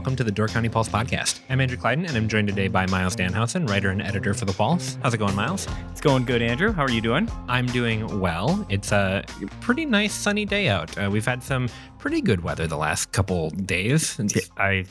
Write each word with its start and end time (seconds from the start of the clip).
welcome 0.00 0.16
to 0.16 0.24
the 0.24 0.32
Door 0.32 0.48
County 0.48 0.70
Pulse 0.70 0.88
podcast. 0.88 1.40
I'm 1.50 1.60
Andrew 1.60 1.76
Kleidon 1.76 2.06
and 2.08 2.16
I'm 2.16 2.26
joined 2.26 2.48
today 2.48 2.68
by 2.68 2.86
Miles 2.86 3.14
Danhausen, 3.14 3.68
writer 3.68 3.90
and 3.90 4.00
editor 4.00 4.32
for 4.32 4.46
The 4.46 4.52
Pulse. 4.54 4.96
How's 5.02 5.12
it 5.12 5.18
going, 5.18 5.34
Miles? 5.34 5.68
It's 5.90 6.00
going 6.00 6.24
good, 6.24 6.40
Andrew. 6.40 6.72
How 6.72 6.84
are 6.84 6.90
you 6.90 7.02
doing? 7.02 7.30
I'm 7.48 7.66
doing 7.66 8.18
well. 8.18 8.64
It's 8.70 8.92
a 8.92 9.22
pretty 9.60 9.84
nice 9.84 10.14
sunny 10.14 10.46
day 10.46 10.68
out. 10.68 10.96
Uh, 10.96 11.10
we've 11.12 11.26
had 11.26 11.42
some 11.42 11.68
pretty 11.98 12.22
good 12.22 12.42
weather 12.42 12.66
the 12.66 12.78
last 12.78 13.12
couple 13.12 13.50
days. 13.50 14.18
It's- 14.18 14.50
I 14.56 14.86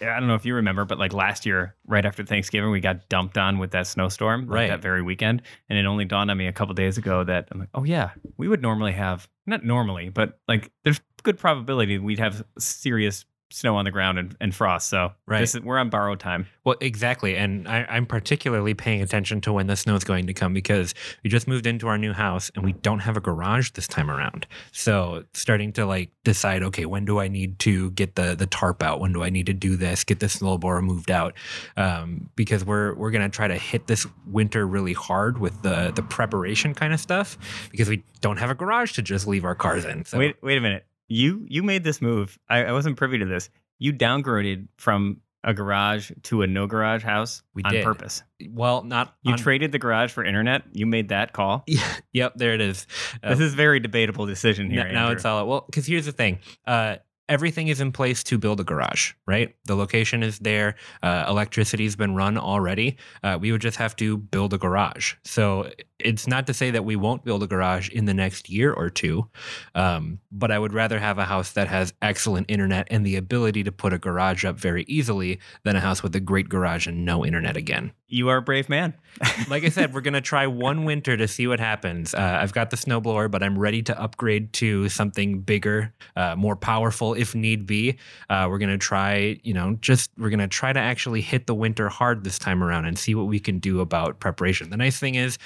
I 0.00 0.18
don't 0.18 0.26
know 0.28 0.34
if 0.34 0.46
you 0.46 0.54
remember, 0.54 0.86
but 0.86 0.98
like 0.98 1.12
last 1.12 1.44
year, 1.44 1.76
right 1.86 2.04
after 2.06 2.24
Thanksgiving, 2.24 2.70
we 2.70 2.80
got 2.80 3.10
dumped 3.10 3.36
on 3.36 3.58
with 3.58 3.72
that 3.72 3.86
snowstorm 3.86 4.46
like 4.46 4.50
Right. 4.54 4.68
that 4.70 4.80
very 4.80 5.02
weekend. 5.02 5.42
And 5.68 5.78
it 5.78 5.84
only 5.84 6.06
dawned 6.06 6.30
on 6.30 6.38
me 6.38 6.46
a 6.46 6.52
couple 6.52 6.72
days 6.74 6.96
ago 6.96 7.22
that 7.22 7.48
I'm 7.52 7.60
like, 7.60 7.68
oh 7.74 7.84
yeah, 7.84 8.12
we 8.38 8.48
would 8.48 8.62
normally 8.62 8.92
have 8.92 9.28
not 9.46 9.62
normally, 9.62 10.08
but 10.08 10.40
like 10.48 10.72
there's 10.84 11.00
good 11.22 11.38
probability 11.38 11.98
we'd 11.98 12.18
have 12.18 12.42
serious 12.58 13.26
snow 13.52 13.76
on 13.76 13.84
the 13.84 13.90
ground 13.90 14.18
and, 14.18 14.36
and 14.40 14.54
frost. 14.54 14.88
So 14.88 15.12
Right. 15.26 15.40
this 15.40 15.54
is, 15.54 15.62
we're 15.62 15.78
on 15.78 15.90
borrowed 15.90 16.20
time. 16.20 16.46
Well, 16.64 16.76
exactly. 16.80 17.36
And 17.36 17.66
I, 17.68 17.84
I'm 17.88 18.06
particularly 18.06 18.74
paying 18.74 19.02
attention 19.02 19.40
to 19.42 19.52
when 19.52 19.66
the 19.66 19.76
snow 19.76 19.94
is 19.96 20.04
going 20.04 20.26
to 20.28 20.34
come 20.34 20.52
because 20.54 20.94
we 21.24 21.30
just 21.30 21.48
moved 21.48 21.66
into 21.66 21.88
our 21.88 21.98
new 21.98 22.12
house 22.12 22.50
and 22.54 22.64
we 22.64 22.72
don't 22.72 23.00
have 23.00 23.16
a 23.16 23.20
garage 23.20 23.70
this 23.72 23.86
time 23.88 24.10
around. 24.10 24.46
So 24.70 25.24
starting 25.34 25.72
to 25.74 25.86
like 25.86 26.10
decide, 26.24 26.62
okay, 26.62 26.86
when 26.86 27.04
do 27.04 27.18
I 27.18 27.28
need 27.28 27.58
to 27.60 27.90
get 27.92 28.14
the 28.14 28.34
the 28.34 28.46
tarp 28.46 28.82
out? 28.82 29.00
When 29.00 29.12
do 29.12 29.22
I 29.22 29.30
need 29.30 29.46
to 29.46 29.52
do 29.54 29.76
this? 29.76 30.04
Get 30.04 30.20
the 30.20 30.26
snowblower 30.26 30.82
moved 30.82 31.10
out? 31.10 31.34
Um, 31.76 32.30
because 32.36 32.64
we're 32.64 32.94
we're 32.94 33.10
gonna 33.10 33.28
try 33.28 33.48
to 33.48 33.56
hit 33.56 33.86
this 33.86 34.06
winter 34.26 34.66
really 34.66 34.92
hard 34.92 35.38
with 35.38 35.62
the 35.62 35.92
the 35.94 36.02
preparation 36.02 36.74
kind 36.74 36.92
of 36.92 37.00
stuff 37.00 37.36
because 37.70 37.88
we 37.88 38.02
don't 38.20 38.38
have 38.38 38.50
a 38.50 38.54
garage 38.54 38.92
to 38.92 39.02
just 39.02 39.26
leave 39.26 39.44
our 39.44 39.54
cars 39.54 39.84
in. 39.84 40.04
So 40.04 40.18
Wait, 40.18 40.36
wait 40.42 40.56
a 40.58 40.60
minute. 40.60 40.86
You 41.12 41.44
you 41.48 41.62
made 41.62 41.84
this 41.84 42.00
move. 42.00 42.38
I, 42.48 42.64
I 42.64 42.72
wasn't 42.72 42.96
privy 42.96 43.18
to 43.18 43.24
this. 43.26 43.50
You 43.78 43.92
downgraded 43.92 44.68
from 44.78 45.20
a 45.44 45.52
garage 45.52 46.12
to 46.22 46.42
a 46.42 46.46
no 46.46 46.68
garage 46.68 47.02
house 47.02 47.42
We 47.54 47.64
on 47.64 47.72
did. 47.72 47.84
purpose. 47.84 48.22
well, 48.50 48.84
not 48.84 49.16
You 49.22 49.32
on- 49.32 49.38
traded 49.38 49.72
the 49.72 49.78
garage 49.80 50.12
for 50.12 50.24
internet. 50.24 50.62
You 50.72 50.86
made 50.86 51.08
that 51.08 51.32
call. 51.32 51.64
Yeah, 51.66 51.82
Yep, 52.12 52.34
there 52.36 52.54
it 52.54 52.60
is. 52.60 52.86
Uh, 53.22 53.30
This 53.30 53.40
is 53.40 53.52
a 53.54 53.56
very 53.56 53.80
debatable 53.80 54.24
decision 54.26 54.70
here. 54.70 54.82
N- 54.86 54.94
now 54.94 55.10
it's 55.10 55.24
all 55.24 55.46
well 55.48 55.64
because 55.66 55.84
here's 55.86 56.06
the 56.06 56.12
thing 56.12 56.38
uh, 56.66 56.96
everything 57.28 57.68
is 57.68 57.80
in 57.80 57.90
place 57.92 58.22
to 58.24 58.36
build 58.38 58.60
a 58.60 58.64
garage 58.64 59.12
right 59.26 59.54
the 59.64 59.74
location 59.74 60.22
is 60.22 60.38
there 60.40 60.74
uh, 61.02 61.24
electricity's 61.28 61.96
been 61.96 62.14
run 62.14 62.36
already 62.38 62.96
uh, 63.24 63.38
we 63.40 63.50
would 63.52 63.60
just 63.60 63.78
have 63.78 63.94
to 63.96 64.16
build 64.18 64.52
a 64.52 64.58
garage 64.58 65.14
so 65.24 65.68
it's 66.04 66.26
not 66.26 66.46
to 66.46 66.54
say 66.54 66.70
that 66.70 66.84
we 66.84 66.96
won't 66.96 67.24
build 67.24 67.42
a 67.42 67.46
garage 67.46 67.88
in 67.90 68.04
the 68.04 68.14
next 68.14 68.48
year 68.48 68.72
or 68.72 68.90
two 68.90 69.26
um, 69.74 70.18
but 70.30 70.50
i 70.50 70.58
would 70.58 70.72
rather 70.72 70.98
have 70.98 71.18
a 71.18 71.24
house 71.24 71.52
that 71.52 71.68
has 71.68 71.92
excellent 72.02 72.50
internet 72.50 72.86
and 72.90 73.04
the 73.04 73.16
ability 73.16 73.62
to 73.62 73.72
put 73.72 73.92
a 73.92 73.98
garage 73.98 74.44
up 74.44 74.58
very 74.58 74.84
easily 74.88 75.38
than 75.64 75.76
a 75.76 75.80
house 75.80 76.02
with 76.02 76.14
a 76.14 76.20
great 76.20 76.48
garage 76.48 76.86
and 76.86 77.04
no 77.04 77.24
internet 77.24 77.56
again 77.56 77.92
you 78.12 78.28
are 78.28 78.36
a 78.36 78.42
brave 78.42 78.68
man. 78.68 78.92
like 79.48 79.64
I 79.64 79.70
said, 79.70 79.94
we're 79.94 80.02
gonna 80.02 80.20
try 80.20 80.46
one 80.46 80.84
winter 80.84 81.16
to 81.16 81.26
see 81.26 81.46
what 81.46 81.60
happens. 81.60 82.14
Uh, 82.14 82.38
I've 82.40 82.52
got 82.52 82.68
the 82.68 82.76
snowblower, 82.76 83.30
but 83.30 83.42
I'm 83.42 83.58
ready 83.58 83.82
to 83.84 83.98
upgrade 84.00 84.52
to 84.54 84.88
something 84.90 85.40
bigger, 85.40 85.94
uh, 86.14 86.36
more 86.36 86.54
powerful 86.54 87.14
if 87.14 87.34
need 87.34 87.66
be. 87.66 87.96
Uh, 88.28 88.46
we're 88.50 88.58
gonna 88.58 88.76
try, 88.76 89.40
you 89.42 89.54
know, 89.54 89.78
just 89.80 90.10
we're 90.18 90.28
gonna 90.28 90.46
try 90.46 90.74
to 90.74 90.78
actually 90.78 91.22
hit 91.22 91.46
the 91.46 91.54
winter 91.54 91.88
hard 91.88 92.22
this 92.22 92.38
time 92.38 92.62
around 92.62 92.84
and 92.84 92.98
see 92.98 93.14
what 93.14 93.26
we 93.26 93.40
can 93.40 93.58
do 93.58 93.80
about 93.80 94.20
preparation. 94.20 94.68
The 94.68 94.76
nice 94.76 94.98
thing 94.98 95.14
is, 95.14 95.38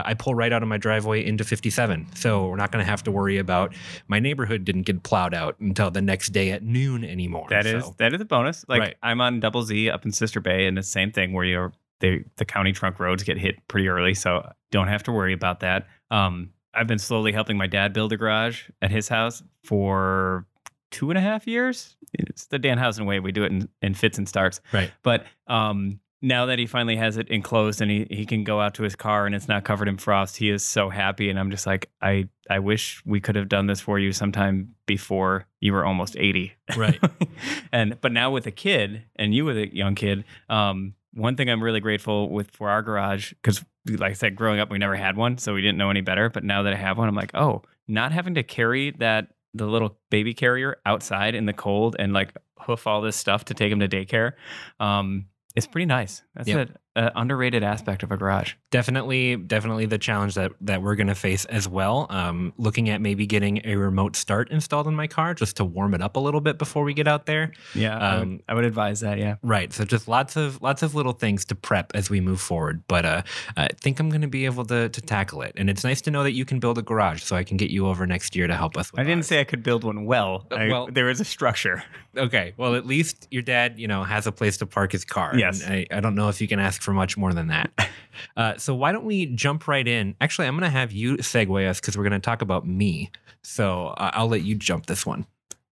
uh, 0.00 0.10
I 0.10 0.14
pull 0.14 0.34
right 0.34 0.52
out 0.52 0.62
of 0.62 0.68
my 0.68 0.76
driveway 0.78 1.24
into 1.24 1.44
57, 1.44 2.14
so 2.14 2.48
we're 2.48 2.56
not 2.56 2.72
gonna 2.72 2.84
have 2.84 3.02
to 3.04 3.10
worry 3.10 3.38
about 3.38 3.74
my 4.08 4.18
neighborhood 4.20 4.64
didn't 4.64 4.82
get 4.82 5.02
plowed 5.02 5.34
out 5.34 5.58
until 5.60 5.90
the 5.90 6.02
next 6.02 6.30
day 6.30 6.50
at 6.50 6.62
noon 6.62 7.04
anymore. 7.04 7.46
That 7.50 7.66
is 7.66 7.84
So, 7.84 7.94
that 7.98 8.14
is 8.14 8.20
a 8.20 8.24
bonus. 8.24 8.64
Like 8.68 8.80
Right. 8.80 8.96
I'm 9.02 9.20
on 9.20 9.40
Double 9.40 9.62
Z 9.62 9.90
up 9.90 10.04
in 10.04 10.12
Sister 10.12 10.40
Bay, 10.40 10.66
and 10.66 10.76
the 10.76 10.82
same 10.82 11.12
thing 11.12 11.32
where 11.32 11.44
you're 11.44 11.72
they 12.00 12.24
the 12.36 12.44
county 12.44 12.72
trunk 12.72 12.98
roads 12.98 13.22
get 13.22 13.38
hit 13.38 13.56
pretty 13.68 13.88
early, 13.88 14.14
so 14.14 14.50
don't 14.70 14.88
have 14.88 15.02
to 15.04 15.12
worry 15.12 15.32
about 15.32 15.60
that. 15.60 15.86
Um, 16.10 16.50
I've 16.72 16.86
been 16.86 16.98
slowly 16.98 17.32
helping 17.32 17.56
my 17.56 17.66
dad 17.66 17.92
build 17.92 18.12
a 18.12 18.16
garage 18.16 18.68
at 18.80 18.90
his 18.90 19.08
house 19.08 19.42
for 19.64 20.46
two 20.90 21.10
and 21.10 21.18
a 21.18 21.20
half 21.20 21.46
years. 21.46 21.96
It's 22.12 22.46
the 22.46 22.58
Danhausen 22.58 23.06
way. 23.06 23.20
We 23.20 23.32
do 23.32 23.44
it 23.44 23.52
in, 23.52 23.68
in 23.82 23.94
fits 23.94 24.18
and 24.18 24.28
starts. 24.28 24.60
Right. 24.72 24.90
But 25.02 25.26
um, 25.46 26.00
now 26.22 26.46
that 26.46 26.58
he 26.58 26.66
finally 26.66 26.96
has 26.96 27.16
it 27.16 27.28
enclosed 27.28 27.80
and 27.80 27.90
he, 27.90 28.06
he 28.10 28.26
can 28.26 28.44
go 28.44 28.60
out 28.60 28.74
to 28.74 28.82
his 28.82 28.94
car 28.94 29.26
and 29.26 29.34
it's 29.34 29.48
not 29.48 29.64
covered 29.64 29.88
in 29.88 29.96
frost, 29.96 30.36
he 30.36 30.50
is 30.50 30.62
so 30.62 30.90
happy. 30.90 31.30
And 31.30 31.38
I'm 31.38 31.50
just 31.50 31.66
like, 31.66 31.90
I, 32.02 32.28
I 32.48 32.58
wish 32.58 33.02
we 33.06 33.20
could 33.20 33.36
have 33.36 33.48
done 33.48 33.66
this 33.66 33.80
for 33.80 33.98
you 33.98 34.12
sometime 34.12 34.74
before 34.86 35.46
you 35.60 35.72
were 35.72 35.84
almost 35.84 36.16
80. 36.18 36.52
Right. 36.76 37.00
and 37.72 37.98
but 38.00 38.12
now 38.12 38.30
with 38.30 38.46
a 38.46 38.50
kid 38.50 39.04
and 39.16 39.34
you 39.34 39.46
with 39.46 39.56
a 39.56 39.74
young 39.74 39.94
kid, 39.94 40.24
um, 40.50 40.94
one 41.14 41.36
thing 41.36 41.48
I'm 41.48 41.62
really 41.62 41.80
grateful 41.80 42.28
with 42.28 42.50
for 42.50 42.68
our 42.68 42.82
garage, 42.82 43.32
because 43.42 43.64
like 43.88 44.10
I 44.10 44.14
said, 44.14 44.36
growing 44.36 44.60
up 44.60 44.70
we 44.70 44.78
never 44.78 44.96
had 44.96 45.16
one, 45.16 45.38
so 45.38 45.54
we 45.54 45.62
didn't 45.62 45.78
know 45.78 45.90
any 45.90 46.02
better. 46.02 46.28
But 46.28 46.44
now 46.44 46.62
that 46.62 46.72
I 46.72 46.76
have 46.76 46.98
one, 46.98 47.08
I'm 47.08 47.14
like, 47.14 47.34
oh, 47.34 47.62
not 47.88 48.12
having 48.12 48.34
to 48.34 48.42
carry 48.42 48.90
that 48.92 49.28
the 49.54 49.66
little 49.66 49.98
baby 50.10 50.34
carrier 50.34 50.76
outside 50.86 51.34
in 51.34 51.46
the 51.46 51.52
cold 51.52 51.96
and 51.98 52.12
like 52.12 52.32
hoof 52.58 52.86
all 52.86 53.00
this 53.00 53.16
stuff 53.16 53.46
to 53.46 53.54
take 53.54 53.72
him 53.72 53.80
to 53.80 53.88
daycare. 53.88 54.32
Um, 54.78 55.26
it's 55.56 55.66
pretty 55.66 55.86
nice. 55.86 56.22
That's 56.34 56.48
Yep. 56.48 56.70
a, 56.70 56.89
a 56.96 57.12
underrated 57.14 57.62
aspect 57.62 58.02
of 58.02 58.10
a 58.10 58.16
garage. 58.16 58.54
definitely 58.72 59.36
definitely 59.36 59.86
the 59.86 59.98
challenge 59.98 60.34
that 60.34 60.50
that 60.60 60.82
we're 60.82 60.94
going 60.96 61.06
to 61.06 61.14
face 61.14 61.44
as 61.44 61.68
well 61.68 62.06
um, 62.10 62.52
looking 62.56 62.88
at 62.88 63.00
maybe 63.00 63.26
getting 63.26 63.60
a 63.64 63.76
remote 63.76 64.16
start 64.16 64.50
installed 64.50 64.86
in 64.88 64.94
my 64.94 65.06
car 65.06 65.34
just 65.34 65.56
to 65.56 65.64
warm 65.64 65.94
it 65.94 66.00
up 66.02 66.16
a 66.16 66.20
little 66.20 66.40
bit 66.40 66.58
before 66.58 66.82
we 66.82 66.92
get 66.94 67.06
out 67.06 67.26
there 67.26 67.52
Yeah, 67.74 67.96
I, 67.96 68.14
would, 68.18 68.22
Um, 68.22 68.40
I 68.48 68.54
would 68.54 68.64
advise 68.64 69.00
that. 69.00 69.18
Yeah. 69.18 69.36
right 69.42 69.72
so 69.72 69.84
just 69.84 70.08
lots 70.08 70.36
of 70.36 70.60
lots 70.62 70.82
of 70.82 70.94
little 70.94 71.12
things 71.12 71.44
to 71.46 71.54
prep 71.54 71.92
as 71.94 72.10
we 72.10 72.20
move 72.20 72.40
forward 72.40 72.82
but 72.88 73.04
uh, 73.04 73.22
i 73.56 73.68
think 73.80 74.00
i'm 74.00 74.08
going 74.08 74.22
to 74.22 74.28
be 74.28 74.44
able 74.44 74.64
to, 74.66 74.88
to 74.88 75.00
tackle 75.00 75.42
it 75.42 75.52
and 75.56 75.70
it's 75.70 75.84
nice 75.84 76.00
to 76.00 76.10
know 76.10 76.22
that 76.24 76.32
you 76.32 76.44
can 76.44 76.58
build 76.58 76.78
a 76.78 76.82
garage 76.82 77.22
so 77.22 77.36
i 77.36 77.44
can 77.44 77.56
get 77.56 77.70
you 77.70 77.86
over 77.86 78.06
next 78.06 78.34
year 78.34 78.46
to 78.46 78.56
help 78.56 78.76
us 78.76 78.90
with 78.92 78.98
I 79.00 79.04
didn't 79.04 79.18
ours. 79.18 79.26
say 79.28 79.40
I 79.40 79.44
could 79.44 79.62
build 79.62 79.84
one 79.84 80.04
well. 80.06 80.46
Uh, 80.50 80.54
I- 80.56 80.68
well- 80.68 80.88
there 80.90 81.08
is 81.10 81.20
a 81.20 81.24
structure. 81.24 81.84
okay 82.16 82.54
well 82.56 82.74
at 82.74 82.84
least 82.86 83.28
your 83.30 83.42
dad 83.42 83.78
you 83.78 83.86
know 83.86 84.02
has 84.02 84.26
a 84.26 84.32
place 84.32 84.56
to 84.58 84.66
park 84.66 84.90
his 84.92 85.04
car 85.04 85.32
Yes. 85.38 85.62
and 85.62 85.72
I, 85.72 85.86
I 85.92 86.00
don't 86.00 86.14
know 86.16 86.28
if 86.28 86.40
you 86.40 86.48
can 86.48 86.58
ask 86.58 86.79
for 86.82 86.92
much 86.92 87.16
more 87.16 87.32
than 87.32 87.48
that 87.48 87.70
uh, 88.36 88.56
so 88.56 88.74
why 88.74 88.92
don't 88.92 89.04
we 89.04 89.26
jump 89.26 89.68
right 89.68 89.86
in 89.86 90.14
actually 90.20 90.46
i'm 90.46 90.54
going 90.54 90.62
to 90.62 90.70
have 90.70 90.92
you 90.92 91.16
segue 91.18 91.68
us 91.68 91.80
because 91.80 91.96
we're 91.96 92.04
going 92.04 92.12
to 92.12 92.18
talk 92.20 92.42
about 92.42 92.66
me 92.66 93.10
so 93.42 93.88
uh, 93.98 94.10
i'll 94.14 94.28
let 94.28 94.42
you 94.42 94.54
jump 94.54 94.86
this 94.86 95.04
one 95.06 95.26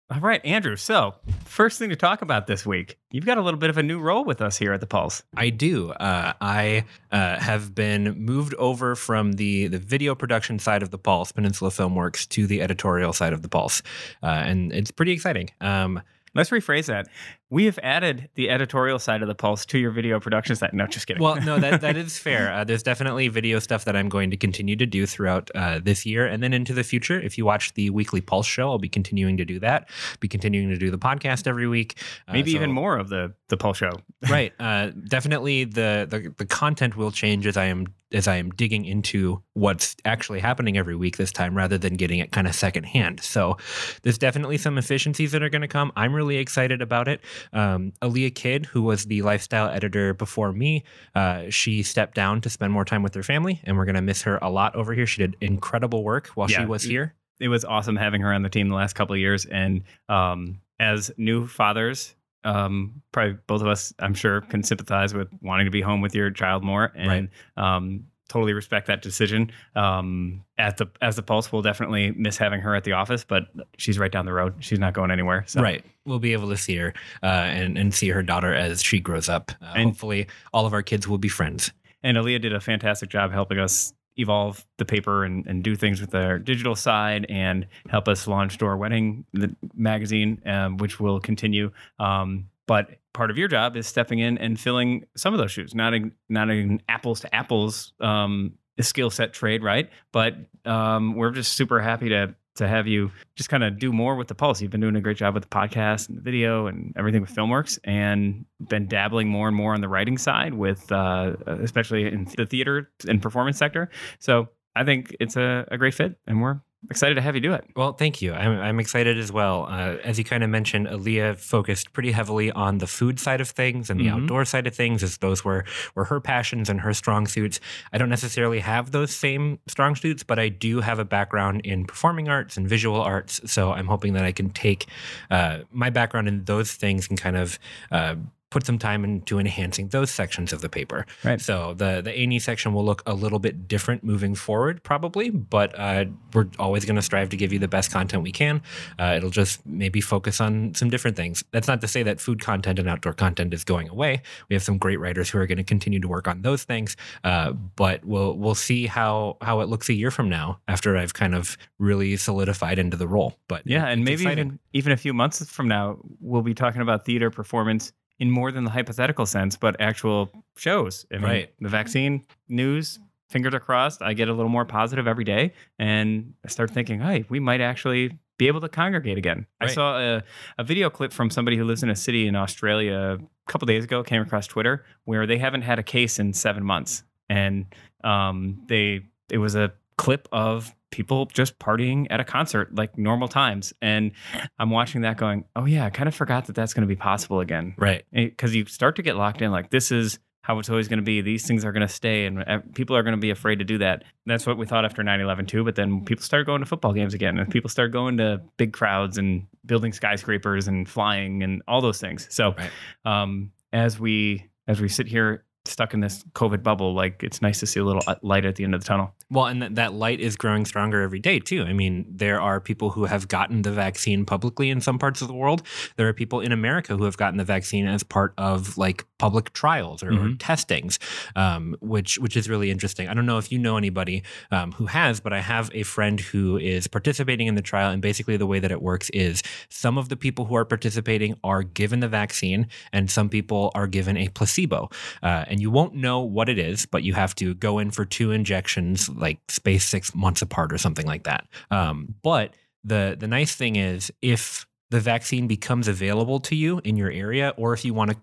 All 0.10 0.22
right, 0.22 0.40
Andrew. 0.46 0.78
So, 0.78 1.16
first 1.44 1.80
thing 1.80 1.90
to 1.90 1.98
talk 1.98 2.22
about 2.22 2.48
this 2.48 2.66
week, 2.66 2.98
you've 3.12 3.26
got 3.26 3.38
a 3.38 3.42
little 3.42 3.60
bit 3.60 3.70
of 3.70 3.78
a 3.78 3.84
new 3.84 4.00
role 4.00 4.24
with 4.24 4.42
us 4.42 4.58
here 4.58 4.72
at 4.72 4.80
the 4.80 4.88
Pulse. 4.88 5.22
I 5.36 5.50
do. 5.50 5.92
Uh, 5.92 6.32
I 6.40 6.86
uh, 7.12 7.38
have 7.40 7.76
been 7.76 8.14
moved 8.18 8.54
over 8.54 8.96
from 8.96 9.34
the 9.34 9.68
the 9.68 9.80
video 9.80 10.16
production 10.16 10.60
side 10.60 10.82
of 10.82 10.92
the 10.92 10.98
Pulse, 10.98 11.34
Peninsula 11.34 11.72
Filmworks, 11.72 12.26
to 12.30 12.48
the 12.48 12.62
editorial 12.62 13.12
side 13.12 13.34
of 13.34 13.42
the 13.42 13.50
Pulse, 13.50 13.82
uh, 14.24 14.28
and 14.28 14.72
it's 14.72 14.92
pretty 14.92 15.12
exciting. 15.12 15.50
Um, 15.60 16.02
Let's 16.34 16.52
rephrase 16.52 16.86
that. 16.86 17.08
We 17.50 17.66
have 17.66 17.80
added 17.82 18.30
the 18.36 18.50
editorial 18.50 19.00
side 19.00 19.22
of 19.22 19.30
the 19.30 19.36
Pulse 19.36 19.66
to 19.68 19.78
your 19.78 19.92
video 19.92 20.20
production 20.20 20.56
side. 20.58 20.74
No, 20.74 20.86
just 20.86 21.08
kidding. 21.08 21.24
well, 21.24 21.38
no, 21.42 21.60
that 21.60 21.80
that 21.82 21.96
is 22.06 22.20
fair. 22.20 22.52
Uh, 22.52 22.64
there's 22.66 22.84
definitely 22.84 23.30
video 23.30 23.60
stuff 23.60 23.86
that 23.86 23.96
I'm 23.96 24.10
going 24.10 24.32
to 24.32 24.38
continue 24.38 24.76
to 24.76 24.86
do 24.86 25.06
throughout 25.06 25.50
uh, 25.56 25.80
this 25.82 26.06
year 26.06 26.26
and 26.26 26.44
then 26.44 26.52
into 26.54 26.74
the 26.74 26.84
future. 26.84 27.20
If 27.20 27.38
you 27.38 27.46
watch 27.46 27.74
the 27.76 27.90
weekly 27.90 28.20
Pulse 28.20 28.48
show, 28.48 28.70
I'll 28.70 28.80
be 28.80 28.90
continuing 28.90 29.38
to 29.38 29.46
do 29.46 29.60
that. 29.60 29.90
Be 30.20 30.28
continuing 30.28 30.70
to 30.70 30.78
do 30.78 30.92
the 30.92 31.00
podcast 31.00 31.48
every 31.48 31.68
week. 31.68 31.98
Uh, 32.28 32.34
maybe 32.34 32.52
so- 32.52 32.58
even 32.58 32.72
more 32.72 32.98
of 32.98 33.08
the 33.10 33.34
the 33.48 33.56
Pulse 33.56 33.78
show. 33.78 33.92
right. 34.30 34.52
Uh, 34.60 34.92
definitely 35.08 35.64
the, 35.64 36.06
the 36.10 36.34
the 36.38 36.46
content 36.46 36.98
will 36.98 37.12
change 37.12 37.48
as 37.48 37.56
I 37.56 37.66
am 37.66 37.88
as 38.14 38.28
I 38.28 38.38
am 38.38 38.52
digging 38.52 38.86
into 38.86 39.42
what's 39.54 39.96
actually 40.06 40.40
happening 40.40 40.78
every 40.78 40.96
week 40.96 41.18
this 41.18 41.32
time, 41.32 41.56
rather 41.58 41.78
than 41.78 41.96
getting 41.96 42.20
it 42.20 42.32
kind 42.32 42.48
of 42.48 42.56
secondhand. 42.56 43.20
So 43.22 43.58
there's 44.04 44.18
definitely 44.18 44.58
some 44.58 44.78
efficiencies 44.78 45.34
that 45.34 45.44
are 45.44 45.50
going 45.50 45.62
to 45.62 45.68
come. 45.68 45.92
I'm 45.96 46.14
really 46.14 46.38
excited 46.38 46.82
about 46.82 47.08
it. 47.10 47.20
Um, 47.54 47.94
Aaliyah 48.02 48.36
Kidd, 48.36 48.66
who 48.66 48.82
was 48.84 49.06
the 49.06 49.22
lifestyle 49.22 49.70
editor 49.70 50.14
before 50.14 50.52
me, 50.52 50.84
uh, 51.16 51.44
she 51.50 51.84
stepped 51.84 52.16
down 52.16 52.42
to 52.42 52.50
spend 52.50 52.74
more 52.74 52.86
time 52.86 53.04
with 53.04 53.14
her 53.16 53.24
family, 53.24 53.62
and 53.64 53.78
we're 53.78 53.86
going 53.86 53.96
to 53.96 54.02
miss 54.02 54.22
her 54.24 54.38
a 54.42 54.50
lot 54.50 54.76
over 54.76 54.94
here. 54.94 55.06
She 55.08 55.22
did 55.22 55.36
incredible 55.42 56.04
work 56.04 56.28
while 56.36 56.48
she 56.48 56.66
was 56.66 56.84
here. 56.84 57.14
It 57.40 57.50
was 57.50 57.64
awesome 57.66 57.96
having 57.96 58.22
her 58.22 58.34
on 58.34 58.42
the 58.42 58.50
team 58.50 58.68
the 58.70 58.76
last 58.76 58.94
couple 58.94 59.14
of 59.14 59.20
years, 59.20 59.46
and 59.46 59.84
um, 60.10 60.60
as 60.80 61.12
new 61.18 61.48
fathers. 61.48 62.14
Um, 62.44 63.02
probably 63.12 63.38
both 63.46 63.62
of 63.62 63.68
us, 63.68 63.94
I'm 64.00 64.14
sure, 64.14 64.40
can 64.42 64.64
sympathize 64.64 65.14
with 65.14 65.28
wanting 65.42 65.66
to 65.66 65.72
be 65.72 65.82
home 65.82 66.00
with 66.00 66.16
your 66.16 66.32
child 66.32 66.64
more. 66.64 66.94
And 66.96 67.30
um, 67.58 68.06
totally 68.28 68.54
respect 68.54 68.88
that 68.88 69.02
decision. 69.02 69.52
Um, 69.76 70.44
at 70.58 70.78
the 70.78 70.88
as 71.02 71.16
the 71.16 71.24
Pulse, 71.24 71.52
we'll 71.52 71.62
definitely 71.62 72.12
miss 72.12 72.38
having 72.38 72.62
her 72.62 72.76
at 72.76 72.84
the 72.84 72.94
office, 72.94 73.24
but 73.24 73.48
she's 73.78 73.98
right 73.98 74.12
down 74.12 74.26
the 74.26 74.34
road. 74.34 74.56
She's 74.60 74.80
not 74.80 74.94
going 74.94 75.12
anywhere. 75.12 75.44
So. 75.48 75.62
Right. 75.62 75.84
We'll 76.06 76.20
be 76.20 76.34
able 76.34 76.50
to 76.50 76.58
see 76.58 76.76
her 76.78 76.94
uh, 77.24 77.26
and 77.26 77.78
and 77.78 77.94
see 77.94 78.10
her 78.10 78.24
daughter 78.24 78.54
as 78.54 78.82
she 78.84 79.00
grows 79.00 79.30
up. 79.30 79.52
Uh, 79.62 79.74
And- 79.76 79.90
hopefully, 79.90 80.28
all 80.54 80.66
of 80.66 80.74
our 80.74 80.84
kids 80.84 81.08
will 81.08 81.18
be 81.18 81.30
friends. 81.30 81.72
And 82.04 82.16
Aaliyah 82.18 82.42
did 82.42 82.54
a 82.54 82.60
fantastic 82.62 83.10
job 83.10 83.32
helping 83.32 83.60
us 83.60 83.94
evolve 84.20 84.66
the 84.78 84.86
paper 84.86 85.24
and, 85.26 85.46
and 85.46 85.64
do 85.64 85.76
things 85.76 86.02
with 86.02 86.14
our 86.16 86.40
digital 86.40 86.76
side 86.76 87.26
and 87.30 87.68
help 87.90 88.08
us 88.08 88.28
launch 88.28 88.58
Door 88.58 88.78
Wedding 88.78 89.26
the 89.34 89.56
magazine, 89.76 90.42
um, 90.46 90.78
which 90.78 91.00
will 91.00 91.20
continue. 91.20 91.72
Um, 92.00 92.48
but 92.68 92.90
part 93.14 93.32
of 93.32 93.38
your 93.38 93.48
job 93.48 93.76
is 93.76 93.88
stepping 93.88 94.20
in 94.20 94.38
and 94.38 94.60
filling 94.60 95.06
some 95.16 95.34
of 95.34 95.40
those 95.40 95.52
shoes, 95.52 95.74
not 95.74 95.94
in, 95.94 96.12
not 96.30 96.50
in 96.50 96.82
apples 96.88 97.22
to 97.22 97.34
apples 97.34 97.94
um, 98.00 98.54
skill 98.80 99.10
set 99.10 99.34
trade, 99.34 99.64
right? 99.64 99.90
But 100.12 100.36
um, 100.66 101.16
we're 101.16 101.32
just 101.32 101.54
super 101.54 101.82
happy 101.82 102.10
to 102.10 102.36
to 102.56 102.68
have 102.68 102.88
you 102.88 103.12
just 103.36 103.50
kind 103.50 103.64
of 103.64 103.78
do 103.78 103.94
more 103.94 104.16
with 104.16 104.28
the 104.28 104.36
pulse. 104.36 104.62
You've 104.62 104.72
been 104.72 104.82
doing 104.82 104.96
a 104.96 105.02
great 105.02 105.18
job 105.18 105.36
with 105.36 105.44
the 105.44 105.50
podcast 105.50 106.10
and 106.10 106.18
the 106.18 106.22
video 106.22 106.66
and 106.66 106.92
everything 106.98 107.22
with 107.22 107.34
FilmWorks, 107.34 107.80
and 107.84 108.46
been 108.68 108.88
dabbling 108.88 109.28
more 109.30 109.48
and 109.48 109.56
more 109.56 109.74
on 109.74 109.82
the 109.82 109.88
writing 109.88 110.18
side 110.18 110.56
with, 110.56 110.92
uh, 110.92 111.36
especially 111.46 112.08
in 112.08 112.28
the 112.36 112.48
theater 112.48 112.90
and 113.08 113.22
performance 113.22 113.58
sector. 113.58 113.90
So 114.20 114.50
I 114.76 114.84
think 114.84 115.16
it's 115.20 115.38
a, 115.38 115.68
a 115.72 115.78
great 115.78 115.94
fit, 115.94 116.18
and 116.26 116.42
we're 116.42 116.60
excited 116.90 117.16
to 117.16 117.22
have 117.22 117.36
you 117.36 117.42
do 117.42 117.54
it. 117.54 117.66
Well, 117.76 117.94
thank 117.94 118.22
you. 118.22 118.34
I'm, 118.34 118.60
I'm 118.60 118.80
excited 118.80 119.18
as 119.18 119.32
well. 119.32 119.68
Uh, 119.70 119.98
as 120.04 120.18
you 120.18 120.24
kind 120.24 120.44
of 120.44 120.50
mentioned, 120.50 120.88
Aaliyah 120.88 121.38
focused 121.38 121.94
pretty 121.94 122.12
heavily 122.12 122.52
on 122.52 122.78
the 122.78 122.88
food 122.88 123.20
side 123.20 123.42
of 123.42 123.50
things 123.50 123.90
and 123.90 124.00
the 124.00 124.06
Mhm. 124.08 124.24
outdoor 124.24 124.46
side 124.46 124.68
of 124.68 124.76
things, 124.76 125.04
as 125.04 125.18
those 125.18 125.44
were 125.44 125.66
were 125.96 126.06
her 126.06 126.20
passions 126.20 126.70
and 126.70 126.82
her 126.82 126.94
strong 126.94 127.28
suits. 127.28 127.60
I 127.92 127.98
don't 127.98 128.10
necessarily 128.10 128.60
have 128.60 128.92
those 128.92 129.16
same 129.16 129.60
strong 129.68 129.96
suits, 129.96 130.24
but 130.24 130.40
I 130.40 130.50
do 130.50 130.82
have 130.82 131.00
a 131.00 131.06
background 131.06 131.62
in 131.62 131.86
performing 131.86 132.30
arts 132.30 132.58
and 132.58 132.68
visual 132.68 133.02
arts. 133.02 133.42
So 133.46 133.72
I'm 133.74 133.88
hoping 133.88 134.14
that 134.14 134.24
I 134.24 134.32
can 134.32 134.50
take 134.50 134.86
uh, 135.30 135.60
my 135.72 135.90
background 135.90 136.28
in 136.28 136.46
those 136.46 136.74
things 136.74 137.10
and 137.10 137.20
kind 137.20 137.36
of 137.38 137.60
uh, 137.92 138.16
put 138.50 138.66
some 138.66 138.80
time 138.80 139.04
into 139.04 139.40
enhancing 139.40 139.90
those 139.90 140.10
sections 140.10 140.54
of 140.54 140.62
the 140.62 140.70
paper. 140.70 141.06
Right. 141.24 141.40
So 141.42 141.74
the 141.74 142.02
the 142.02 142.12
A&E 142.12 142.40
section 142.40 142.74
will 142.74 142.86
look 142.86 143.04
a 143.06 143.14
little 143.14 143.40
bit 143.40 143.68
different 143.68 144.04
moving 144.04 144.36
forward, 144.36 144.82
probably, 144.84 145.30
but 145.30 145.78
uh, 145.78 146.06
we're 146.34 146.48
always 146.58 146.86
going 146.86 146.96
to 146.96 147.02
strive 147.02 147.30
to 147.30 147.38
give 147.38 147.52
you 147.52 147.60
the 147.60 147.68
best 147.68 147.92
content 147.92 148.24
we 148.24 148.32
can. 148.32 148.62
Uh, 149.00 149.16
it'll 149.18 149.30
just 149.30 149.66
maybe 149.66 150.00
focus 150.00 150.40
on 150.40 150.74
some 150.76 150.90
different 150.90 151.18
things. 151.18 151.44
That's 151.52 151.68
not 151.68 151.82
to 151.82 151.88
say 151.88 152.04
that 152.04 152.22
food 152.22 152.42
content 152.42 152.80
and 152.80 152.88
outdoor 152.88 153.14
content 153.14 153.54
is 153.54 153.64
going 153.64 153.90
away. 153.90 154.22
We 154.50 154.56
have 154.56 154.64
some 154.64 154.78
great 154.78 155.00
writers 155.00 155.30
who 155.30 155.40
are 155.40 155.48
going 155.48 155.58
to 155.58 155.64
continue 155.64 156.00
to 156.00 156.08
work 156.08 156.28
on 156.28 156.42
those 156.42 156.64
things, 156.64 156.96
uh, 157.24 157.52
but 157.52 158.06
we'll 158.06 158.38
we'll 158.38 158.56
see 158.56 158.88
how 158.88 159.38
how 159.42 159.60
it 159.60 159.68
looks 159.68 159.90
a 159.90 159.94
year 159.94 160.12
from 160.12 160.30
now 160.30 160.60
after 160.68 160.98
I've 160.98 161.14
kind 161.14 161.36
of 161.36 161.58
really 161.80 162.16
solidified 162.16 162.80
into 162.80 162.96
the 162.96 163.08
role. 163.08 163.36
But 163.50 163.64
Yeah, 163.66 163.88
and 163.88 164.06
maybe 164.06 164.24
even, 164.24 164.60
even 164.74 164.92
a 164.94 164.98
few 164.98 165.14
months 165.14 165.46
from 165.50 165.68
now, 165.68 165.98
we'll 166.22 166.42
be 166.42 166.54
talking 166.54 166.82
about 166.82 167.06
theater 167.06 167.30
performance 167.30 167.92
in 168.20 168.32
more 168.32 168.52
than 168.52 168.64
the 168.64 168.72
hypothetical 168.72 169.26
sense, 169.26 169.56
but 169.56 169.80
actual 169.80 170.32
shows. 170.56 171.06
I 171.12 171.16
mean, 171.16 171.24
Right. 171.24 171.54
The 171.60 171.70
vaccine 171.70 172.26
news, 172.50 173.00
fingers 173.30 173.54
are 173.54 173.60
crossed. 173.60 174.02
I 174.02 174.14
get 174.14 174.30
a 174.30 174.34
little 174.34 174.50
more 174.50 174.66
positive 174.66 175.08
every 175.08 175.24
day, 175.24 175.54
and 175.78 176.34
I 176.44 176.48
start 176.48 176.72
thinking, 176.72 177.00
hey, 177.00 177.26
we 177.30 177.40
might 177.40 177.62
actually 177.62 178.18
be 178.38 178.48
able 178.48 178.62
to 178.62 178.70
congregate 178.70 179.18
again. 179.18 179.46
I 179.60 179.68
saw 179.68 180.00
a, 180.00 180.24
a 180.60 180.64
video 180.64 180.90
clip 180.90 181.12
from 181.12 181.30
somebody 181.30 181.58
who 181.58 181.64
lives 181.64 181.84
in 181.84 181.90
a 181.90 181.96
city 181.96 182.28
in 182.28 182.36
Australia 182.36 183.18
a 183.20 183.52
couple 183.52 183.66
days 183.66 183.84
ago, 183.84 184.04
came 184.04 184.22
across 184.22 184.48
Twitter, 184.48 184.86
where 185.06 185.26
they 185.26 185.38
haven't 185.38 185.64
had 185.64 185.80
a 185.80 185.84
case 185.84 186.20
in 186.20 186.34
seven 186.34 186.64
months. 186.64 187.04
And 187.30 187.66
um, 188.04 188.64
they 188.68 189.02
it 189.30 189.40
was 189.40 189.56
a 189.56 189.74
clip 189.98 190.28
of 190.32 190.74
people 190.92 191.26
just 191.28 191.60
partying 191.60 192.08
at 192.10 192.20
a 192.20 192.24
concert 192.24 192.74
like 192.76 192.98
normal 192.98 193.28
times. 193.28 193.74
And 193.82 194.12
I'm 194.60 194.70
watching 194.70 195.02
that 195.02 195.18
going, 195.18 195.44
oh, 195.56 195.66
yeah, 195.66 195.86
I 195.86 195.90
kind 195.90 196.08
of 196.08 196.16
forgot 196.16 196.46
that 196.46 196.56
that's 196.56 196.74
going 196.74 196.82
to 196.82 196.88
be 196.88 196.96
possible 196.96 197.40
again. 197.40 197.74
right. 197.78 198.06
Because 198.12 198.56
you 198.56 198.66
start 198.66 198.96
to 198.98 199.02
get 199.02 199.16
locked 199.16 199.42
in 199.42 199.52
like, 199.52 199.70
this 199.70 199.92
is 199.92 200.20
how 200.42 200.60
it's 200.60 200.70
always 200.70 200.88
going 200.88 201.00
to 201.00 201.04
be. 201.04 201.20
These 201.20 201.46
things 201.46 201.66
are 201.66 201.74
going 201.74 201.86
to 201.86 201.94
stay, 201.94 202.26
and 202.26 202.42
people 202.74 202.96
are 202.96 203.04
going 203.04 203.16
to 203.16 203.20
be 203.20 203.32
afraid 203.32 203.60
to 203.60 203.66
do 203.66 203.80
that. 203.80 204.06
That's 204.26 204.48
what 204.48 204.58
we 204.58 204.66
thought 204.66 204.86
after 204.86 205.04
9 205.04 205.20
11 205.20 205.46
too. 205.46 205.66
But 205.66 205.76
then 205.76 206.06
people 206.06 206.24
started 206.24 206.46
going 206.46 206.62
to 206.62 206.66
football 206.66 206.94
games 206.94 207.14
again, 207.14 207.38
and 207.38 207.52
people 207.52 207.70
started 207.70 207.92
going 207.92 208.16
to 208.18 208.42
big 208.56 208.72
crowds 208.72 209.18
and 209.18 209.46
building 209.66 209.92
skyscrapers 209.92 210.70
and 210.70 210.88
flying 210.88 211.44
and 211.44 211.62
all 211.68 211.82
those 211.82 212.00
things. 212.00 212.28
So, 212.34 212.56
Right. 212.58 212.72
um, 213.04 213.52
as 213.74 214.00
we 214.00 214.46
as 214.70 214.80
we 214.80 214.88
sit 214.88 215.08
here 215.08 215.44
stuck 215.68 215.94
in 215.94 216.00
this 216.00 216.24
COVID 216.34 216.64
bubble, 216.64 216.94
like 216.94 217.24
it's 217.24 217.42
nice 217.42 217.60
to 217.60 217.66
see 217.66 217.80
a 217.80 217.84
little 217.84 218.04
uh, 218.08 218.16
light 218.22 218.46
at 218.46 218.56
the 218.56 218.64
end 218.64 218.74
of 218.76 218.82
the 218.82 218.88
tunnel. 218.88 219.14
Well, 219.30 219.46
and 219.46 219.62
that, 219.62 219.76
that 219.76 219.94
light 219.94 220.20
is 220.22 220.36
growing 220.38 220.66
stronger 220.66 221.02
every 221.02 221.20
day, 221.20 221.40
too. 221.40 221.64
I 221.64 221.74
mean, 221.74 222.06
there 222.10 222.40
are 222.40 222.62
people 222.62 222.92
who 222.92 223.06
have 223.06 223.28
gotten 223.28 223.64
the 223.64 223.72
vaccine 223.72 224.26
publicly 224.26 224.70
in 224.70 224.80
some 224.80 224.98
parts 224.98 225.22
of 225.22 225.28
the 225.28 225.34
world. 225.34 225.64
There 225.98 226.08
are 226.08 226.14
people 226.14 226.40
in 226.40 226.52
America 226.54 226.96
who 226.96 227.04
have 227.04 227.18
gotten 227.18 227.38
the 227.38 227.44
vaccine 227.44 227.88
as 227.88 228.04
part 228.04 228.34
of 228.38 228.78
like 228.78 229.06
public 229.18 229.52
trials 229.54 230.02
or, 230.04 230.10
or 230.12 230.28
Mhm. 230.28 230.36
testings, 230.40 230.98
um, 231.36 231.76
which 231.82 232.18
which 232.20 232.38
is 232.38 232.50
really 232.50 232.72
interesting. 232.72 233.10
I 233.10 233.14
don't 233.14 233.26
know 233.26 233.38
if 233.38 233.52
you 233.52 233.58
know 233.60 233.76
anybody 233.78 234.24
um, 234.52 234.72
who 234.74 234.86
has, 234.86 235.20
but 235.20 235.34
I 235.34 235.42
have 235.42 235.70
a 235.74 235.84
friend 235.84 236.20
who 236.20 236.58
is 236.58 236.88
participating 236.88 237.48
in 237.48 237.56
the 237.56 237.62
trial. 237.62 237.92
And 237.92 238.02
basically, 238.02 238.38
the 238.38 238.48
way 238.48 238.60
that 238.60 238.72
it 238.72 238.82
works 238.82 239.10
is 239.10 239.44
some 239.70 239.98
of 239.98 240.08
the 240.10 240.16
people 240.16 240.46
who 240.46 240.56
are 240.56 240.66
participating 240.66 241.36
are 241.44 241.64
given 241.64 242.00
the 242.00 242.08
vaccine, 242.08 242.68
and 242.94 243.12
some 243.12 243.28
people 243.30 243.72
are 243.76 243.88
given 243.88 244.16
a 244.18 244.30
placebo. 244.30 244.90
Uh, 245.22 245.44
and 245.48 245.57
you 245.60 245.72
won't 245.72 245.94
know 245.94 246.22
what 246.22 246.50
it 246.50 246.58
is, 246.58 246.86
but 246.86 247.04
you 247.04 247.14
have 247.14 247.36
to 247.36 247.54
go 247.54 247.80
in 247.80 247.92
for 247.92 248.06
two 248.06 248.32
injections, 248.32 249.10
like 249.10 249.40
space 249.50 249.86
six 249.86 250.14
months 250.14 250.42
apart 250.42 250.74
or 250.74 250.78
something 250.78 251.06
like 251.06 251.24
that. 251.24 251.48
Um, 251.72 252.16
but 252.22 252.56
the 252.84 253.16
the 253.20 253.28
nice 253.28 253.56
thing 253.56 253.76
is, 253.76 254.12
if 254.22 254.66
the 254.90 255.00
vaccine 255.00 255.48
becomes 255.48 255.88
available 255.88 256.40
to 256.40 256.56
you 256.56 256.82
in 256.84 256.96
your 256.96 257.12
area, 257.12 257.54
or 257.58 257.74
if 257.74 257.84
you 257.84 257.94
want 257.94 258.12
to 258.12 258.18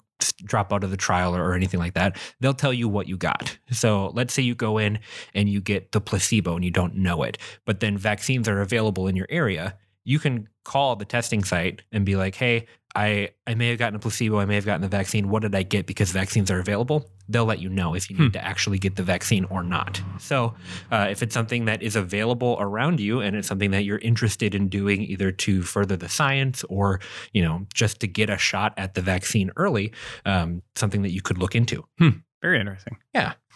drop 0.44 0.72
out 0.72 0.84
of 0.84 0.90
the 0.90 0.96
trial 0.96 1.36
or, 1.36 1.42
or 1.42 1.54
anything 1.54 1.80
like 1.80 1.94
that, 1.94 2.16
they'll 2.40 2.54
tell 2.54 2.72
you 2.72 2.88
what 2.88 3.08
you 3.08 3.16
got. 3.16 3.58
So 3.70 4.10
let's 4.14 4.32
say 4.32 4.42
you 4.42 4.54
go 4.54 4.78
in 4.78 5.00
and 5.34 5.48
you 5.48 5.60
get 5.60 5.92
the 5.92 6.00
placebo 6.00 6.54
and 6.54 6.64
you 6.64 6.70
don't 6.70 6.94
know 6.96 7.22
it, 7.22 7.38
but 7.66 7.80
then 7.80 7.98
vaccines 7.98 8.48
are 8.48 8.60
available 8.60 9.06
in 9.06 9.16
your 9.16 9.26
area. 9.28 9.76
You 10.04 10.18
can 10.18 10.48
call 10.64 10.96
the 10.96 11.04
testing 11.04 11.44
site 11.44 11.82
and 11.92 12.04
be 12.04 12.16
like, 12.16 12.34
"Hey, 12.34 12.66
I 12.94 13.30
I 13.46 13.54
may 13.54 13.68
have 13.68 13.78
gotten 13.78 13.96
a 13.96 13.98
placebo, 13.98 14.38
I 14.38 14.44
may 14.44 14.54
have 14.54 14.64
gotten 14.64 14.82
the 14.82 14.88
vaccine. 14.88 15.28
What 15.28 15.42
did 15.42 15.54
I 15.54 15.62
get? 15.62 15.86
Because 15.86 16.12
vaccines 16.12 16.50
are 16.50 16.60
available." 16.60 17.10
They'll 17.26 17.46
let 17.46 17.58
you 17.58 17.70
know 17.70 17.94
if 17.94 18.10
you 18.10 18.18
need 18.18 18.34
to 18.34 18.44
actually 18.44 18.78
get 18.78 18.96
the 18.96 19.02
vaccine 19.02 19.46
or 19.46 19.62
not. 19.62 19.98
So, 20.18 20.54
uh, 20.92 21.06
if 21.10 21.22
it's 21.22 21.32
something 21.32 21.64
that 21.64 21.82
is 21.82 21.96
available 21.96 22.58
around 22.60 23.00
you 23.00 23.20
and 23.20 23.34
it's 23.34 23.48
something 23.48 23.70
that 23.70 23.84
you're 23.84 23.98
interested 23.98 24.54
in 24.54 24.68
doing, 24.68 25.00
either 25.02 25.32
to 25.32 25.62
further 25.62 25.96
the 25.96 26.08
science 26.10 26.64
or 26.64 27.00
you 27.32 27.42
know 27.42 27.66
just 27.72 28.00
to 28.00 28.06
get 28.06 28.28
a 28.28 28.36
shot 28.36 28.74
at 28.76 28.92
the 28.94 29.00
vaccine 29.00 29.50
early, 29.56 29.92
um, 30.26 30.62
something 30.74 31.02
that 31.02 31.12
you 31.12 31.22
could 31.22 31.38
look 31.38 31.54
into. 31.54 31.84
Very 32.42 32.60
interesting. 32.60 32.98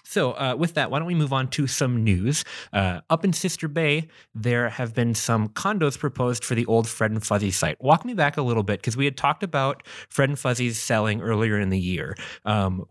So, 0.09 0.33
uh, 0.33 0.57
with 0.59 0.73
that, 0.73 0.91
why 0.91 1.00
don't 1.00 1.07
we 1.07 1.15
move 1.15 1.35
on 1.35 1.49
to 1.49 1.67
some 1.67 2.03
news? 2.03 2.43
Uh, 2.73 3.03
up 3.11 3.27
in 3.27 3.35
Sister 3.35 3.69
Bay, 3.69 4.09
there 4.35 4.71
have 4.71 4.95
been 4.95 5.15
some 5.15 5.50
condos 5.50 5.99
proposed 5.99 6.47
for 6.47 6.55
the 6.55 6.65
old 6.65 6.88
Fred 6.88 7.11
and 7.11 7.23
Fuzzy 7.23 7.50
site. 7.50 7.77
Walk 7.79 8.07
me 8.07 8.15
back 8.15 8.38
a 8.38 8.43
little 8.43 8.62
bit 8.62 8.81
because 8.81 8.97
we 8.97 9.05
had 9.05 9.19
talked 9.19 9.43
about 9.43 9.87
Fred 10.09 10.31
and 10.31 10.38
Fuzzy's 10.38 10.81
selling 10.81 11.21
earlier 11.21 11.61
in 11.61 11.69
the 11.69 11.79
year. 11.79 12.17
Um, 12.47 12.87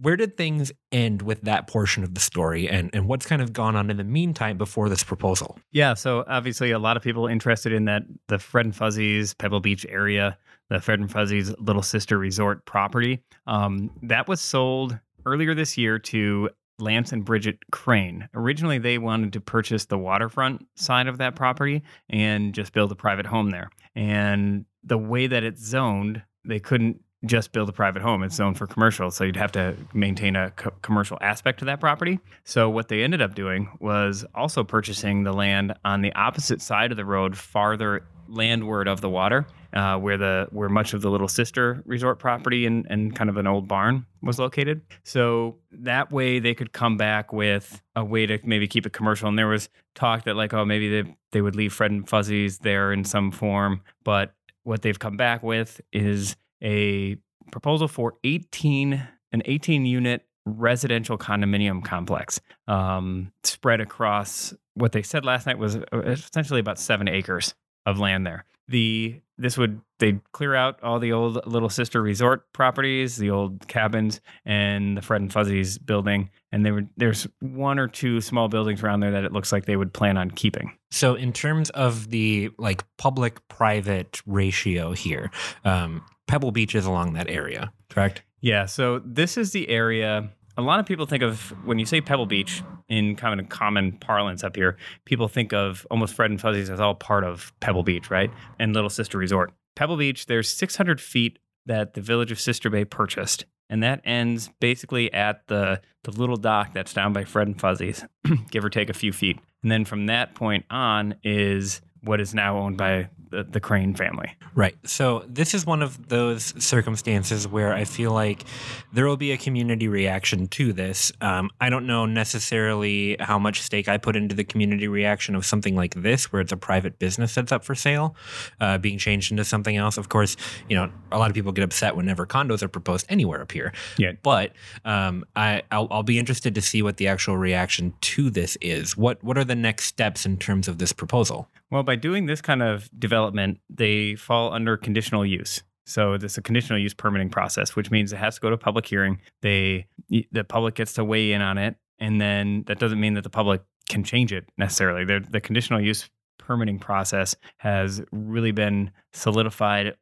where 0.00 0.16
did 0.16 0.38
things 0.38 0.72
end 0.90 1.20
with 1.20 1.42
that 1.42 1.66
portion 1.66 2.04
of 2.04 2.14
the 2.14 2.20
story, 2.20 2.70
and, 2.70 2.88
and 2.94 3.06
what's 3.06 3.26
kind 3.26 3.42
of 3.42 3.52
gone 3.52 3.76
on 3.76 3.90
in 3.90 3.98
the 3.98 4.04
meantime 4.04 4.56
before 4.56 4.88
this 4.88 5.04
proposal? 5.04 5.58
Yeah, 5.72 5.92
so 5.92 6.24
obviously 6.26 6.70
a 6.70 6.78
lot 6.78 6.96
of 6.96 7.02
people 7.02 7.26
interested 7.26 7.74
in 7.74 7.84
that 7.84 8.04
the 8.28 8.38
Fred 8.38 8.64
and 8.64 8.74
Fuzzy's 8.74 9.34
Pebble 9.34 9.60
Beach 9.60 9.84
area, 9.90 10.38
the 10.70 10.80
Fred 10.80 11.00
and 11.00 11.12
Fuzzy's 11.12 11.54
Little 11.58 11.82
Sister 11.82 12.16
Resort 12.16 12.64
property. 12.64 13.22
Um, 13.46 13.90
that 14.04 14.26
was 14.26 14.40
sold 14.40 14.98
earlier 15.26 15.54
this 15.54 15.76
year 15.78 15.98
to 15.98 16.48
Lance 16.78 17.12
and 17.12 17.24
Bridget 17.24 17.58
Crane. 17.70 18.28
Originally, 18.34 18.78
they 18.78 18.98
wanted 18.98 19.32
to 19.34 19.40
purchase 19.40 19.86
the 19.86 19.98
waterfront 19.98 20.66
side 20.74 21.06
of 21.06 21.18
that 21.18 21.36
property 21.36 21.82
and 22.08 22.54
just 22.54 22.72
build 22.72 22.90
a 22.92 22.96
private 22.96 23.26
home 23.26 23.50
there. 23.50 23.70
And 23.94 24.64
the 24.82 24.98
way 24.98 25.26
that 25.26 25.44
it's 25.44 25.64
zoned, 25.64 26.22
they 26.44 26.58
couldn't 26.58 27.00
just 27.24 27.52
build 27.52 27.68
a 27.68 27.72
private 27.72 28.02
home. 28.02 28.22
It's 28.24 28.34
zoned 28.34 28.58
for 28.58 28.66
commercial, 28.66 29.10
so 29.10 29.22
you'd 29.22 29.36
have 29.36 29.52
to 29.52 29.76
maintain 29.94 30.34
a 30.34 30.50
co- 30.50 30.72
commercial 30.82 31.18
aspect 31.20 31.60
to 31.60 31.64
that 31.66 31.78
property. 31.78 32.18
So 32.44 32.68
what 32.68 32.88
they 32.88 33.02
ended 33.04 33.22
up 33.22 33.34
doing 33.34 33.68
was 33.78 34.24
also 34.34 34.64
purchasing 34.64 35.22
the 35.22 35.32
land 35.32 35.72
on 35.84 36.02
the 36.02 36.12
opposite 36.14 36.60
side 36.60 36.90
of 36.90 36.96
the 36.96 37.04
road, 37.04 37.36
farther 37.36 38.04
landward 38.26 38.88
of 38.88 39.00
the 39.00 39.08
water, 39.08 39.46
uh, 39.72 39.96
where 39.98 40.16
the 40.16 40.48
where 40.50 40.68
much 40.68 40.94
of 40.94 41.02
the 41.02 41.10
little 41.10 41.28
sister 41.28 41.82
resort 41.86 42.18
property 42.18 42.66
and, 42.66 42.86
and 42.90 43.16
kind 43.16 43.30
of 43.30 43.36
an 43.36 43.46
old 43.46 43.68
barn 43.68 44.06
was 44.22 44.38
located. 44.38 44.82
So 45.04 45.56
that 45.70 46.12
way 46.12 46.38
they 46.38 46.54
could 46.54 46.72
come 46.72 46.96
back 46.96 47.32
with 47.32 47.80
a 47.96 48.04
way 48.04 48.26
to 48.26 48.38
maybe 48.44 48.68
keep 48.68 48.86
it 48.86 48.92
commercial. 48.92 49.28
And 49.28 49.38
there 49.38 49.48
was 49.48 49.68
talk 49.94 50.24
that 50.24 50.36
like, 50.36 50.52
oh, 50.52 50.64
maybe 50.64 51.02
they 51.02 51.16
they 51.32 51.40
would 51.40 51.56
leave 51.56 51.72
Fred 51.72 51.90
and 51.90 52.08
Fuzzies 52.08 52.58
there 52.58 52.92
in 52.92 53.04
some 53.04 53.30
form, 53.30 53.82
but 54.04 54.34
what 54.64 54.82
they've 54.82 54.98
come 54.98 55.16
back 55.16 55.42
with 55.42 55.80
is 55.92 56.36
a 56.62 57.16
proposal 57.50 57.88
for 57.88 58.14
18 58.24 59.02
an 59.32 59.42
18 59.46 59.86
unit 59.86 60.26
residential 60.44 61.16
condominium 61.16 61.84
complex 61.84 62.40
um, 62.68 63.32
spread 63.44 63.80
across 63.80 64.54
what 64.74 64.92
they 64.92 65.02
said 65.02 65.24
last 65.24 65.46
night 65.46 65.58
was 65.58 65.76
uh, 65.76 65.82
essentially 66.04 66.60
about 66.60 66.78
seven 66.78 67.08
acres 67.08 67.54
of 67.86 67.98
land 67.98 68.26
there. 68.26 68.44
The 68.68 69.20
this 69.42 69.58
would 69.58 69.80
they'd 69.98 70.20
clear 70.32 70.54
out 70.54 70.82
all 70.82 70.98
the 70.98 71.12
old 71.12 71.46
Little 71.46 71.68
Sister 71.68 72.00
Resort 72.00 72.52
properties, 72.52 73.16
the 73.16 73.30
old 73.30 73.66
cabins, 73.68 74.20
and 74.44 74.96
the 74.96 75.02
Fred 75.02 75.20
and 75.20 75.32
Fuzzy's 75.32 75.78
building. 75.78 76.30
And 76.52 76.64
they 76.64 76.70
were 76.70 76.84
there's 76.96 77.26
one 77.40 77.78
or 77.78 77.88
two 77.88 78.20
small 78.20 78.48
buildings 78.48 78.82
around 78.82 79.00
there 79.00 79.10
that 79.10 79.24
it 79.24 79.32
looks 79.32 79.52
like 79.52 79.66
they 79.66 79.76
would 79.76 79.92
plan 79.92 80.16
on 80.16 80.30
keeping. 80.30 80.78
So, 80.90 81.14
in 81.14 81.32
terms 81.32 81.70
of 81.70 82.10
the 82.10 82.50
like 82.58 82.84
public 82.96 83.46
private 83.48 84.22
ratio 84.26 84.92
here, 84.92 85.30
um, 85.64 86.02
Pebble 86.26 86.52
Beach 86.52 86.74
is 86.74 86.86
along 86.86 87.14
that 87.14 87.28
area, 87.28 87.72
correct? 87.90 88.22
Yeah. 88.40 88.66
So 88.66 89.00
this 89.04 89.38
is 89.38 89.52
the 89.52 89.68
area 89.68 90.30
a 90.56 90.62
lot 90.62 90.80
of 90.80 90.86
people 90.86 91.06
think 91.06 91.22
of 91.22 91.54
when 91.66 91.78
you 91.78 91.86
say 91.86 92.00
Pebble 92.00 92.26
Beach 92.26 92.62
in 92.88 93.16
kind 93.16 93.40
of 93.40 93.48
common 93.48 93.92
parlance 93.92 94.44
up 94.44 94.56
here, 94.56 94.76
people 95.04 95.28
think 95.28 95.52
of 95.52 95.86
almost 95.90 96.14
Fred 96.14 96.30
and 96.30 96.40
Fuzzies 96.40 96.70
as 96.70 96.80
all 96.80 96.94
part 96.94 97.24
of 97.24 97.52
Pebble 97.60 97.82
Beach, 97.82 98.10
right? 98.10 98.30
And 98.58 98.74
Little 98.74 98.90
Sister 98.90 99.18
Resort. 99.18 99.52
Pebble 99.74 99.96
Beach, 99.96 100.26
there's 100.26 100.52
600 100.52 101.00
feet 101.00 101.38
that 101.66 101.94
the 101.94 102.00
village 102.00 102.30
of 102.32 102.40
Sister 102.40 102.68
Bay 102.68 102.84
purchased. 102.84 103.46
And 103.70 103.82
that 103.82 104.02
ends 104.04 104.50
basically 104.60 105.12
at 105.14 105.46
the, 105.46 105.80
the 106.04 106.10
little 106.10 106.36
dock 106.36 106.74
that's 106.74 106.92
down 106.92 107.14
by 107.14 107.24
Fred 107.24 107.46
and 107.46 107.58
Fuzzies, 107.58 108.04
give 108.50 108.64
or 108.64 108.70
take 108.70 108.90
a 108.90 108.94
few 108.94 109.12
feet. 109.12 109.38
And 109.62 109.70
then 109.70 109.84
from 109.84 110.06
that 110.06 110.34
point 110.34 110.66
on 110.68 111.14
is 111.22 111.80
what 112.02 112.20
is 112.20 112.34
now 112.34 112.58
owned 112.58 112.76
by 112.76 113.08
the, 113.32 113.42
the 113.42 113.60
Crane 113.60 113.94
family. 113.94 114.36
Right. 114.54 114.76
So 114.84 115.24
this 115.26 115.54
is 115.54 115.64
one 115.64 115.82
of 115.82 116.08
those 116.08 116.54
circumstances 116.62 117.48
where 117.48 117.72
I 117.72 117.84
feel 117.84 118.12
like 118.12 118.44
there 118.92 119.06
will 119.06 119.16
be 119.16 119.32
a 119.32 119.38
community 119.38 119.88
reaction 119.88 120.46
to 120.48 120.72
this. 120.72 121.10
Um, 121.20 121.50
I 121.60 121.70
don't 121.70 121.86
know 121.86 122.04
necessarily 122.04 123.16
how 123.18 123.38
much 123.38 123.62
stake 123.62 123.88
I 123.88 123.96
put 123.96 124.14
into 124.14 124.34
the 124.34 124.44
community 124.44 124.86
reaction 124.86 125.34
of 125.34 125.46
something 125.46 125.74
like 125.74 125.94
this, 125.94 126.30
where 126.30 126.42
it's 126.42 126.52
a 126.52 126.56
private 126.56 126.98
business 126.98 127.34
that's 127.34 127.50
up 127.50 127.64
for 127.64 127.74
sale, 127.74 128.14
uh, 128.60 128.78
being 128.78 128.98
changed 128.98 129.30
into 129.30 129.44
something 129.44 129.76
else. 129.76 129.96
Of 129.96 130.10
course, 130.10 130.36
you 130.68 130.76
know 130.76 130.92
a 131.10 131.18
lot 131.18 131.30
of 131.30 131.34
people 131.34 131.52
get 131.52 131.64
upset 131.64 131.96
whenever 131.96 132.26
condos 132.26 132.62
are 132.62 132.68
proposed 132.68 133.06
anywhere 133.08 133.40
up 133.40 133.50
here. 133.50 133.72
Yeah. 133.96 134.12
But 134.22 134.52
um, 134.84 135.24
I 135.34 135.62
I'll, 135.70 135.88
I'll 135.90 136.02
be 136.02 136.18
interested 136.18 136.54
to 136.54 136.62
see 136.62 136.82
what 136.82 136.98
the 136.98 137.08
actual 137.08 137.38
reaction 137.38 137.94
to 138.02 138.28
this 138.28 138.58
is. 138.60 138.96
What 138.96 139.24
what 139.24 139.38
are 139.38 139.44
the 139.44 139.56
next 139.56 139.86
steps 139.86 140.26
in 140.26 140.36
terms 140.36 140.68
of 140.68 140.76
this 140.76 140.92
proposal? 140.92 141.48
Well, 141.72 141.82
by 141.82 141.96
doing 141.96 142.26
this 142.26 142.42
kind 142.42 142.62
of 142.62 142.90
development, 142.98 143.58
they 143.70 144.14
fall 144.14 144.52
under 144.52 144.76
conditional 144.76 145.24
use. 145.24 145.62
So 145.86 146.12
it's 146.12 146.36
a 146.36 146.42
conditional 146.42 146.78
use 146.78 146.92
permitting 146.92 147.30
process, 147.30 147.74
which 147.74 147.90
means 147.90 148.12
it 148.12 148.18
has 148.18 148.34
to 148.34 148.42
go 148.42 148.50
to 148.50 148.58
public 148.58 148.84
hearing. 148.84 149.20
They 149.40 149.86
the 150.10 150.44
public 150.44 150.74
gets 150.74 150.92
to 150.94 151.04
weigh 151.04 151.32
in 151.32 151.40
on 151.40 151.56
it, 151.56 151.76
and 151.98 152.20
then 152.20 152.64
that 152.66 152.78
doesn't 152.78 153.00
mean 153.00 153.14
that 153.14 153.24
the 153.24 153.30
public 153.30 153.62
can 153.88 154.04
change 154.04 154.34
it 154.34 154.44
necessarily. 154.58 155.06
The, 155.06 155.26
the 155.28 155.40
conditional 155.40 155.80
use 155.80 156.10
permitting 156.38 156.78
process 156.78 157.34
has 157.56 158.02
really 158.12 158.52
been 158.52 158.90
solidified 159.14 159.94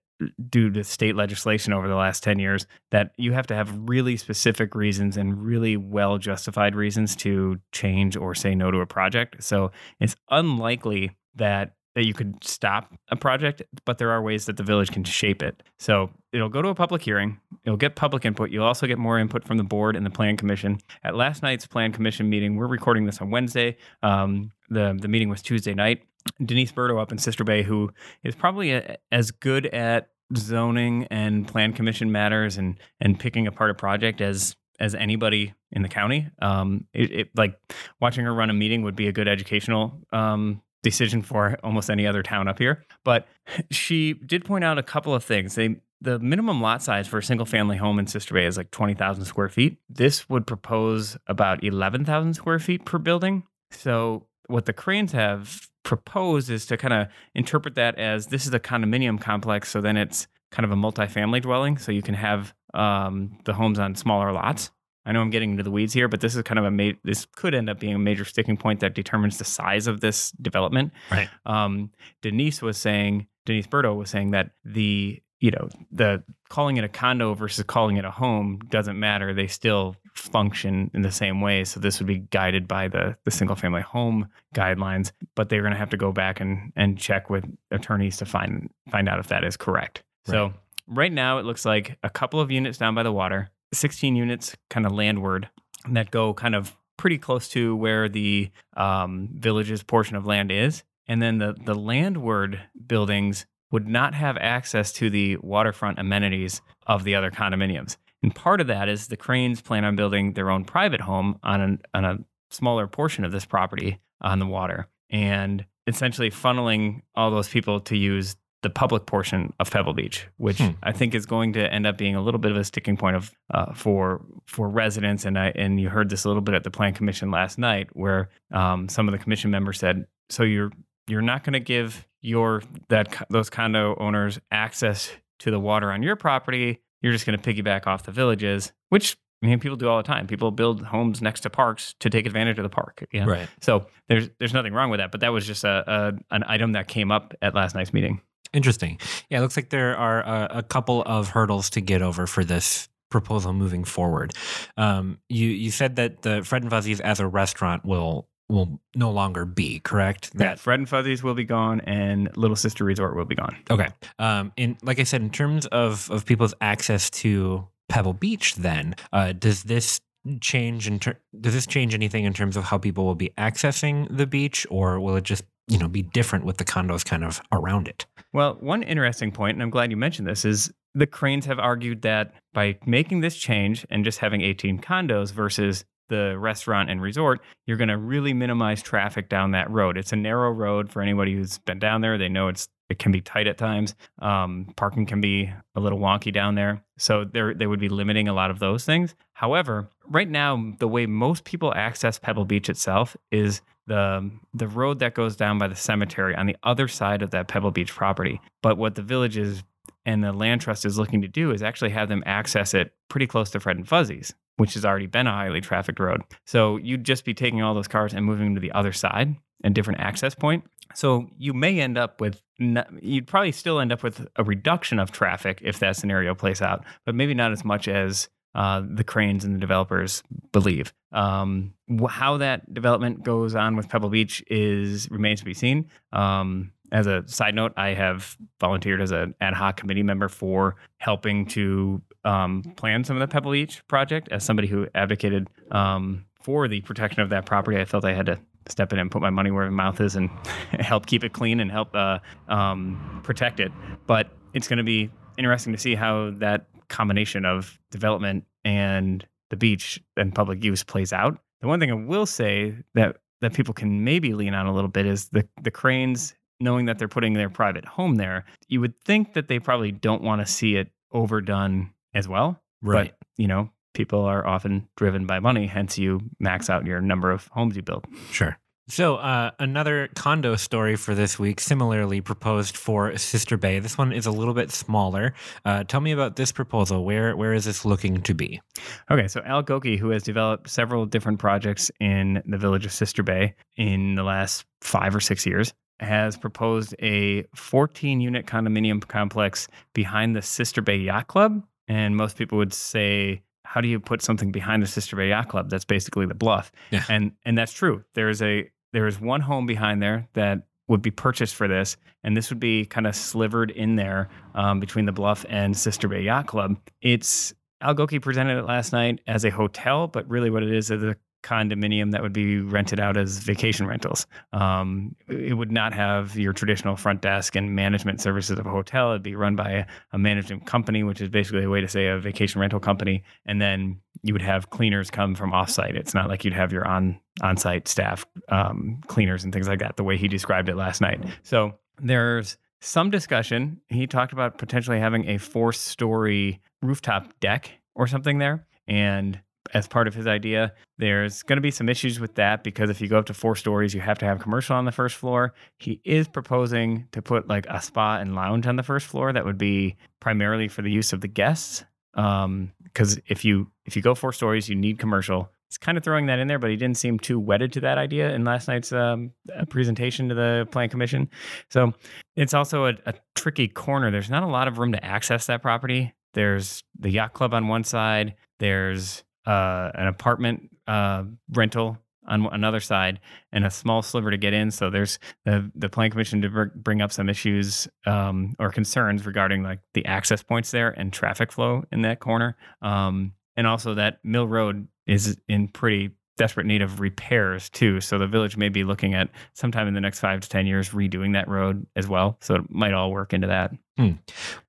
due 0.50 0.71
to 0.71 0.83
state 0.83 1.15
legislation 1.15 1.73
over 1.73 1.89
the 1.89 1.95
last 1.95 2.23
10 2.23 2.39
years 2.39 2.67
that 2.91 3.12
you 3.17 3.33
have 3.33 3.47
to 3.47 3.55
have 3.55 3.73
really 3.89 4.17
specific 4.17 4.75
reasons 4.75 5.17
and 5.17 5.43
really 5.43 5.77
well 5.77 6.19
justified 6.19 6.75
reasons 6.75 7.17
to 7.17 7.59
change 7.73 8.17
or 8.17 8.35
say 8.35 8.55
no 8.55 8.71
to 8.71 8.81
a 8.81 8.87
project. 8.87 9.43
So 9.43 9.71
it's 9.99 10.17
unlikely 10.31 11.12
that 11.37 11.75
that 11.94 12.06
you 12.06 12.14
could 12.14 12.42
stop 12.44 12.92
a 13.08 13.16
project, 13.16 13.62
but 13.84 13.99
there 13.99 14.10
are 14.10 14.22
ways 14.22 14.46
that 14.46 14.56
the 14.56 14.62
village 14.62 14.92
can 14.92 15.02
shape 15.02 15.42
it. 15.42 15.62
So 15.78 16.10
it'll 16.32 16.49
go 16.49 16.62
to 16.62 16.68
a 16.68 16.75
public 16.75 17.02
hearing. 17.02 17.40
It'll 17.64 17.76
get 17.76 17.96
public 17.96 18.25
input. 18.25 18.50
You'll 18.50 18.64
also 18.64 18.87
get 18.87 18.96
more 18.99 19.18
input 19.18 19.44
from 19.44 19.56
the 19.56 19.64
board 19.64 19.96
and 19.96 20.06
the 20.06 20.10
plan 20.10 20.37
commission. 20.37 20.78
At 21.02 21.16
last 21.16 21.42
night's 21.42 21.66
plan 21.66 21.92
commission 21.92 22.30
meeting, 22.30 22.56
we're 22.56 22.68
recording 22.68 23.06
this 23.06 23.20
on 23.20 23.30
Wednesday. 23.30 23.76
Um, 24.02 24.52
the 24.68 24.96
the 25.00 25.08
meeting 25.08 25.28
was 25.28 25.42
Tuesday 25.42 25.75
night. 25.75 26.02
Denise 26.44 26.70
Bhirdo 26.70 27.00
up 27.00 27.12
in 27.12 27.18
Sister 27.18 27.44
Bay, 27.44 27.62
who 27.62 27.90
is 28.22 28.34
probably 28.34 28.72
a, 28.72 28.96
as 29.10 29.30
good 29.30 29.66
at 29.66 30.10
zoning 30.37 31.06
and 31.10 31.49
plan 31.49 31.72
commission 31.72 32.12
matters 32.12 32.56
and 32.56 32.78
and 33.00 33.18
picking 33.18 33.46
apart 33.46 33.70
a 33.70 33.75
project 33.75 34.20
as 34.20 34.54
as 34.78 34.94
anybody 34.94 35.54
in 35.72 35.82
the 35.82 35.88
county. 35.88 36.28
Um, 36.40 36.87
it, 36.94 37.12
it, 37.12 37.30
like 37.37 37.58
watching 38.00 38.25
her 38.25 38.34
run 38.34 38.49
a 38.49 38.54
meeting 38.54 38.82
would 38.82 38.96
be 38.96 39.08
a 39.08 39.12
good 39.12 39.28
educational 39.28 40.00
um, 40.12 40.62
decision 40.82 41.22
for 41.22 41.58
almost 41.62 41.90
any 41.90 42.06
other 42.06 42.22
town 42.22 42.49
up 42.49 42.58
here. 42.58 42.84
But 43.04 43.26
she 43.70 44.14
did 44.14 44.44
point 44.44 44.64
out 44.64 44.78
a 44.78 44.82
couple 44.82 45.14
of 45.14 45.25
things. 45.25 45.54
They 45.54 45.76
the 46.02 46.18
minimum 46.18 46.62
lot 46.62 46.82
size 46.82 47.06
for 47.06 47.18
a 47.18 47.22
single 47.22 47.46
family 47.46 47.76
home 47.76 47.99
in 47.99 48.06
Sister 48.06 48.34
Bay 48.34 48.46
is 48.46 48.56
like 48.56 48.70
20,000 48.70 49.25
square 49.25 49.49
feet. 49.49 49.76
This 49.88 50.28
would 50.30 50.46
propose 50.46 51.18
about 51.26 51.62
11,000 51.62 52.34
square 52.34 52.58
feet 52.58 52.84
per 52.84 52.99
building. 52.99 53.42
So 53.70 54.26
what 54.46 54.64
the 54.64 54.72
cranes 54.72 55.12
have 55.12 55.68
proposed 55.82 56.50
is 56.50 56.66
to 56.66 56.76
kind 56.76 56.94
of 56.94 57.08
interpret 57.34 57.75
that 57.75 57.99
as 57.99 58.28
this 58.28 58.46
is 58.46 58.54
a 58.54 58.60
condominium 58.60 59.20
complex. 59.20 59.68
So 59.68 59.80
then 59.80 59.96
it's 59.96 60.26
kind 60.50 60.64
of 60.64 60.72
a 60.72 60.76
multifamily 60.76 61.42
dwelling. 61.42 61.78
So 61.78 61.92
you 61.92 62.02
can 62.02 62.14
have 62.14 62.54
um, 62.75 63.38
the 63.44 63.52
homes 63.52 63.78
on 63.78 63.94
smaller 63.94 64.32
lots. 64.32 64.70
I 65.07 65.12
know 65.12 65.21
I'm 65.21 65.30
getting 65.30 65.52
into 65.52 65.62
the 65.62 65.71
weeds 65.71 65.92
here, 65.92 66.09
but 66.09 66.21
this 66.21 66.37
is 66.37 66.42
kind 66.42 66.59
of 66.59 66.64
a 66.64 66.71
ma- 66.71 66.99
this 67.04 67.26
could 67.37 67.54
end 67.54 67.71
up 67.71 67.80
being 67.80 67.95
a 67.95 67.99
major 67.99 68.25
sticking 68.25 68.57
point 68.57 68.80
that 68.80 68.95
determines 68.95 69.38
the 69.38 69.45
size 69.45 69.87
of 69.87 70.00
this 70.00 70.30
development. 70.33 70.92
Right. 71.11 71.28
Um, 71.47 71.90
Denise 72.23 72.61
was 72.61 72.76
saying, 72.76 73.26
Denise 73.47 73.66
Bhirdo 73.66 73.97
was 73.97 74.11
saying 74.11 74.33
that 74.33 74.50
the 74.64 75.23
you 75.40 75.50
know 75.50 75.69
the 75.90 76.23
calling 76.50 76.76
it 76.76 76.85
a 76.85 76.88
condo 76.88 77.33
versus 77.35 77.64
calling 77.64 77.97
it 77.97 78.04
a 78.04 78.11
home 78.11 78.61
doesn't 78.69 78.99
matter. 78.99 79.33
They 79.33 79.47
still 79.47 79.97
function 80.14 80.90
in 80.92 81.00
the 81.02 81.11
same 81.11 81.40
way. 81.40 81.64
So 81.64 81.80
this 81.80 81.99
would 81.99 82.07
be 82.07 82.19
guided 82.19 82.69
by 82.69 82.88
the 82.88 83.16
the 83.25 83.30
single 83.30 83.57
family 83.57 83.80
home 83.80 84.28
guidelines, 84.54 85.12
but 85.35 85.49
they're 85.49 85.62
going 85.62 85.73
to 85.73 85.78
have 85.78 85.90
to 85.90 85.97
go 85.97 86.12
back 86.12 86.40
and 86.40 86.73
and 86.76 86.99
check 86.99 87.30
with 87.30 87.47
attorneys 87.71 88.19
to 88.19 88.26
find 88.26 88.69
find 88.90 89.09
out 89.09 89.19
if 89.19 89.28
that 89.28 89.45
is 89.45 89.57
correct. 89.57 90.02
Right. 90.28 90.35
So 90.35 90.52
right 90.87 91.12
now 91.12 91.38
it 91.38 91.47
looks 91.47 91.64
like 91.64 91.97
a 92.02 92.11
couple 92.11 92.40
of 92.40 92.50
units 92.50 92.76
down 92.76 92.95
by 92.95 93.02
the 93.02 93.12
water 93.12 93.50
16 93.73 94.17
units 94.17 94.57
kind 94.69 94.87
of 94.87 94.93
landward 94.93 95.49
that 95.91 96.11
go 96.11 96.35
kind 96.35 96.55
of 96.55 96.77
pretty 96.97 97.19
close 97.19 97.49
to 97.49 97.75
where 97.77 98.09
the 98.09 98.50
um, 98.77 99.31
village's 99.33 99.83
portion 99.83 100.17
of 100.17 100.27
land 100.27 100.53
is. 100.53 100.83
And 101.07 101.23
then 101.23 101.39
the, 101.39 101.57
the 101.65 101.75
landward 101.75 102.61
buildings 102.87 103.47
would 103.71 103.89
not 103.89 104.15
have 104.15 104.37
access 104.37 104.93
to 104.93 105.09
the 105.11 105.37
waterfront 105.39 105.99
amenities 105.99 106.61
of 106.87 107.05
the 107.05 107.15
other 107.15 107.31
condominiums. 107.31 107.97
And 108.23 108.35
part 108.35 108.61
of 108.61 108.67
that 108.67 108.89
is 108.89 109.07
the 109.07 109.17
Cranes 109.17 109.62
plan 109.62 109.85
on 109.85 109.97
building 109.97 110.35
their 110.35 110.50
own 110.50 110.65
private 110.65 111.00
home 111.00 111.39
on, 111.43 111.61
an, 111.61 111.81
on 111.95 112.05
a 112.05 112.19
smaller 112.50 112.87
portion 112.87 113.25
of 113.25 113.33
this 113.33 113.47
property 113.47 114.00
on 114.21 114.39
the 114.39 114.47
water 114.47 114.89
and 115.09 115.65
essentially 115.87 116.31
funneling 116.31 117.00
all 117.15 117.31
those 117.31 117.49
people 117.49 117.81
to 117.81 117.97
use 117.97 118.37
the 118.62 118.71
public 118.71 119.07
portion 119.07 119.52
of 119.59 119.71
Pebble 119.71 119.95
Beach, 119.95 120.26
which 120.37 120.59
hmm. 120.59 120.71
I 120.83 120.93
think 120.93 121.14
is 121.14 121.25
going 121.25 121.55
to 121.55 121.73
end 121.73 121.87
up 121.87 121.97
being 121.97 122.14
a 122.14 122.21
little 122.21 122.38
bit 122.38 122.50
of 122.50 122.59
a 122.59 122.64
sticking 122.64 122.97
point 122.97 123.17
of 123.17 123.33
uh, 123.52 123.73
for 123.73 124.21
for 124.47 124.69
residents. 124.69 125.25
And 125.25 125.38
I 125.38 125.52
and 125.55 125.81
you 125.81 125.88
heard 125.88 126.11
this 126.11 126.25
a 126.25 126.29
little 126.29 126.43
bit 126.43 126.55
at 126.55 126.64
the 126.64 126.71
Plan 126.71 126.93
Commission 126.93 127.31
last 127.31 127.59
night, 127.59 127.88
where 127.95 128.29
um, 128.52 128.88
some 128.88 129.09
of 129.09 129.12
the 129.12 129.19
commission 129.19 129.50
members 129.50 129.79
said, 129.79 130.07
"So 130.29 130.43
you're 130.43 130.71
you're 131.07 131.23
not 131.23 131.45
going 131.45 131.55
to 131.55 131.61
give 131.61 132.07
your 132.21 132.62
that 132.88 133.26
those 133.31 133.49
condo 133.49 133.97
owners 133.99 134.38
access 134.50 135.11
to 135.40 135.50
the 135.50 135.61
water 135.61 135.90
on 135.90 136.02
your 136.02 136.17
property. 136.17 136.81
You're 137.00 137.12
just 137.12 137.25
going 137.25 137.38
to 137.38 137.55
piggyback 137.55 137.87
off 137.87 138.05
the 138.05 138.12
villages, 138.12 138.73
which." 138.88 139.17
I 139.43 139.47
mean, 139.47 139.59
people 139.59 139.79
do 139.79 139.88
all 139.88 139.97
the 139.97 140.02
time. 140.02 140.26
People 140.26 140.50
build 140.50 140.83
homes 140.83 141.23
next 141.23 141.40
to 141.40 141.49
parks 141.49 141.95
to 142.00 142.11
take 142.11 142.26
advantage 142.26 142.59
of 142.59 142.62
the 142.62 142.69
park. 142.69 143.07
Yeah. 143.11 143.25
Right. 143.25 143.49
So 143.62 143.87
there's 144.07 144.29
there's 144.38 144.52
nothing 144.52 144.75
wrong 144.75 144.90
with 144.90 145.00
that. 145.00 145.11
But 145.11 145.21
that 145.21 145.33
was 145.33 145.47
just 145.47 145.64
a, 145.64 145.83
a 145.87 146.35
an 146.35 146.45
item 146.47 146.73
that 146.73 146.88
came 146.88 147.11
up 147.11 147.33
at 147.40 147.55
last 147.55 147.75
night's 147.75 147.95
meeting. 147.95 148.21
Interesting. 148.52 148.99
Yeah, 149.28 149.38
it 149.38 149.40
looks 149.42 149.57
like 149.57 149.71
there 149.71 149.97
are 149.97 150.21
a, 150.21 150.59
a 150.59 150.62
couple 150.62 151.02
of 151.02 151.28
hurdles 151.28 151.71
to 151.71 151.80
get 151.80 152.02
over 152.02 152.26
for 152.26 152.45
this 152.45 152.88
proposal 153.11 153.52
moving 153.52 153.85
forward. 153.85 154.33
Um, 154.76 155.19
you 155.28 155.49
you 155.49 155.71
said 155.71 155.97
that 155.97 156.23
the 156.23 156.42
Fred 156.45 156.62
and 156.62 156.71
Fuzzies 156.71 157.00
as 157.00 157.21
a 157.21 157.26
restaurant 157.26 157.85
will 157.85 158.28
will 158.49 158.80
no 158.95 159.11
longer 159.11 159.45
be 159.45 159.78
correct. 159.80 160.33
That 160.35 160.59
Fred 160.59 160.80
and 160.80 160.88
Fuzzies 160.88 161.23
will 161.23 161.35
be 161.35 161.45
gone, 161.45 161.80
and 161.83 162.37
Little 162.37 162.57
Sister 162.57 162.85
Resort 162.85 163.16
will 163.16 163.25
be 163.25 163.37
gone. 163.37 163.57
Okay. 163.71 163.88
Um, 164.19 164.52
in 164.57 164.76
like 164.83 164.99
I 164.99 165.04
said, 165.04 165.23
in 165.23 165.30
terms 165.30 165.66
of 165.66 166.11
of 166.11 166.26
people's 166.26 166.54
access 166.61 167.11
to 167.11 167.69
Pebble 167.88 168.14
Beach, 168.14 168.57
then 168.57 168.97
uh, 169.12 169.33
does 169.33 169.64
this 169.64 170.00
change 170.40 170.87
in 170.87 170.99
ter- 170.99 171.19
does 171.40 171.54
this 171.54 171.66
change 171.66 171.95
anything 171.95 172.25
in 172.25 172.33
terms 172.33 172.57
of 172.57 172.64
how 172.64 172.78
people 172.78 173.04
will 173.04 173.14
be 173.14 173.30
accessing 173.38 174.07
the 174.14 174.26
beach, 174.26 174.66
or 174.71 175.00
will 175.00 175.16
it 175.16 175.25
just 175.25 175.45
you 175.71 175.79
know 175.79 175.89
be 175.89 176.03
different 176.03 176.45
with 176.45 176.57
the 176.57 176.65
condos 176.65 177.05
kind 177.05 177.25
of 177.25 177.41
around 177.53 177.89
it? 177.89 178.05
Well, 178.33 178.57
one 178.61 178.83
interesting 178.83 179.33
point, 179.33 179.55
and 179.55 179.62
I'm 179.62 179.71
glad 179.71 179.91
you 179.91 179.97
mentioned 179.97 180.29
this, 180.29 180.45
is 180.45 180.73
the 180.95 181.07
Cranes 181.07 181.47
have 181.47 181.59
argued 181.59 182.03
that 182.03 182.35
by 182.53 182.79
making 182.85 183.21
this 183.21 183.37
change 183.37 183.87
and 183.91 184.05
just 184.05 184.19
having 184.19 184.41
18 184.41 184.81
condos 184.81 185.33
versus 185.33 185.85
the 186.09 186.37
restaurant 186.39 186.91
and 186.91 187.00
resort, 187.00 187.41
you're 187.67 187.77
going 187.77 187.89
to 187.89 187.97
really 187.97 188.35
minimize 188.35 188.83
traffic 188.83 189.29
down 189.29 189.53
that 189.53 189.71
road. 189.71 189.97
It's 189.97 190.12
a 190.12 190.17
narrow 190.17 190.50
road 190.50 190.91
for 190.91 191.00
anybody 191.00 191.35
who's 191.35 191.59
been 191.59 191.79
down 191.79 192.00
there. 192.00 192.19
They 192.19 192.29
know 192.29 192.49
it's 192.49 192.69
It 192.90 192.99
can 192.99 193.12
be 193.12 193.20
tight 193.20 193.47
at 193.47 193.56
times. 193.56 193.94
Um, 194.18 194.75
parking 194.76 195.06
can 195.06 195.20
be 195.20 195.50
a 195.76 195.80
little 195.80 195.99
wonky 195.99 196.32
down 196.32 196.56
there. 196.56 196.82
So 196.99 197.25
there, 197.25 197.54
they 197.54 197.66
would 197.66 197.80
be 197.80 197.88
limiting 197.88 198.28
a 198.28 198.35
lot 198.35 198.50
of 198.50 198.59
those 198.59 198.85
things. 198.85 199.14
However, 199.32 199.88
right 200.09 200.28
now, 200.28 200.75
the 200.80 200.88
way 200.88 201.06
most 201.06 201.44
people 201.44 201.73
access 201.75 202.18
Pebble 202.18 202.44
Beach 202.44 202.68
itself 202.68 203.16
is 203.30 203.62
the 203.87 204.30
the 204.52 204.68
road 204.68 204.99
that 204.99 205.14
goes 205.14 205.37
down 205.37 205.59
by 205.59 205.68
the 205.68 205.75
cemetery 205.76 206.35
on 206.35 206.47
the 206.47 206.56
other 206.62 206.88
side 206.88 207.23
of 207.23 207.30
that 207.30 207.49
Pebble 207.49 207.70
Beach 207.70 207.94
property. 207.94 208.40
But 208.62 208.76
what 208.76 208.97
the 208.97 209.02
village 209.02 209.37
is 209.38 209.62
and 210.04 210.25
the 210.25 210.32
land 210.32 210.61
trust 210.61 210.85
is 210.85 210.99
looking 210.99 211.23
to 211.23 211.28
do 211.28 211.52
is 211.52 211.62
actually 211.62 211.90
have 211.90 212.09
them 212.09 212.23
access 212.26 212.75
it 212.75 212.92
pretty 213.09 213.26
close 213.26 213.50
to 213.50 213.61
Fred 213.61 213.76
and 213.76 213.88
Fuzzy's, 213.88 214.35
which 214.61 214.75
has 214.75 214.85
already 214.85 215.07
been 215.07 215.26
a 215.26 215.33
highly 215.33 215.62
trafficked 215.62 215.99
road. 215.99 216.21
So 216.45 216.76
you'd 216.76 217.02
just 217.02 217.25
be 217.25 217.33
taking 217.33 217.62
all 217.62 217.73
those 217.73 217.88
cars 217.88 218.12
and 218.12 218.26
moving 218.26 218.45
them 218.45 218.55
to 218.57 218.61
the 218.61 218.73
other 218.73 218.93
side, 218.93 219.35
a 219.64 219.71
different 219.71 220.00
access 220.00 220.35
point. 220.35 220.64
So 220.95 221.31
you 221.38 221.55
may 221.55 221.81
end 221.81 221.97
up 221.97 222.21
with, 222.21 222.43
you'd 222.59 223.26
probably 223.26 223.52
still 223.52 223.81
end 223.81 223.90
up 223.90 224.02
with 224.02 224.26
a 224.37 224.45
reduction 224.45 224.99
of 224.99 225.12
traffic 225.12 225.61
if 225.64 225.79
that 225.79 225.97
scenario 225.97 226.35
plays 226.35 226.61
out, 226.61 226.85
but 227.07 227.14
maybe 227.14 227.33
not 227.33 227.52
as 227.52 227.64
much 227.64 227.88
as 227.88 228.29
uh, 228.55 228.83
the 228.87 229.02
cranes 229.02 229.47
and 229.47 229.55
the 229.55 229.61
developers 229.61 230.23
believe. 230.52 230.93
Um, 231.12 231.73
how 232.11 232.37
that 232.37 232.75
development 232.75 233.23
goes 233.23 233.55
on 233.55 233.76
with 233.76 233.88
Pebble 233.88 234.11
Beach 234.11 234.45
is 234.49 235.11
remains 235.11 235.38
to 235.38 235.47
be 235.47 235.55
seen. 235.55 235.88
Um, 236.12 236.73
as 236.93 237.07
a 237.07 237.26
side 237.26 237.55
note, 237.55 237.73
I 237.79 237.95
have 237.95 238.37
volunteered 238.61 239.00
as 239.00 239.11
an 239.11 239.35
ad 239.40 239.55
hoc 239.55 239.79
committee 239.79 240.02
member 240.02 240.29
for 240.29 240.76
helping 240.99 241.47
to 241.47 242.02
um, 242.25 242.62
plan 242.77 243.05
some 243.05 243.17
of 243.17 243.21
the 243.21 243.33
Pebble 243.33 243.53
Beach 243.53 243.87
project. 243.89 244.29
As 244.31 244.45
somebody 244.45 244.69
who 244.69 244.87
advocated 244.95 245.49
um, 245.71 246.25
for 246.41 246.69
the 246.69 246.81
protection 246.83 247.23
of 247.23 247.31
that 247.31 247.47
property, 247.47 247.79
I 247.79 247.85
felt 247.85 248.05
I 248.05 248.15
had 248.15 248.27
to 248.27 248.39
step 248.69 248.93
in 248.93 248.99
and 248.99 249.11
put 249.11 249.23
my 249.23 249.31
money 249.31 249.50
where 249.50 249.71
my 249.71 249.85
mouth 249.85 250.00
is 250.00 250.17
and 250.17 250.31
help 250.81 251.07
keep 251.07 251.25
it 251.25 251.33
clean 251.33 251.61
and 251.61 251.71
help 251.71 251.95
uh, 251.95 252.19
um, 252.49 253.21
protect 253.25 253.61
it. 253.61 253.73
But 254.07 254.31
it's 254.53 254.69
going 254.69 254.79
to 254.79 254.85
be 254.85 255.11
interesting 255.39 255.73
to 255.73 255.79
see 255.79 255.95
how 255.95 256.33
that 256.39 256.67
combination 256.89 257.45
of 257.45 257.79
development 257.91 258.45
and 258.65 259.27
the 259.49 259.57
beach 259.57 260.03
and 260.17 260.35
public 260.35 260.62
use 260.62 260.85
plays 260.85 261.12
out. 261.12 261.39
The 261.61 261.69
one 261.69 261.81
thing 261.81 261.91
I 261.91 261.95
will 261.95 262.27
say 262.27 262.75
that 262.95 263.17
that 263.41 263.55
people 263.55 263.73
can 263.73 264.05
maybe 264.05 264.35
lean 264.35 264.53
on 264.53 264.67
a 264.67 264.75
little 264.75 264.91
bit 264.91 265.07
is 265.07 265.29
the 265.29 265.47
the 265.62 265.71
cranes 265.71 266.35
knowing 266.61 266.85
that 266.87 266.99
they're 266.99 267.09
putting 267.09 267.33
their 267.33 267.49
private 267.49 267.87
home 267.87 268.17
there. 268.17 268.45
You 268.69 268.81
would 268.83 268.99
think 269.00 269.33
that 269.33 269.49
they 269.49 269.59
probably 269.59 269.93
don't 269.93 270.23
want 270.23 270.43
to 270.43 270.47
see 270.47 270.77
it 270.77 270.91
overdone 271.11 271.91
as 272.14 272.29
well. 272.29 272.61
Right. 272.83 273.12
But, 273.19 273.26
you 273.37 273.49
know, 273.49 273.71
people 273.95 274.23
are 274.23 274.47
often 274.47 274.88
driven 274.97 275.26
by 275.26 275.40
money, 275.40 275.67
hence 275.67 275.99
you 275.99 276.21
max 276.38 276.71
out 276.71 276.87
your 276.87 277.00
number 277.00 277.31
of 277.31 277.47
homes 277.49 277.76
you 277.76 277.83
build. 277.83 278.07
Sure. 278.31 278.59
So, 278.90 279.17
uh, 279.17 279.52
another 279.61 280.09
condo 280.17 280.57
story 280.57 280.97
for 280.97 281.14
this 281.14 281.38
week, 281.38 281.61
similarly 281.61 282.21
proposed 282.21 282.76
for 282.76 283.17
Sister 283.17 283.57
Bay. 283.57 283.79
This 283.79 283.97
one 283.97 284.12
is 284.12 284.26
a 284.26 284.33
little 284.33 284.52
bit 284.52 284.73
smaller. 284.73 285.33
Uh, 285.64 285.85
tell 285.85 286.00
me 286.00 286.11
about 286.11 286.35
this 286.35 286.50
proposal. 286.50 287.05
Where 287.05 287.37
where 287.37 287.55
is 287.55 287.67
this 287.67 287.85
looking 287.85 288.21
to 288.23 288.35
be? 288.35 288.61
Okay, 289.09 289.29
so 289.29 289.43
Al 289.47 289.62
Goki, 289.62 289.97
who 289.97 290.11
has 290.11 290.25
developed 290.25 290.69
several 290.69 291.07
different 291.07 291.38
projects 291.38 291.93
in 292.00 292.43
the 292.47 292.59
village 292.59 292.85
of 292.85 292.90
Sister 292.90 293.23
Bay 293.23 293.55
in 293.76 294.17
the 294.17 294.25
last 294.25 294.64
five 294.81 295.14
or 295.14 295.21
six 295.21 295.47
years, 295.47 295.73
has 296.00 296.37
proposed 296.37 296.95
a 297.00 297.45
14 297.55 298.21
unit 298.21 298.47
condominium 298.47 299.07
complex 299.07 299.69
behind 299.95 300.35
the 300.35 300.43
Sister 300.43 300.83
Bay 300.83 300.97
Yacht 300.97 301.29
Club. 301.29 301.62
And 301.90 302.16
most 302.16 302.37
people 302.37 302.56
would 302.59 302.73
say, 302.73 303.42
how 303.64 303.80
do 303.80 303.88
you 303.88 303.99
put 303.99 304.23
something 304.23 304.52
behind 304.52 304.80
the 304.80 304.87
Sister 304.87 305.16
Bay 305.16 305.30
Yacht 305.30 305.49
Club? 305.49 305.70
That's 305.70 305.85
basically 305.85 306.25
the 306.25 306.37
bluff. 306.37 306.70
Yeah. 306.92 307.02
And 307.09 307.32
and 307.44 307.59
that's 307.59 307.73
true. 307.73 308.04
There 308.14 308.28
is 308.28 308.40
a 308.40 308.70
there 308.92 309.09
is 309.09 309.20
one 309.20 309.40
home 309.40 309.66
behind 309.66 310.00
there 310.00 310.28
that 310.35 310.68
would 310.87 311.02
be 311.02 311.11
purchased 311.11 311.56
for 311.56 311.66
this, 311.66 311.97
and 312.23 312.37
this 312.37 312.49
would 312.50 312.61
be 312.61 312.85
kind 312.85 313.09
of 313.09 313.16
slivered 313.16 313.73
in 313.73 313.97
there 313.97 314.28
um, 314.54 314.78
between 314.78 315.04
the 315.04 315.12
bluff 315.12 315.44
and 315.49 315.76
Sister 315.76 316.06
Bay 316.06 316.23
Yacht 316.23 316.47
Club. 316.47 316.78
It's 317.02 317.54
Al 317.80 317.97
Goki 317.97 318.23
presented 318.23 318.56
it 318.56 318.66
last 318.66 318.92
night 318.92 319.20
as 319.26 319.44
a 319.44 319.50
hotel, 319.50 320.06
but 320.06 320.28
really 320.28 320.50
what 320.50 320.62
it 320.62 320.73
is 320.73 320.92
is 320.92 321.02
a 321.02 321.16
condominium 321.42 322.12
that 322.12 322.23
would 322.23 322.32
be 322.32 322.61
rented 322.61 323.00
out 323.00 323.16
as 323.16 323.38
vacation 323.38 323.87
rentals. 323.87 324.26
Um, 324.52 325.14
it 325.28 325.54
would 325.56 325.73
not 325.73 325.92
have 325.92 326.37
your 326.37 326.52
traditional 326.52 326.97
front 326.97 327.23
desk 327.23 327.56
and 327.56 327.75
management 327.75 328.20
services 328.20 328.59
of 328.59 328.66
a 328.66 328.70
hotel. 328.70 329.10
It'd 329.10 329.23
be 329.23 329.36
run 329.36 329.56
by 329.56 329.86
a, 330.12 330.19
management 330.19 330.67
company, 330.67 331.02
which 331.02 331.21
is 331.21 331.30
basically 331.30 331.65
a 331.65 331.71
way 331.71 331.80
to 331.80 331.88
say 331.88 332.08
a 332.08 332.19
vacation 332.19 332.60
rental 332.60 332.78
company. 332.78 333.25
And 333.47 333.60
then 333.60 334.00
you 334.23 334.34
would 334.34 334.43
have 334.43 334.69
cleaners 334.69 335.10
come 335.10 335.34
from 335.34 335.52
offsite. 335.52 335.95
It's 335.95 336.12
not 336.12 336.28
like 336.28 336.45
you'd 336.45 336.52
have 336.52 336.73
your 336.73 336.86
on 336.86 337.19
on-site 337.43 337.88
staff 337.88 338.26
um, 338.49 339.00
cleaners 339.06 339.45
and 339.45 339.52
things 339.52 339.67
like 339.67 339.78
that. 339.78 339.97
The 339.97 340.04
way 340.04 340.19
he 340.19 340.28
described 340.28 340.69
it 340.69 340.76
last 340.76 341.00
night. 341.00 341.25
So 341.43 341.73
there's 341.99 342.58
some 342.80 343.10
discussion. 343.10 343.80
He 343.88 344.06
talked 344.06 344.32
about 344.32 344.58
potentially 344.58 345.00
having 345.00 345.28
a 345.28 345.38
four-story 345.38 346.60
rooftop 346.82 347.38
deck 347.41 347.71
or 347.95 348.06
something 348.06 348.38
there, 348.38 348.67
and 348.86 349.41
as 349.75 349.86
part 349.86 350.08
of 350.08 350.14
his 350.14 350.26
idea. 350.26 350.73
There's 350.99 351.42
going 351.42 351.56
to 351.56 351.62
be 351.62 351.70
some 351.70 351.88
issues 351.88 352.20
with 352.20 352.34
that 352.36 352.64
because 352.64 352.90
if 352.90 353.00
you 353.00 353.08
go 353.08 353.18
up 353.18 353.26
to 353.26 353.34
four 353.34 353.56
stories, 353.56 353.94
you 353.94 354.00
have 354.00 354.18
to 354.18 354.26
have 354.26 354.40
commercial 354.40 354.76
on 354.76 354.84
the 354.84 354.92
first 354.92 355.16
floor. 355.16 355.54
He 355.78 356.00
is 356.04 356.28
proposing 356.28 357.06
to 357.12 357.23
put 357.23 357.49
like 357.49 357.66
a 357.68 357.80
spa 357.80 358.18
and 358.18 358.34
lounge 358.34 358.66
on 358.66 358.76
the 358.76 358.82
first 358.82 359.06
floor 359.06 359.32
that 359.32 359.44
would 359.44 359.58
be 359.58 359.96
primarily 360.20 360.68
for 360.68 360.82
the 360.82 360.90
use 360.90 361.12
of 361.12 361.20
the 361.20 361.28
guests. 361.28 361.84
Because 362.14 363.16
um, 363.16 363.23
if 363.26 363.44
you 363.44 363.70
if 363.84 363.96
you 363.96 364.02
go 364.02 364.14
four 364.14 364.32
stories, 364.32 364.68
you 364.68 364.75
need 364.75 364.99
commercial. 364.99 365.50
It's 365.68 365.78
kind 365.78 365.96
of 365.96 366.02
throwing 366.02 366.26
that 366.26 366.40
in 366.40 366.49
there, 366.49 366.58
but 366.58 366.70
he 366.70 366.76
didn't 366.76 366.96
seem 366.96 367.20
too 367.20 367.38
wedded 367.38 367.73
to 367.75 367.80
that 367.82 367.96
idea 367.96 368.34
in 368.34 368.44
last 368.44 368.66
night's 368.66 368.90
um, 368.90 369.30
uh, 369.56 369.64
presentation 369.66 370.28
to 370.28 370.34
the 370.34 370.66
Plan 370.73 370.88
Commission. 370.88 371.30
So 371.68 371.94
it's 372.34 372.54
also 372.54 372.86
a, 372.86 372.94
a 373.06 373.14
tricky 373.36 373.68
corner. 373.68 374.10
There's 374.10 374.30
not 374.30 374.42
a 374.42 374.49
lot 374.49 374.66
of 374.66 374.78
room 374.78 374.90
to 374.90 375.04
access 375.04 375.46
that 375.46 375.62
property. 375.62 376.12
There's 376.34 376.82
the 376.99 377.10
yacht 377.10 377.34
club 377.34 377.54
on 377.54 377.68
one 377.68 377.84
side. 377.84 378.34
There's 378.58 379.23
uh, 379.47 379.91
an 379.95 380.07
apartment 380.07 380.71
uh, 380.87 381.25
rental 381.53 381.99
on 382.26 382.47
another 382.53 382.81
side 382.81 383.21
and 383.53 383.65
a 383.65 383.71
small 383.71 384.03
sliver 384.03 384.31
to 384.31 384.37
get 384.37 384.53
in. 384.53 384.71
So 384.71 384.91
there's 384.91 385.19
the 385.45 385.71
the 385.75 385.89
plan 385.89 386.11
commission 386.11 386.43
to 386.43 386.71
bring 386.75 387.00
up 387.00 387.13
some 387.13 387.29
issues 387.29 387.89
um, 388.07 388.55
or 388.59 388.71
concerns 388.71 389.26
regarding 389.26 389.63
like 389.63 389.81
the 389.95 390.05
access 390.07 390.43
points 390.43 390.71
there 390.71 390.91
and 390.91 391.13
traffic 391.13 391.53
flow 391.53 391.85
in 391.91 392.03
that 392.03 392.21
corner. 392.21 392.57
Um, 392.83 393.33
and 393.57 393.67
also 393.67 393.95
that 393.95 394.19
Mill 394.25 394.47
Road 394.47 394.89
is 395.07 395.37
in 395.49 395.69
pretty 395.69 396.11
desperate 396.41 396.65
need 396.65 396.81
of 396.81 397.00
repairs 397.00 397.69
too. 397.69 398.00
So 398.00 398.17
the 398.17 398.26
village 398.26 398.57
may 398.57 398.71
be 398.71 398.83
looking 398.83 399.13
at 399.13 399.29
sometime 399.53 399.87
in 399.87 399.93
the 399.93 400.00
next 400.00 400.21
five 400.21 400.41
to 400.41 400.49
10 400.49 400.67
years 400.67 400.89
redoing 400.89 401.35
that 401.35 401.47
road 401.49 401.87
as 401.97 402.09
well. 402.09 402.39
So 402.41 402.55
it 402.55 402.71
might 402.71 402.95
all 402.95 403.11
work 403.11 403.35
into 403.35 403.49
that. 403.49 403.73
Hmm. 403.99 404.13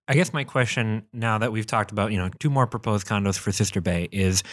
I 0.06 0.16
guess 0.16 0.34
my 0.34 0.44
question 0.44 1.04
now 1.14 1.38
that 1.38 1.54
we've 1.54 1.66
talked 1.66 1.94
about, 1.94 2.12
you 2.12 2.18
know, 2.18 2.30
two 2.40 2.50
more 2.50 2.68
proposed 2.68 3.08
condos 3.08 3.40
for 3.40 3.54
Sister 3.54 3.80
Bay 3.80 4.10
is 4.12 4.44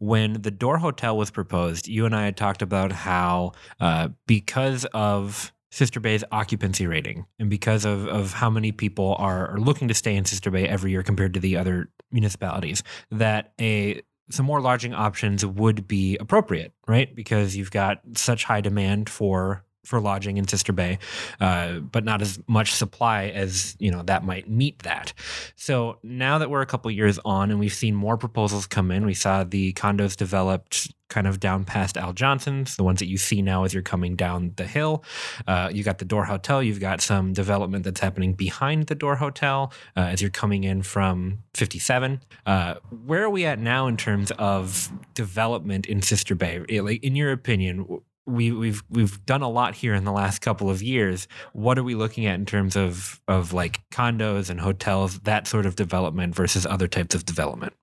when 0.00 0.34
the 0.42 0.50
Door 0.50 0.76
Hotel 0.76 1.16
was 1.16 1.30
proposed, 1.30 1.88
you 1.88 2.04
and 2.04 2.14
I 2.14 2.26
had 2.26 2.36
talked 2.36 2.60
about 2.60 2.92
how 2.92 3.52
uh, 3.80 4.10
because 4.26 4.84
of 4.92 5.54
Sister 5.70 5.98
Bay's 5.98 6.24
occupancy 6.30 6.86
rating 6.86 7.24
and 7.38 7.48
because 7.48 7.86
of, 7.86 8.06
of 8.06 8.34
how 8.34 8.50
many 8.50 8.70
people 8.70 9.16
are, 9.18 9.52
are 9.52 9.58
looking 9.58 9.88
to 9.88 9.94
stay 9.94 10.14
in 10.14 10.26
Sister 10.26 10.50
Bay 10.50 10.68
every 10.68 10.90
year 10.90 11.02
compared 11.02 11.32
to 11.32 11.40
the 11.40 11.56
other 11.56 11.88
municipalities, 12.12 12.82
that 13.10 13.54
a 13.58 14.02
some 14.30 14.46
more 14.46 14.60
lodging 14.60 14.94
options 14.94 15.44
would 15.44 15.86
be 15.86 16.16
appropriate, 16.18 16.72
right? 16.86 17.14
Because 17.14 17.56
you've 17.56 17.70
got 17.70 18.00
such 18.14 18.44
high 18.44 18.60
demand 18.60 19.08
for 19.08 19.64
for 19.84 20.00
lodging 20.00 20.36
in 20.36 20.48
Sister 20.48 20.72
Bay, 20.72 20.98
uh, 21.40 21.74
but 21.78 22.04
not 22.04 22.20
as 22.20 22.40
much 22.48 22.72
supply 22.72 23.28
as 23.28 23.76
you 23.78 23.90
know 23.90 24.02
that 24.02 24.24
might 24.24 24.50
meet 24.50 24.80
that. 24.80 25.12
So 25.54 25.98
now 26.02 26.38
that 26.38 26.50
we're 26.50 26.60
a 26.60 26.66
couple 26.66 26.90
years 26.90 27.18
on 27.24 27.50
and 27.50 27.60
we've 27.60 27.72
seen 27.72 27.94
more 27.94 28.16
proposals 28.16 28.66
come 28.66 28.90
in, 28.90 29.06
we 29.06 29.14
saw 29.14 29.44
the 29.44 29.72
condos 29.74 30.16
developed 30.16 30.92
kind 31.08 31.26
of 31.26 31.40
down 31.40 31.64
past 31.64 31.96
Al 31.96 32.12
Johnson's, 32.12 32.76
the 32.76 32.84
ones 32.84 32.98
that 32.98 33.06
you 33.06 33.16
see 33.16 33.42
now 33.42 33.64
as 33.64 33.72
you're 33.72 33.82
coming 33.82 34.16
down 34.16 34.52
the 34.56 34.66
hill. 34.66 35.04
Uh, 35.46 35.70
you 35.72 35.82
got 35.82 35.98
the 35.98 36.04
Door 36.04 36.26
Hotel. 36.26 36.62
You've 36.62 36.80
got 36.80 37.00
some 37.00 37.32
development 37.32 37.84
that's 37.84 38.00
happening 38.00 38.32
behind 38.34 38.86
the 38.86 38.94
Door 38.94 39.16
Hotel 39.16 39.72
uh, 39.96 40.00
as 40.00 40.20
you're 40.20 40.30
coming 40.30 40.64
in 40.64 40.82
from 40.82 41.38
57. 41.54 42.20
Uh, 42.44 42.74
where 43.04 43.22
are 43.22 43.30
we 43.30 43.44
at 43.44 43.58
now 43.58 43.86
in 43.86 43.96
terms 43.96 44.30
of 44.32 44.90
development 45.14 45.86
in 45.86 46.02
Sister 46.02 46.34
Bay? 46.34 46.80
Like, 46.80 47.02
in 47.02 47.14
your 47.14 47.32
opinion, 47.32 48.00
we, 48.26 48.50
we've 48.50 48.82
we've 48.90 49.24
done 49.24 49.42
a 49.42 49.48
lot 49.48 49.76
here 49.76 49.94
in 49.94 50.04
the 50.04 50.12
last 50.12 50.40
couple 50.40 50.68
of 50.68 50.82
years. 50.82 51.28
What 51.52 51.78
are 51.78 51.84
we 51.84 51.94
looking 51.94 52.26
at 52.26 52.34
in 52.34 52.44
terms 52.44 52.74
of 52.76 53.20
of 53.28 53.52
like 53.52 53.88
condos 53.90 54.50
and 54.50 54.60
hotels, 54.60 55.20
that 55.20 55.46
sort 55.46 55.64
of 55.64 55.76
development 55.76 56.34
versus 56.34 56.66
other 56.66 56.88
types 56.88 57.14
of 57.14 57.24
development? 57.24 57.74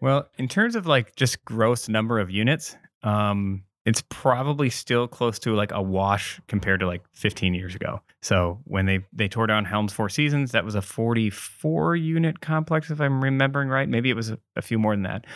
Well, 0.00 0.28
in 0.38 0.48
terms 0.48 0.76
of 0.76 0.86
like 0.86 1.16
just 1.16 1.44
gross 1.44 1.88
number 1.88 2.18
of 2.18 2.30
units, 2.30 2.76
um, 3.02 3.62
it's 3.86 4.02
probably 4.08 4.70
still 4.70 5.08
close 5.08 5.38
to 5.40 5.54
like 5.54 5.72
a 5.72 5.80
wash 5.80 6.40
compared 6.48 6.80
to 6.80 6.86
like 6.86 7.02
15 7.12 7.54
years 7.54 7.74
ago. 7.74 8.00
So 8.22 8.60
when 8.64 8.86
they 8.86 9.00
they 9.12 9.28
tore 9.28 9.46
down 9.46 9.64
Helms 9.64 9.92
Four 9.92 10.08
Seasons, 10.08 10.52
that 10.52 10.64
was 10.64 10.74
a 10.74 10.82
44 10.82 11.96
unit 11.96 12.40
complex, 12.40 12.90
if 12.90 13.00
I'm 13.00 13.22
remembering 13.22 13.68
right. 13.68 13.88
Maybe 13.88 14.10
it 14.10 14.16
was 14.16 14.30
a, 14.30 14.38
a 14.56 14.62
few 14.62 14.78
more 14.78 14.94
than 14.94 15.02
that. 15.04 15.26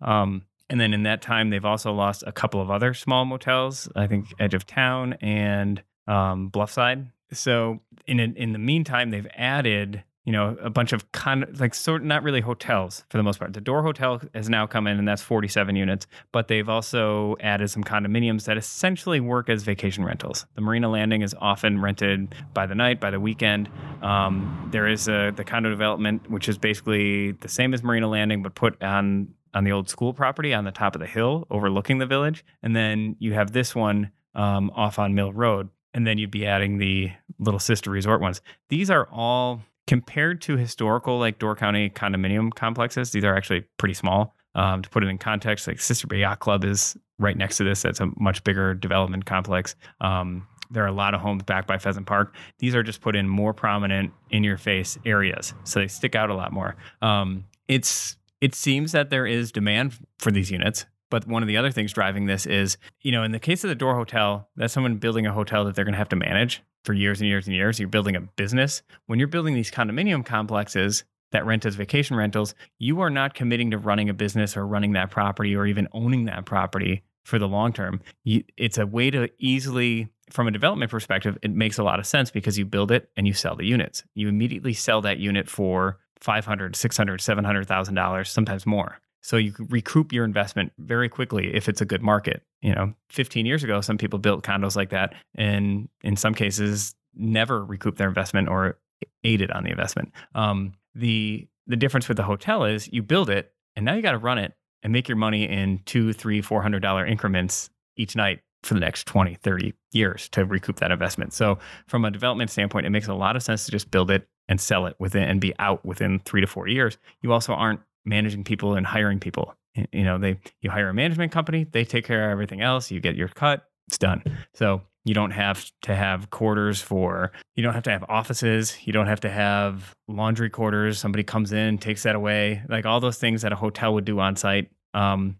Um, 0.00 0.42
and 0.70 0.80
then 0.80 0.94
in 0.94 1.02
that 1.02 1.20
time, 1.20 1.50
they've 1.50 1.64
also 1.64 1.92
lost 1.92 2.24
a 2.26 2.32
couple 2.32 2.60
of 2.60 2.70
other 2.70 2.94
small 2.94 3.24
motels. 3.24 3.88
I 3.96 4.06
think 4.06 4.26
Edge 4.38 4.54
of 4.54 4.66
Town 4.66 5.14
and 5.20 5.82
um, 6.06 6.50
Bluffside 6.50 7.08
So 7.32 7.80
in 8.06 8.18
in 8.18 8.52
the 8.52 8.58
meantime, 8.58 9.10
they've 9.10 9.28
added 9.34 10.04
you 10.30 10.36
know 10.36 10.56
a 10.62 10.70
bunch 10.70 10.92
of 10.92 11.10
con 11.10 11.44
like 11.58 11.74
sort 11.74 12.04
not 12.04 12.22
really 12.22 12.40
hotels 12.40 13.02
for 13.08 13.16
the 13.16 13.24
most 13.24 13.40
part. 13.40 13.52
The 13.52 13.60
Door 13.60 13.82
Hotel 13.82 14.22
has 14.32 14.48
now 14.48 14.64
come 14.64 14.86
in, 14.86 14.96
and 14.96 15.08
that's 15.08 15.22
47 15.22 15.74
units. 15.74 16.06
But 16.30 16.46
they've 16.46 16.68
also 16.68 17.34
added 17.40 17.68
some 17.68 17.82
condominiums 17.82 18.44
that 18.44 18.56
essentially 18.56 19.18
work 19.18 19.48
as 19.48 19.64
vacation 19.64 20.04
rentals. 20.04 20.46
The 20.54 20.60
Marina 20.60 20.88
Landing 20.88 21.22
is 21.22 21.34
often 21.40 21.80
rented 21.80 22.32
by 22.54 22.66
the 22.66 22.76
night, 22.76 23.00
by 23.00 23.10
the 23.10 23.18
weekend. 23.18 23.68
Um, 24.02 24.68
there 24.70 24.86
is 24.86 25.08
a, 25.08 25.32
the 25.34 25.42
condo 25.42 25.68
development, 25.68 26.30
which 26.30 26.48
is 26.48 26.58
basically 26.58 27.32
the 27.32 27.48
same 27.48 27.74
as 27.74 27.82
Marina 27.82 28.06
Landing, 28.06 28.44
but 28.44 28.54
put 28.54 28.80
on 28.84 29.34
on 29.52 29.64
the 29.64 29.72
old 29.72 29.88
school 29.90 30.14
property 30.14 30.54
on 30.54 30.62
the 30.62 30.70
top 30.70 30.94
of 30.94 31.00
the 31.00 31.08
hill 31.08 31.44
overlooking 31.50 31.98
the 31.98 32.06
village. 32.06 32.44
And 32.62 32.76
then 32.76 33.16
you 33.18 33.32
have 33.32 33.50
this 33.50 33.74
one 33.74 34.12
um, 34.36 34.70
off 34.76 35.00
on 35.00 35.16
Mill 35.16 35.32
Road. 35.32 35.70
And 35.92 36.06
then 36.06 36.18
you'd 36.18 36.30
be 36.30 36.46
adding 36.46 36.78
the 36.78 37.10
little 37.40 37.58
sister 37.58 37.90
resort 37.90 38.20
ones. 38.20 38.40
These 38.68 38.90
are 38.90 39.08
all 39.10 39.64
compared 39.90 40.40
to 40.40 40.56
historical 40.56 41.18
like 41.18 41.40
Door 41.40 41.56
County 41.56 41.90
condominium 41.90 42.54
complexes. 42.54 43.10
These 43.10 43.24
are 43.24 43.36
actually 43.36 43.64
pretty 43.76 43.94
small. 43.94 44.36
Um, 44.54 44.82
to 44.82 44.88
put 44.88 45.02
it 45.02 45.08
in 45.08 45.18
context, 45.18 45.66
like 45.66 45.80
Sister 45.80 46.06
Bay 46.06 46.18
Yacht 46.18 46.38
Club 46.38 46.64
is 46.64 46.96
right 47.18 47.36
next 47.36 47.56
to 47.56 47.64
this. 47.64 47.82
That's 47.82 47.98
a 47.98 48.08
much 48.16 48.44
bigger 48.44 48.72
development 48.72 49.26
complex. 49.26 49.74
Um, 50.00 50.46
there 50.70 50.84
are 50.84 50.86
a 50.86 50.92
lot 50.92 51.12
of 51.12 51.20
homes 51.20 51.42
back 51.42 51.66
by 51.66 51.76
Pheasant 51.76 52.06
Park. 52.06 52.36
These 52.60 52.76
are 52.76 52.84
just 52.84 53.00
put 53.00 53.16
in 53.16 53.28
more 53.28 53.52
prominent, 53.52 54.12
in 54.30 54.44
your 54.44 54.58
face 54.58 54.96
areas, 55.04 55.54
so 55.64 55.80
they 55.80 55.88
stick 55.88 56.14
out 56.14 56.30
a 56.30 56.34
lot 56.34 56.52
more. 56.52 56.76
Um, 57.02 57.46
it's 57.66 58.16
it 58.40 58.54
seems 58.54 58.92
that 58.92 59.10
there 59.10 59.26
is 59.26 59.50
demand 59.50 59.98
for 60.20 60.30
these 60.30 60.52
units. 60.52 60.86
But 61.10 61.26
one 61.26 61.42
of 61.42 61.48
the 61.48 61.56
other 61.56 61.72
things 61.72 61.92
driving 61.92 62.26
this 62.26 62.46
is, 62.46 62.78
you 63.00 63.10
know, 63.10 63.24
in 63.24 63.32
the 63.32 63.40
case 63.40 63.64
of 63.64 63.68
the 63.68 63.74
Door 63.74 63.96
Hotel, 63.96 64.48
that's 64.54 64.72
someone 64.72 64.98
building 64.98 65.26
a 65.26 65.32
hotel 65.32 65.64
that 65.64 65.74
they're 65.74 65.84
going 65.84 65.94
to 65.94 65.98
have 65.98 66.08
to 66.10 66.16
manage 66.16 66.62
for 66.84 66.92
years 66.92 67.20
and 67.20 67.28
years 67.28 67.46
and 67.46 67.54
years. 67.54 67.78
You're 67.78 67.88
building 67.88 68.16
a 68.16 68.20
business. 68.20 68.82
When 69.06 69.18
you're 69.18 69.28
building 69.28 69.54
these 69.54 69.70
condominium 69.70 70.24
complexes 70.24 71.04
that 71.32 71.46
rent 71.46 71.64
as 71.66 71.74
vacation 71.76 72.16
rentals, 72.16 72.54
you 72.78 73.00
are 73.00 73.10
not 73.10 73.34
committing 73.34 73.70
to 73.70 73.78
running 73.78 74.08
a 74.08 74.14
business 74.14 74.56
or 74.56 74.66
running 74.66 74.92
that 74.92 75.10
property 75.10 75.54
or 75.54 75.66
even 75.66 75.88
owning 75.92 76.24
that 76.26 76.44
property 76.44 77.02
for 77.24 77.38
the 77.38 77.48
long 77.48 77.72
term. 77.72 78.00
It's 78.24 78.78
a 78.78 78.86
way 78.86 79.10
to 79.10 79.28
easily, 79.38 80.08
from 80.30 80.48
a 80.48 80.50
development 80.50 80.90
perspective, 80.90 81.38
it 81.42 81.52
makes 81.52 81.78
a 81.78 81.84
lot 81.84 82.00
of 82.00 82.06
sense 82.06 82.30
because 82.30 82.58
you 82.58 82.64
build 82.64 82.90
it 82.90 83.10
and 83.16 83.26
you 83.26 83.34
sell 83.34 83.56
the 83.56 83.66
units. 83.66 84.02
You 84.14 84.28
immediately 84.28 84.72
sell 84.72 85.00
that 85.02 85.18
unit 85.18 85.48
for 85.48 85.98
500, 86.20 86.76
600, 86.76 87.20
700,000 87.20 87.94
dollars, 87.94 88.30
sometimes 88.30 88.66
more. 88.66 88.98
So 89.22 89.36
you 89.36 89.52
recoup 89.68 90.12
your 90.12 90.24
investment 90.24 90.72
very 90.78 91.08
quickly 91.08 91.54
if 91.54 91.68
it's 91.68 91.80
a 91.80 91.84
good 91.84 92.02
market. 92.02 92.42
You 92.62 92.74
know, 92.74 92.94
15 93.10 93.46
years 93.46 93.62
ago, 93.64 93.80
some 93.80 93.98
people 93.98 94.18
built 94.18 94.44
condos 94.44 94.76
like 94.76 94.90
that, 94.90 95.14
and 95.34 95.88
in 96.02 96.16
some 96.16 96.34
cases, 96.34 96.94
never 97.14 97.64
recoup 97.64 97.96
their 97.96 98.08
investment 98.08 98.48
or 98.48 98.78
aided 99.24 99.50
on 99.50 99.64
the 99.64 99.70
investment. 99.70 100.12
Um, 100.34 100.74
the 100.94 101.46
the 101.66 101.76
difference 101.76 102.08
with 102.08 102.16
the 102.16 102.22
hotel 102.22 102.64
is 102.64 102.88
you 102.92 103.02
build 103.02 103.30
it, 103.30 103.52
and 103.76 103.84
now 103.84 103.94
you 103.94 104.02
got 104.02 104.12
to 104.12 104.18
run 104.18 104.38
it 104.38 104.54
and 104.82 104.92
make 104.92 105.08
your 105.08 105.16
money 105.16 105.44
in 105.48 105.80
two, 105.84 106.12
three, 106.12 106.40
four 106.40 106.62
hundred 106.62 106.80
dollar 106.80 107.06
increments 107.06 107.70
each 107.96 108.16
night 108.16 108.40
for 108.62 108.74
the 108.74 108.80
next 108.80 109.06
20, 109.06 109.36
30 109.36 109.72
years 109.92 110.28
to 110.30 110.44
recoup 110.44 110.76
that 110.80 110.90
investment. 110.90 111.32
So 111.32 111.58
from 111.86 112.04
a 112.04 112.10
development 112.10 112.50
standpoint, 112.50 112.86
it 112.86 112.90
makes 112.90 113.08
a 113.08 113.14
lot 113.14 113.36
of 113.36 113.42
sense 113.42 113.64
to 113.64 113.70
just 113.70 113.90
build 113.90 114.10
it 114.10 114.28
and 114.48 114.60
sell 114.60 114.86
it 114.86 114.96
within 114.98 115.22
and 115.22 115.40
be 115.40 115.54
out 115.58 115.84
within 115.84 116.18
three 116.20 116.40
to 116.40 116.46
four 116.46 116.68
years. 116.68 116.98
You 117.22 117.32
also 117.32 117.54
aren't 117.54 117.80
managing 118.04 118.44
people 118.44 118.74
and 118.74 118.86
hiring 118.86 119.20
people. 119.20 119.54
You 119.92 120.04
know, 120.04 120.18
they 120.18 120.38
you 120.60 120.70
hire 120.70 120.88
a 120.88 120.94
management 120.94 121.32
company, 121.32 121.64
they 121.64 121.84
take 121.84 122.04
care 122.04 122.26
of 122.26 122.32
everything 122.32 122.60
else. 122.60 122.90
You 122.90 123.00
get 123.00 123.14
your 123.14 123.28
cut, 123.28 123.64
it's 123.86 123.98
done. 123.98 124.22
So 124.54 124.82
you 125.04 125.14
don't 125.14 125.30
have 125.30 125.70
to 125.82 125.94
have 125.94 126.30
quarters 126.30 126.80
for 126.80 127.32
you 127.56 127.62
don't 127.62 127.74
have 127.74 127.82
to 127.82 127.90
have 127.90 128.04
offices 128.08 128.76
you 128.84 128.92
don't 128.92 129.06
have 129.06 129.20
to 129.20 129.30
have 129.30 129.94
laundry 130.08 130.50
quarters 130.50 130.98
somebody 130.98 131.22
comes 131.22 131.52
in 131.52 131.78
takes 131.78 132.02
that 132.02 132.14
away 132.14 132.62
like 132.68 132.86
all 132.86 133.00
those 133.00 133.18
things 133.18 133.42
that 133.42 133.52
a 133.52 133.56
hotel 133.56 133.94
would 133.94 134.04
do 134.04 134.20
on 134.20 134.36
site 134.36 134.70
um, 134.94 135.36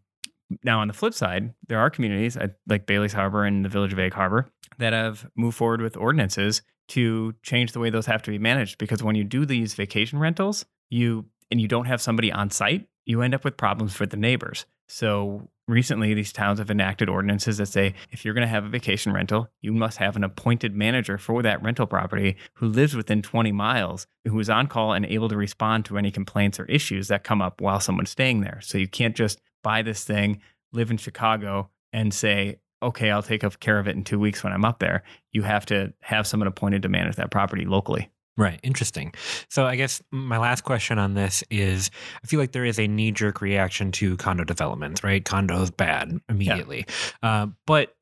now 0.65 0.81
on 0.81 0.89
the 0.89 0.95
flip 0.95 1.15
side 1.15 1.53
there 1.69 1.79
are 1.79 1.91
communities 1.91 2.37
like 2.69 2.87
bailey's 2.87 3.13
harbor 3.13 3.45
and 3.45 3.65
the 3.65 3.69
village 3.69 3.93
of 3.93 3.99
egg 3.99 4.15
harbor 4.15 4.49
that 4.79 4.93
have 4.93 5.29
moved 5.37 5.57
forward 5.57 5.83
with 5.83 5.97
ordinances 5.97 6.63
to 6.89 7.35
change 7.43 7.73
the 7.73 7.79
way 7.79 7.91
those 7.91 8.07
have 8.07 8.23
to 8.23 8.31
be 8.31 8.39
managed 8.39 8.79
because 8.79 9.03
when 9.03 9.15
you 9.15 9.25
do 9.25 9.45
these 9.45 9.75
vacation 9.75 10.19
rentals 10.19 10.65
you 10.89 11.25
and 11.51 11.61
you 11.61 11.69
don't 11.69 11.87
have 11.87 12.01
somebody 12.01 12.31
on 12.33 12.51
site, 12.51 12.89
you 13.05 13.23
end 13.23 13.35
up 13.35 13.45
with 13.45 13.57
problems 13.57 13.95
for 13.95 14.07
the 14.07 14.17
neighbors. 14.17 14.67
So 14.89 15.49
recently, 15.69 16.15
these 16.15 16.33
towns 16.33 16.59
have 16.59 16.71
enacted 16.71 17.09
ordinances 17.09 17.59
that 17.59 17.67
say 17.67 17.95
if 18.11 18.25
you're 18.25 18.35
going 18.35 18.47
to 18.47 18.49
have 18.49 18.65
a 18.65 18.69
vacation 18.69 19.13
rental, 19.13 19.49
you 19.61 19.73
must 19.73 19.99
have 19.99 20.17
an 20.17 20.25
appointed 20.25 20.75
manager 20.75 21.17
for 21.17 21.43
that 21.43 21.63
rental 21.63 21.87
property 21.87 22.37
who 22.55 22.67
lives 22.67 22.95
within 22.95 23.23
20 23.23 23.53
miles, 23.53 24.07
who 24.27 24.39
is 24.41 24.51
on 24.51 24.67
call 24.67 24.93
and 24.93 25.07
able 25.07 25.29
to 25.29 25.37
respond 25.37 25.85
to 25.85 25.97
any 25.97 26.11
complaints 26.11 26.59
or 26.59 26.65
issues 26.65 27.09
that 27.09 27.25
come 27.25 27.41
up 27.41 27.61
while 27.61 27.81
someone's 27.81 28.11
staying 28.11 28.41
there. 28.41 28.61
So 28.63 28.79
you 28.79 28.89
can't 28.89 29.17
just 29.17 29.41
buy 29.63 29.83
this 29.83 30.05
thing, 30.05 30.41
live 30.73 30.91
in 30.91 30.97
Chicago, 30.97 31.71
and 31.93 32.13
say, 32.13 32.59
okay, 32.83 33.11
I'll 33.11 33.23
take 33.23 33.43
care 33.61 33.79
of 33.79 33.89
it 33.89 33.97
in 33.97 34.05
two 34.05 34.19
weeks 34.19 34.43
when 34.43 34.53
I'm 34.53 34.65
up 34.65 34.79
there. 34.79 35.03
You 35.33 35.43
have 35.43 35.67
to 35.67 35.93
have 36.01 36.27
someone 36.27 36.47
appointed 36.47 36.83
to 36.83 36.89
manage 36.89 37.17
that 37.17 37.31
property 37.31 37.65
locally. 37.65 38.11
Right. 38.37 38.61
Interesting. 38.63 39.13
So 39.49 39.67
I 39.67 39.77
guess 39.77 40.03
my 40.11 40.39
last 40.39 40.63
question 40.63 40.99
on 40.99 41.15
this 41.15 41.45
is 41.51 41.91
I 42.23 42.27
feel 42.27 42.41
like 42.41 42.53
there 42.53 42.65
is 42.65 42.79
a 42.79 42.87
knee 42.87 43.13
jerk 43.13 43.41
reaction 43.41 43.93
to 43.93 44.17
condo 44.17 44.45
developments, 44.45 45.05
right? 45.05 45.23
Condos 45.23 45.75
bad 45.77 46.19
immediately. 46.29 46.87
Yeah. 47.23 47.43
Uh, 47.43 47.47
but 47.67 47.95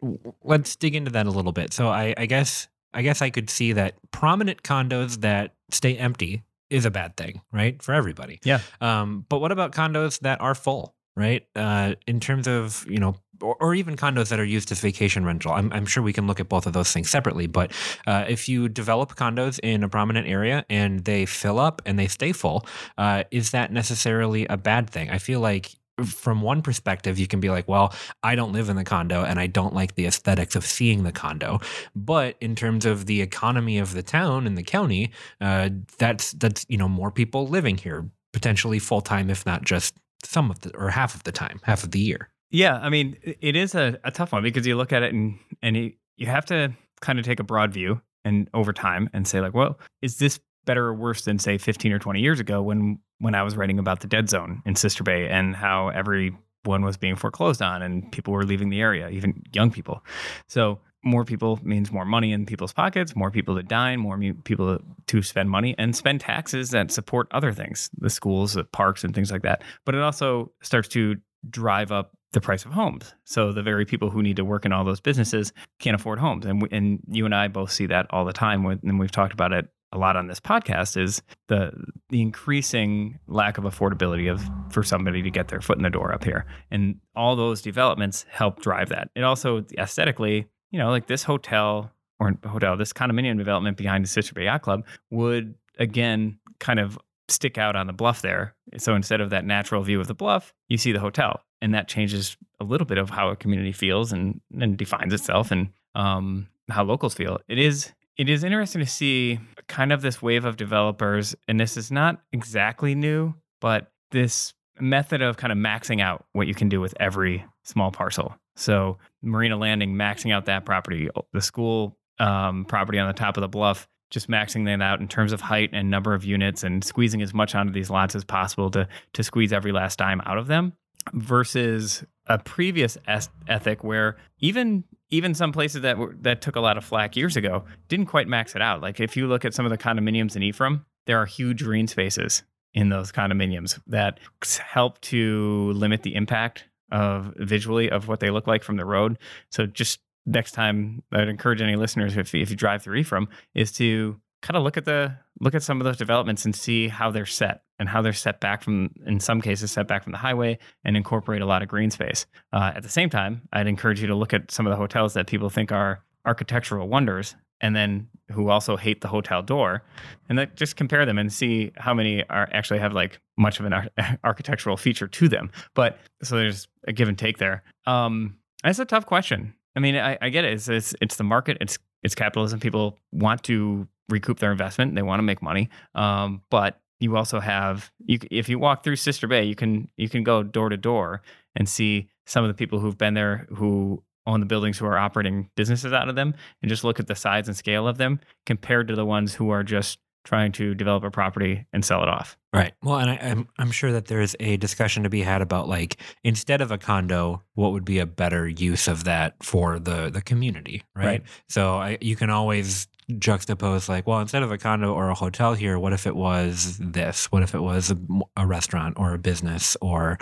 let's 0.44 0.76
dig 0.76 0.94
into 0.94 1.10
that 1.12 1.26
a 1.26 1.30
little 1.30 1.52
bit. 1.52 1.72
So 1.72 1.88
I, 1.88 2.14
I 2.16 2.26
guess 2.26 2.68
I 2.94 3.02
guess 3.02 3.20
I 3.20 3.30
could 3.30 3.50
see 3.50 3.72
that 3.72 3.94
prominent 4.12 4.62
condos 4.62 5.20
that 5.20 5.54
stay 5.70 5.96
empty 5.96 6.42
is 6.70 6.84
a 6.84 6.90
bad 6.90 7.16
thing, 7.16 7.40
right? 7.52 7.82
For 7.82 7.94
everybody. 7.94 8.40
Yeah. 8.44 8.60
Um, 8.80 9.24
but 9.28 9.40
what 9.40 9.52
about 9.52 9.72
condos 9.72 10.20
that 10.20 10.40
are 10.40 10.54
full? 10.54 10.94
right? 11.18 11.44
Uh, 11.56 11.96
in 12.06 12.20
terms 12.20 12.46
of 12.46 12.86
you 12.88 12.98
know, 12.98 13.16
or, 13.42 13.56
or, 13.60 13.74
even 13.74 13.96
condos 13.96 14.28
that 14.28 14.40
are 14.40 14.44
used 14.44 14.72
as 14.72 14.80
vacation 14.80 15.24
rental. 15.24 15.52
I'm, 15.52 15.72
I'm, 15.72 15.86
sure 15.86 16.02
we 16.02 16.12
can 16.12 16.26
look 16.26 16.40
at 16.40 16.48
both 16.48 16.66
of 16.66 16.72
those 16.72 16.92
things 16.92 17.08
separately. 17.08 17.46
But 17.46 17.72
uh, 18.06 18.24
if 18.28 18.48
you 18.48 18.68
develop 18.68 19.14
condos 19.14 19.58
in 19.62 19.82
a 19.82 19.88
prominent 19.88 20.26
area 20.26 20.64
and 20.68 21.04
they 21.04 21.26
fill 21.26 21.58
up 21.58 21.82
and 21.86 21.98
they 21.98 22.08
stay 22.08 22.32
full, 22.32 22.66
uh, 22.96 23.24
is 23.30 23.50
that 23.52 23.72
necessarily 23.72 24.46
a 24.46 24.56
bad 24.56 24.90
thing? 24.90 25.10
I 25.10 25.18
feel 25.18 25.40
like 25.40 25.74
from 26.04 26.42
one 26.42 26.62
perspective, 26.62 27.18
you 27.18 27.26
can 27.26 27.40
be 27.40 27.50
like, 27.50 27.68
well, 27.68 27.94
I 28.22 28.34
don't 28.34 28.52
live 28.52 28.68
in 28.68 28.76
the 28.76 28.84
condo 28.84 29.24
and 29.24 29.38
I 29.40 29.46
don't 29.46 29.74
like 29.74 29.94
the 29.94 30.06
aesthetics 30.06 30.54
of 30.56 30.64
seeing 30.64 31.02
the 31.02 31.12
condo. 31.12 31.60
But 31.94 32.36
in 32.40 32.54
terms 32.54 32.86
of 32.86 33.06
the 33.06 33.20
economy 33.20 33.78
of 33.78 33.94
the 33.94 34.02
town 34.02 34.46
and 34.46 34.56
the 34.56 34.62
county, 34.62 35.12
uh, 35.40 35.70
that's 35.98 36.32
that's 36.32 36.64
you 36.68 36.76
know 36.76 36.88
more 36.88 37.10
people 37.10 37.48
living 37.48 37.76
here, 37.76 38.08
potentially 38.32 38.78
full 38.78 39.00
time, 39.00 39.30
if 39.30 39.44
not 39.44 39.64
just 39.64 39.94
some 40.24 40.50
of 40.50 40.60
the 40.60 40.76
or 40.76 40.90
half 40.90 41.14
of 41.14 41.24
the 41.24 41.32
time, 41.32 41.60
half 41.64 41.84
of 41.84 41.90
the 41.90 42.00
year. 42.00 42.28
Yeah, 42.50 42.76
I 42.76 42.88
mean, 42.88 43.16
it 43.22 43.56
is 43.56 43.74
a, 43.74 43.98
a 44.04 44.10
tough 44.10 44.32
one 44.32 44.42
because 44.42 44.66
you 44.66 44.76
look 44.76 44.92
at 44.92 45.02
it 45.02 45.12
and 45.12 45.38
and 45.62 45.76
you, 45.76 45.92
you 46.16 46.26
have 46.26 46.46
to 46.46 46.72
kind 47.00 47.18
of 47.18 47.24
take 47.24 47.40
a 47.40 47.44
broad 47.44 47.72
view 47.72 48.00
and 48.24 48.48
over 48.54 48.72
time 48.72 49.10
and 49.12 49.26
say 49.26 49.40
like, 49.40 49.54
well, 49.54 49.78
is 50.02 50.18
this 50.18 50.40
better 50.64 50.86
or 50.86 50.94
worse 50.94 51.22
than 51.22 51.38
say 51.38 51.56
15 51.56 51.92
or 51.92 51.98
20 51.98 52.20
years 52.20 52.40
ago 52.40 52.62
when 52.62 52.98
when 53.20 53.34
I 53.34 53.42
was 53.42 53.56
writing 53.56 53.78
about 53.78 54.00
the 54.00 54.06
dead 54.06 54.28
zone 54.28 54.62
in 54.64 54.76
Sister 54.76 55.02
Bay 55.02 55.28
and 55.28 55.56
how 55.56 55.88
everyone 55.88 56.84
was 56.84 56.96
being 56.96 57.16
foreclosed 57.16 57.62
on 57.62 57.82
and 57.82 58.10
people 58.12 58.32
were 58.32 58.44
leaving 58.44 58.68
the 58.68 58.80
area, 58.80 59.08
even 59.08 59.42
young 59.52 59.70
people. 59.70 60.04
So 60.46 60.80
more 61.04 61.24
people 61.24 61.58
means 61.62 61.90
more 61.90 62.04
money 62.04 62.32
in 62.32 62.46
people's 62.46 62.72
pockets, 62.72 63.14
more 63.16 63.30
people 63.30 63.56
to 63.56 63.62
dine, 63.62 64.00
more 64.00 64.18
people 64.44 64.78
to 65.06 65.22
spend 65.22 65.50
money 65.50 65.74
and 65.78 65.94
spend 65.96 66.20
taxes 66.20 66.70
that 66.70 66.90
support 66.90 67.28
other 67.30 67.52
things, 67.52 67.90
the 67.98 68.10
schools, 68.10 68.54
the 68.54 68.64
parks, 68.64 69.04
and 69.04 69.14
things 69.14 69.30
like 69.30 69.42
that. 69.42 69.62
But 69.84 69.94
it 69.94 70.02
also 70.02 70.52
starts 70.62 70.88
to 70.88 71.16
drive 71.48 71.92
up 71.92 72.17
the 72.32 72.40
price 72.40 72.64
of 72.64 72.72
homes. 72.72 73.14
So 73.24 73.52
the 73.52 73.62
very 73.62 73.84
people 73.84 74.10
who 74.10 74.22
need 74.22 74.36
to 74.36 74.44
work 74.44 74.64
in 74.64 74.72
all 74.72 74.84
those 74.84 75.00
businesses 75.00 75.52
can't 75.78 75.94
afford 75.94 76.18
homes, 76.18 76.44
and 76.44 76.62
we, 76.62 76.68
and 76.70 77.00
you 77.08 77.24
and 77.24 77.34
I 77.34 77.48
both 77.48 77.72
see 77.72 77.86
that 77.86 78.06
all 78.10 78.24
the 78.24 78.32
time. 78.32 78.64
And 78.66 78.98
we've 78.98 79.10
talked 79.10 79.32
about 79.32 79.52
it 79.52 79.68
a 79.90 79.96
lot 79.96 80.16
on 80.16 80.26
this 80.26 80.38
podcast 80.38 81.00
is 81.00 81.22
the 81.46 81.72
the 82.10 82.20
increasing 82.20 83.18
lack 83.26 83.56
of 83.56 83.64
affordability 83.64 84.30
of 84.30 84.42
for 84.70 84.82
somebody 84.82 85.22
to 85.22 85.30
get 85.30 85.48
their 85.48 85.62
foot 85.62 85.78
in 85.78 85.82
the 85.82 85.88
door 85.88 86.12
up 86.12 86.22
here 86.24 86.44
and 86.70 86.96
all 87.16 87.34
those 87.34 87.62
developments 87.62 88.26
help 88.28 88.60
drive 88.60 88.90
that 88.90 89.08
it 89.16 89.22
also 89.22 89.64
aesthetically 89.78 90.46
you 90.70 90.78
know, 90.78 90.90
like 90.90 91.06
this 91.06 91.22
hotel 91.22 91.92
or 92.20 92.34
hotel, 92.44 92.76
this 92.76 92.92
condominium 92.92 93.38
development 93.38 93.76
behind 93.76 94.04
the 94.04 94.08
Sister 94.08 94.34
Bay 94.34 94.44
Yacht 94.44 94.62
Club 94.62 94.84
would 95.10 95.54
again 95.78 96.38
kind 96.58 96.80
of 96.80 96.98
stick 97.28 97.58
out 97.58 97.76
on 97.76 97.86
the 97.86 97.92
bluff 97.92 98.22
there. 98.22 98.54
So 98.78 98.94
instead 98.94 99.20
of 99.20 99.30
that 99.30 99.44
natural 99.44 99.82
view 99.82 100.00
of 100.00 100.06
the 100.06 100.14
bluff, 100.14 100.54
you 100.68 100.78
see 100.78 100.92
the 100.92 101.00
hotel, 101.00 101.40
and 101.60 101.74
that 101.74 101.88
changes 101.88 102.36
a 102.60 102.64
little 102.64 102.86
bit 102.86 102.98
of 102.98 103.10
how 103.10 103.28
a 103.28 103.36
community 103.36 103.72
feels 103.72 104.12
and, 104.12 104.40
and 104.58 104.76
defines 104.76 105.12
itself 105.12 105.50
and 105.50 105.68
um, 105.94 106.48
how 106.70 106.84
locals 106.84 107.14
feel. 107.14 107.38
It 107.48 107.58
is 107.58 107.92
it 108.16 108.28
is 108.28 108.42
interesting 108.42 108.80
to 108.80 108.86
see 108.86 109.38
kind 109.68 109.92
of 109.92 110.02
this 110.02 110.20
wave 110.20 110.44
of 110.44 110.56
developers, 110.56 111.36
and 111.46 111.58
this 111.58 111.76
is 111.76 111.92
not 111.92 112.20
exactly 112.32 112.96
new, 112.96 113.32
but 113.60 113.92
this 114.10 114.54
method 114.80 115.22
of 115.22 115.36
kind 115.36 115.52
of 115.52 115.58
maxing 115.58 116.00
out 116.00 116.26
what 116.32 116.48
you 116.48 116.54
can 116.54 116.68
do 116.68 116.80
with 116.80 116.94
every 116.98 117.44
small 117.62 117.92
parcel. 117.92 118.34
So 118.56 118.98
Marina 119.22 119.56
Landing 119.56 119.94
maxing 119.94 120.32
out 120.32 120.46
that 120.46 120.64
property. 120.64 121.08
The 121.32 121.40
school 121.40 121.96
um, 122.18 122.64
property 122.64 122.98
on 122.98 123.06
the 123.06 123.14
top 123.14 123.36
of 123.36 123.40
the 123.40 123.48
bluff, 123.48 123.86
just 124.10 124.28
maxing 124.28 124.64
that 124.66 124.82
out 124.82 125.00
in 125.00 125.08
terms 125.08 125.32
of 125.32 125.40
height 125.40 125.70
and 125.72 125.90
number 125.90 126.14
of 126.14 126.24
units 126.24 126.62
and 126.62 126.82
squeezing 126.84 127.22
as 127.22 127.34
much 127.34 127.54
onto 127.54 127.72
these 127.72 127.90
lots 127.90 128.14
as 128.14 128.24
possible 128.24 128.70
to 128.70 128.88
to 129.12 129.22
squeeze 129.22 129.52
every 129.52 129.72
last 129.72 129.98
dime 129.98 130.20
out 130.24 130.38
of 130.38 130.46
them 130.46 130.72
versus 131.12 132.04
a 132.26 132.38
previous 132.38 132.98
es- 133.06 133.28
ethic 133.46 133.82
where 133.82 134.16
even 134.40 134.84
even 135.10 135.34
some 135.34 135.52
places 135.52 135.82
that 135.82 135.96
were, 135.96 136.14
that 136.20 136.42
took 136.42 136.56
a 136.56 136.60
lot 136.60 136.76
of 136.76 136.84
flack 136.84 137.16
years 137.16 137.36
ago 137.36 137.64
didn't 137.88 138.06
quite 138.06 138.28
max 138.28 138.54
it 138.54 138.62
out. 138.62 138.82
Like 138.82 139.00
if 139.00 139.16
you 139.16 139.26
look 139.26 139.44
at 139.44 139.54
some 139.54 139.64
of 139.64 139.70
the 139.70 139.78
condominiums 139.78 140.36
in 140.36 140.42
Ephraim, 140.42 140.84
there 141.06 141.18
are 141.18 141.26
huge 141.26 141.64
green 141.64 141.86
spaces 141.86 142.42
in 142.74 142.90
those 142.90 143.10
condominiums 143.10 143.80
that 143.86 144.20
help 144.60 145.00
to 145.00 145.72
limit 145.72 146.02
the 146.02 146.14
impact 146.14 146.64
of 146.92 147.34
visually 147.36 147.90
of 147.90 148.08
what 148.08 148.20
they 148.20 148.30
look 148.30 148.46
like 148.46 148.62
from 148.62 148.76
the 148.76 148.84
road. 148.84 149.18
So 149.50 149.66
just 149.66 150.00
next 150.28 150.52
time 150.52 151.02
I'd 151.12 151.28
encourage 151.28 151.60
any 151.60 151.76
listeners 151.76 152.16
if 152.16 152.34
if 152.34 152.50
you 152.50 152.56
drive 152.56 152.82
through 152.82 152.96
Ephraim 152.96 153.28
is 153.54 153.72
to 153.72 154.20
kind 154.42 154.56
of 154.56 154.62
look 154.62 154.76
at 154.76 154.84
the 154.84 155.16
look 155.40 155.54
at 155.54 155.62
some 155.62 155.80
of 155.80 155.84
those 155.84 155.96
developments 155.96 156.44
and 156.44 156.54
see 156.54 156.88
how 156.88 157.10
they're 157.10 157.26
set 157.26 157.62
and 157.78 157.88
how 157.88 158.02
they're 158.02 158.12
set 158.12 158.40
back 158.40 158.62
from 158.62 158.90
in 159.06 159.18
some 159.18 159.40
cases 159.40 159.72
set 159.72 159.88
back 159.88 160.02
from 160.04 160.12
the 160.12 160.18
highway 160.18 160.58
and 160.84 160.96
incorporate 160.96 161.42
a 161.42 161.46
lot 161.46 161.62
of 161.62 161.68
green 161.68 161.90
space. 161.90 162.26
Uh, 162.52 162.72
at 162.76 162.82
the 162.82 162.88
same 162.88 163.10
time 163.10 163.42
i'd 163.52 163.66
encourage 163.66 164.00
you 164.00 164.06
to 164.06 164.14
look 164.14 164.32
at 164.34 164.50
some 164.50 164.66
of 164.66 164.70
the 164.70 164.76
hotels 164.76 165.14
that 165.14 165.26
people 165.26 165.50
think 165.50 165.72
are 165.72 166.04
architectural 166.24 166.88
wonders 166.88 167.34
and 167.60 167.74
then 167.74 168.08
who 168.30 168.50
also 168.50 168.76
hate 168.76 169.00
the 169.00 169.08
hotel 169.08 169.42
door 169.42 169.82
and 170.28 170.48
just 170.54 170.76
compare 170.76 171.06
them 171.06 171.18
and 171.18 171.32
see 171.32 171.72
how 171.76 171.94
many 171.94 172.22
are 172.28 172.48
actually 172.52 172.78
have 172.78 172.92
like 172.92 173.20
much 173.36 173.58
of 173.58 173.66
an 173.66 173.72
ar- 173.72 173.88
architectural 174.24 174.76
feature 174.76 175.08
to 175.08 175.28
them. 175.28 175.50
But 175.74 175.98
so 176.22 176.36
there's 176.36 176.68
a 176.86 176.92
give 176.92 177.08
and 177.08 177.18
take 177.18 177.38
there. 177.38 177.62
Um 177.86 178.36
that's 178.62 178.78
a 178.78 178.84
tough 178.84 179.06
question 179.06 179.54
i 179.78 179.80
mean 179.80 179.96
i, 179.96 180.18
I 180.20 180.28
get 180.28 180.44
it 180.44 180.52
it's, 180.52 180.68
it's 180.68 180.94
it's 181.00 181.16
the 181.16 181.24
market 181.24 181.56
it's 181.60 181.78
it's 182.02 182.14
capitalism 182.14 182.60
people 182.60 182.98
want 183.12 183.42
to 183.44 183.88
recoup 184.08 184.38
their 184.38 184.52
investment. 184.52 184.94
They 184.94 185.02
want 185.02 185.18
to 185.18 185.24
make 185.24 185.42
money. 185.42 185.68
Um, 185.94 186.42
but 186.50 186.80
you 187.00 187.16
also 187.16 187.40
have 187.40 187.90
you 187.98 188.18
if 188.30 188.48
you 188.48 188.58
walk 188.58 188.82
through 188.82 188.96
Sister 188.96 189.26
Bay, 189.26 189.44
you 189.44 189.54
can 189.54 189.88
you 189.96 190.08
can 190.08 190.24
go 190.24 190.42
door 190.42 190.68
to 190.68 190.76
door 190.76 191.22
and 191.54 191.68
see 191.68 192.08
some 192.26 192.44
of 192.44 192.48
the 192.48 192.54
people 192.54 192.78
who've 192.78 192.98
been 192.98 193.14
there 193.14 193.46
who 193.54 194.02
own 194.26 194.40
the 194.40 194.46
buildings 194.46 194.78
who 194.78 194.86
are 194.86 194.98
operating 194.98 195.48
businesses 195.56 195.92
out 195.92 196.08
of 196.08 196.14
them 196.14 196.34
and 196.60 196.68
just 196.68 196.84
look 196.84 197.00
at 197.00 197.06
the 197.06 197.14
size 197.14 197.48
and 197.48 197.56
scale 197.56 197.88
of 197.88 197.96
them 197.96 198.20
compared 198.44 198.88
to 198.88 198.94
the 198.94 199.04
ones 199.06 199.34
who 199.34 199.50
are 199.50 199.62
just 199.62 199.98
trying 200.28 200.52
to 200.52 200.74
develop 200.74 201.02
a 201.04 201.10
property 201.10 201.64
and 201.72 201.82
sell 201.82 202.02
it 202.02 202.08
off. 202.08 202.36
Right. 202.52 202.74
Well, 202.82 202.98
and 202.98 203.10
I, 203.10 203.14
am 203.14 203.48
I'm 203.58 203.70
sure 203.70 203.92
that 203.92 204.08
there's 204.08 204.36
a 204.40 204.58
discussion 204.58 205.04
to 205.04 205.08
be 205.08 205.22
had 205.22 205.40
about 205.40 205.68
like 205.68 205.96
instead 206.22 206.60
of 206.60 206.70
a 206.70 206.76
condo, 206.76 207.42
what 207.54 207.72
would 207.72 207.86
be 207.86 207.98
a 207.98 208.04
better 208.04 208.46
use 208.46 208.88
of 208.88 209.04
that 209.04 209.42
for 209.42 209.78
the 209.78 210.10
the 210.10 210.20
community, 210.20 210.82
right? 210.94 211.06
Right. 211.06 211.22
So 211.48 211.76
I, 211.76 211.96
you 212.02 212.14
can 212.14 212.28
always 212.28 212.88
juxtapose 213.10 213.88
like, 213.88 214.06
well, 214.06 214.20
instead 214.20 214.42
of 214.42 214.52
a 214.52 214.58
condo 214.58 214.92
or 214.92 215.08
a 215.08 215.14
hotel 215.14 215.54
here, 215.54 215.78
what 215.78 215.92
if 215.92 216.06
it 216.06 216.14
was 216.14 216.76
this? 216.78 217.26
What 217.32 217.42
if 217.42 217.54
it 217.54 217.60
was 217.60 217.90
a, 217.90 217.96
a 218.36 218.46
restaurant 218.46 218.98
or 218.98 219.14
a 219.14 219.18
business 219.18 219.76
or 219.80 220.18